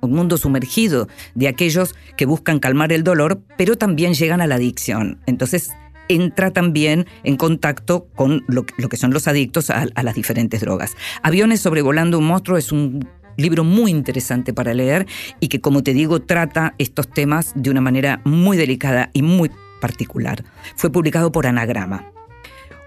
un 0.00 0.10
mundo 0.10 0.36
sumergido 0.36 1.06
de 1.36 1.46
aquellos 1.46 1.94
que 2.16 2.26
buscan 2.26 2.58
calmar 2.58 2.92
el 2.92 3.04
dolor, 3.04 3.40
pero 3.56 3.78
también 3.78 4.14
llegan 4.14 4.40
a 4.40 4.48
la 4.48 4.56
adicción. 4.56 5.20
Entonces 5.26 5.70
entra 6.12 6.50
también 6.50 7.06
en 7.24 7.36
contacto 7.36 8.06
con 8.14 8.44
lo, 8.48 8.64
que 8.64 8.96
son 8.96 9.12
los 9.12 9.28
adictos 9.28 9.70
a, 9.70 9.86
a 9.94 10.02
las 10.02 10.14
diferentes 10.14 10.60
drogas. 10.60 10.96
Aviones 11.22 11.60
sobrevolando 11.60 12.18
un 12.18 12.26
monstruo 12.26 12.58
es 12.58 12.72
un 12.72 13.08
libro 13.36 13.64
muy 13.64 13.90
interesante 13.90 14.52
para 14.52 14.74
leer 14.74 15.06
y 15.40 15.48
que, 15.48 15.60
como 15.60 15.82
te 15.82 15.94
digo, 15.94 16.20
trata 16.20 16.74
estos 16.78 17.08
temas 17.08 17.52
de 17.54 17.70
una 17.70 17.80
manera 17.80 18.20
muy 18.24 18.56
delicada 18.56 19.10
y 19.12 19.22
muy 19.22 19.50
particular. 19.80 20.44
Fue 20.76 20.90
publicado 20.90 21.32
por 21.32 21.46
Anagrama. 21.46 22.12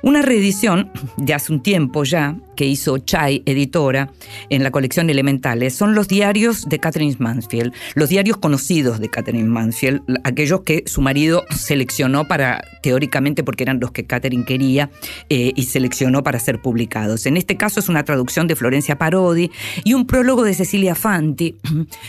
Una 0.03 0.21
reedición 0.21 0.91
de 1.15 1.33
hace 1.33 1.53
un 1.53 1.63
tiempo 1.63 2.03
ya, 2.03 2.35
que 2.57 2.65
hizo 2.65 2.97
Chai, 2.97 3.41
editora, 3.45 4.11
en 4.49 4.61
la 4.61 4.69
colección 4.69 5.09
Elementales, 5.09 5.73
son 5.75 5.95
los 5.95 6.09
diarios 6.09 6.67
de 6.67 6.77
Catherine 6.77 7.15
Mansfield, 7.19 7.73
los 7.95 8.09
diarios 8.09 8.35
conocidos 8.35 8.99
de 8.99 9.09
Catherine 9.09 9.47
Mansfield, 9.47 10.01
aquellos 10.25 10.63
que 10.63 10.83
su 10.87 11.01
marido 11.01 11.45
seleccionó 11.55 12.27
para, 12.27 12.65
teóricamente, 12.81 13.45
porque 13.45 13.63
eran 13.63 13.79
los 13.79 13.91
que 13.91 14.03
Catherine 14.05 14.43
quería, 14.43 14.91
eh, 15.29 15.53
y 15.55 15.63
seleccionó 15.63 16.21
para 16.21 16.37
ser 16.37 16.61
publicados. 16.61 17.25
En 17.25 17.37
este 17.37 17.55
caso 17.55 17.79
es 17.79 17.87
una 17.87 18.03
traducción 18.03 18.45
de 18.47 18.57
Florencia 18.57 18.97
Parodi 18.97 19.51
y 19.85 19.93
un 19.93 20.05
prólogo 20.05 20.43
de 20.43 20.53
Cecilia 20.53 20.95
Fanti, 20.95 21.55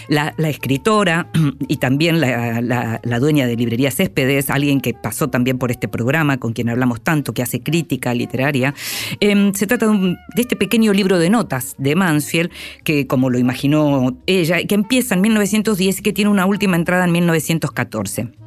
la, 0.09 0.35
escritora 0.39 1.29
y 1.69 1.77
también 1.77 2.21
la 2.21 3.19
dueña 3.21 3.47
de 3.47 3.55
Librería 3.55 3.93
Céspedes, 3.93 4.51
alguien 4.51 4.81
que 4.81 4.95
pasó 4.95 5.31
también 5.31 5.59
por 5.59 5.71
este 5.71 5.87
programa, 5.87 6.39
con 6.39 6.53
quien 6.53 6.69
hablamos 6.69 7.01
tanto, 7.01 7.33
que 7.33 7.43
hace 7.43 7.61
crítica 7.61 7.84
literaria. 8.15 8.75
Eh, 9.21 9.53
se 9.55 9.67
trata 9.67 9.89
de, 9.89 10.17
de 10.35 10.43
este 10.43 10.57
pequeño 10.57 10.93
libro 10.93 11.19
de 11.19 11.31
notas 11.31 11.75
de 11.79 11.95
Mansfield, 11.95 12.51
que 12.83 13.07
como 13.07 13.31
lo 13.31 13.39
imaginó 13.39 14.17
ella, 14.27 14.65
que 14.65 14.75
empieza 14.75 15.15
en 15.15 15.21
1910 15.21 16.01
y 16.01 16.03
que 16.03 16.13
tiene 16.13 16.31
una 16.31 16.47
última 16.47 16.77
entrada 16.77 17.05
en 17.05 17.13
1914. 17.13 18.44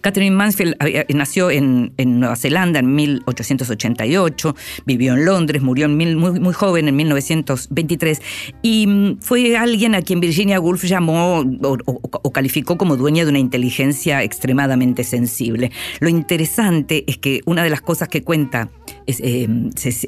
Catherine 0.00 0.34
Mansfield 0.34 0.76
había- 0.78 1.04
nació 1.14 1.50
en, 1.50 1.92
en 1.96 2.20
Nueva 2.20 2.36
Zelanda 2.36 2.78
en 2.80 2.94
1888, 2.94 4.56
vivió 4.86 5.14
en 5.14 5.24
Londres, 5.24 5.62
murió 5.62 5.88
muy, 5.88 6.14
muy 6.16 6.52
joven 6.54 6.88
en 6.88 6.96
1923 6.96 8.20
y 8.62 8.86
mm, 8.86 9.18
fue 9.20 9.56
alguien 9.56 9.94
a 9.94 10.02
quien 10.02 10.20
Virginia 10.20 10.60
Woolf 10.60 10.84
llamó 10.84 11.40
o, 11.62 12.30
calificó 12.32 12.76
como 12.78 12.96
dueña 12.96 13.24
de 13.24 13.30
una 13.30 13.38
inteligencia 13.38 14.22
extremadamente 14.22 15.04
sensible. 15.04 15.70
Lo 16.00 16.08
interesante 16.08 17.04
es 17.06 17.18
que 17.18 17.40
una 17.46 17.62
de 17.62 17.70
las 17.70 17.80
cosas 17.80 18.08
que 18.08 18.22
cuenta 18.22 18.70
es, 19.06 19.20
eh, 19.20 19.48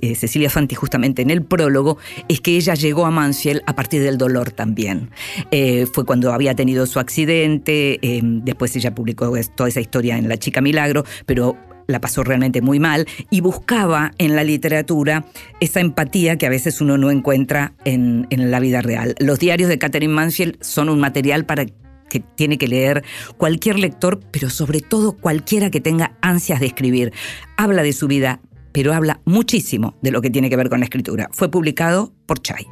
eh, 0.00 0.14
Cecilia 0.14 0.50
Fanti 0.50 0.74
justamente 0.74 1.22
en 1.22 1.30
el 1.30 1.42
prólogo 1.42 1.98
es 2.28 2.40
que 2.40 2.56
ella 2.56 2.74
llegó 2.74 3.06
a 3.06 3.10
Mansfield 3.10 3.62
a 3.66 3.74
partir 3.74 4.02
del 4.02 4.18
dolor 4.18 4.50
también. 4.50 5.10
Eh, 5.50 5.86
fue 5.92 6.04
cuando 6.04 6.32
había 6.32 6.54
tenido 6.54 6.86
su 6.86 6.98
accidente, 6.98 7.98
eh, 8.02 8.20
después 8.22 8.74
ella 8.76 8.94
publicó 8.94 9.36
es- 9.36 9.50
esa 9.66 9.80
historia 9.80 10.18
en 10.18 10.28
La 10.28 10.36
Chica 10.36 10.60
Milagro, 10.60 11.04
pero 11.26 11.56
la 11.86 12.00
pasó 12.00 12.24
realmente 12.24 12.60
muy 12.60 12.80
mal 12.80 13.06
y 13.30 13.40
buscaba 13.40 14.12
en 14.18 14.34
la 14.34 14.44
literatura 14.44 15.24
esa 15.60 15.80
empatía 15.80 16.36
que 16.36 16.46
a 16.46 16.50
veces 16.50 16.80
uno 16.80 16.98
no 16.98 17.10
encuentra 17.10 17.74
en, 17.84 18.26
en 18.30 18.50
la 18.50 18.60
vida 18.60 18.82
real. 18.82 19.14
Los 19.18 19.38
diarios 19.38 19.68
de 19.68 19.78
Catherine 19.78 20.12
Mansfield 20.12 20.56
son 20.62 20.88
un 20.88 21.00
material 21.00 21.44
para 21.44 21.66
que 22.08 22.20
tiene 22.20 22.58
que 22.58 22.68
leer 22.68 23.04
cualquier 23.36 23.78
lector, 23.78 24.20
pero 24.30 24.50
sobre 24.50 24.80
todo 24.80 25.12
cualquiera 25.12 25.70
que 25.70 25.80
tenga 25.80 26.16
ansias 26.20 26.60
de 26.60 26.66
escribir. 26.66 27.12
Habla 27.56 27.82
de 27.82 27.92
su 27.92 28.06
vida, 28.06 28.40
pero 28.72 28.92
habla 28.92 29.20
muchísimo 29.24 29.96
de 30.02 30.10
lo 30.10 30.22
que 30.22 30.30
tiene 30.30 30.50
que 30.50 30.56
ver 30.56 30.68
con 30.68 30.80
la 30.80 30.84
escritura. 30.84 31.28
Fue 31.32 31.50
publicado 31.50 32.12
por 32.26 32.40
Chai. 32.40 32.66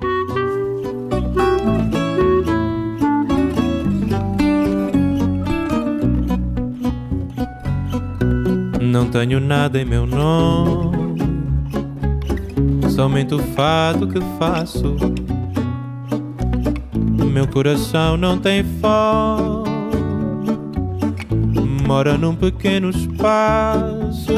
Não 8.95 9.07
tenho 9.07 9.41
nada 9.41 9.81
em 9.81 9.85
meu 9.85 10.07
nome, 10.07 11.19
somente 12.95 13.35
o 13.35 13.41
fado 13.41 14.07
que 14.07 14.21
faço. 14.39 14.95
Meu 17.33 17.49
coração 17.49 18.17
não 18.17 18.39
tem 18.39 18.63
fome, 18.81 19.69
mora 21.85 22.17
num 22.17 22.37
pequeno 22.37 22.91
espaço. 22.91 24.31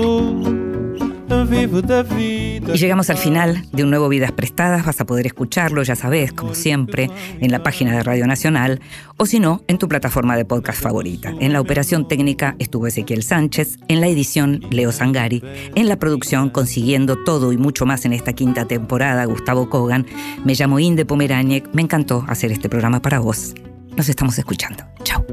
Vivo 1.28 1.82
da 1.82 2.02
vida. 2.02 2.74
Y 2.74 2.78
llegamos 2.78 3.10
al 3.10 3.16
final 3.16 3.64
de 3.72 3.84
un 3.84 3.90
nuevo 3.90 4.08
Vidas 4.08 4.32
Prestadas. 4.32 4.84
Vas 4.86 5.00
a 5.00 5.06
poder 5.06 5.26
escucharlo, 5.26 5.82
ya 5.82 5.96
sabes, 5.96 6.32
como 6.32 6.54
siempre, 6.54 7.10
en 7.40 7.50
la 7.50 7.62
página 7.62 7.92
de 7.92 8.02
Radio 8.02 8.26
Nacional 8.26 8.80
o 9.16 9.26
si 9.26 9.40
no, 9.40 9.62
en 9.68 9.78
tu 9.78 9.88
plataforma 9.88 10.36
de 10.36 10.44
podcast 10.44 10.80
favorita. 10.80 11.32
En 11.40 11.52
la 11.52 11.60
operación 11.60 12.08
técnica 12.08 12.54
estuvo 12.58 12.86
Ezequiel 12.86 13.22
Sánchez, 13.22 13.78
en 13.88 14.00
la 14.00 14.08
edición 14.08 14.60
Leo 14.70 14.92
Sangari, 14.92 15.42
en 15.74 15.88
la 15.88 15.96
producción 15.96 16.50
consiguiendo 16.50 17.22
todo 17.24 17.52
y 17.52 17.56
mucho 17.56 17.86
más 17.86 18.04
en 18.04 18.12
esta 18.12 18.32
quinta 18.32 18.66
temporada 18.66 19.24
Gustavo 19.24 19.68
Kogan. 19.68 20.06
Me 20.44 20.54
llamo 20.54 20.78
Inde 20.78 21.04
Pomeráñez. 21.04 21.64
Me 21.72 21.82
encantó 21.82 22.24
hacer 22.28 22.52
este 22.52 22.68
programa 22.68 23.00
para 23.02 23.18
vos. 23.18 23.54
Nos 23.96 24.08
estamos 24.08 24.38
escuchando. 24.38 24.84
Chao. 25.02 25.24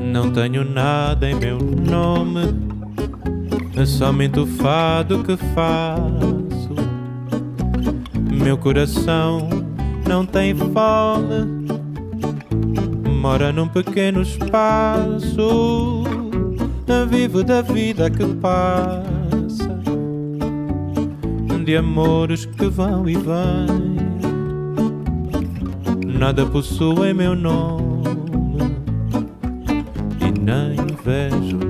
Não 0.00 0.32
tenho 0.32 0.64
nada 0.64 1.30
em 1.30 1.34
meu 1.36 1.58
nome, 1.58 2.52
é 3.76 3.86
somente 3.86 4.38
o 4.38 4.46
fado 4.46 5.22
que 5.24 5.36
faço. 5.36 6.74
Meu 8.30 8.56
coração 8.58 9.48
não 10.08 10.24
tem 10.26 10.54
fome, 10.54 11.66
mora 13.20 13.52
num 13.52 13.68
pequeno 13.68 14.22
espaço. 14.22 16.04
Vivo 17.08 17.42
da 17.42 17.60
vida 17.60 18.08
que 18.10 18.24
passa, 18.36 19.80
de 21.64 21.76
amores 21.76 22.46
que 22.46 22.66
vão 22.66 23.08
e 23.08 23.14
vêm. 23.14 24.00
Nada 26.18 26.46
possui 26.46 27.12
meu 27.12 27.34
nome 27.34 28.04
e 30.20 30.40
nem 30.40 30.76
vejo 31.04 31.69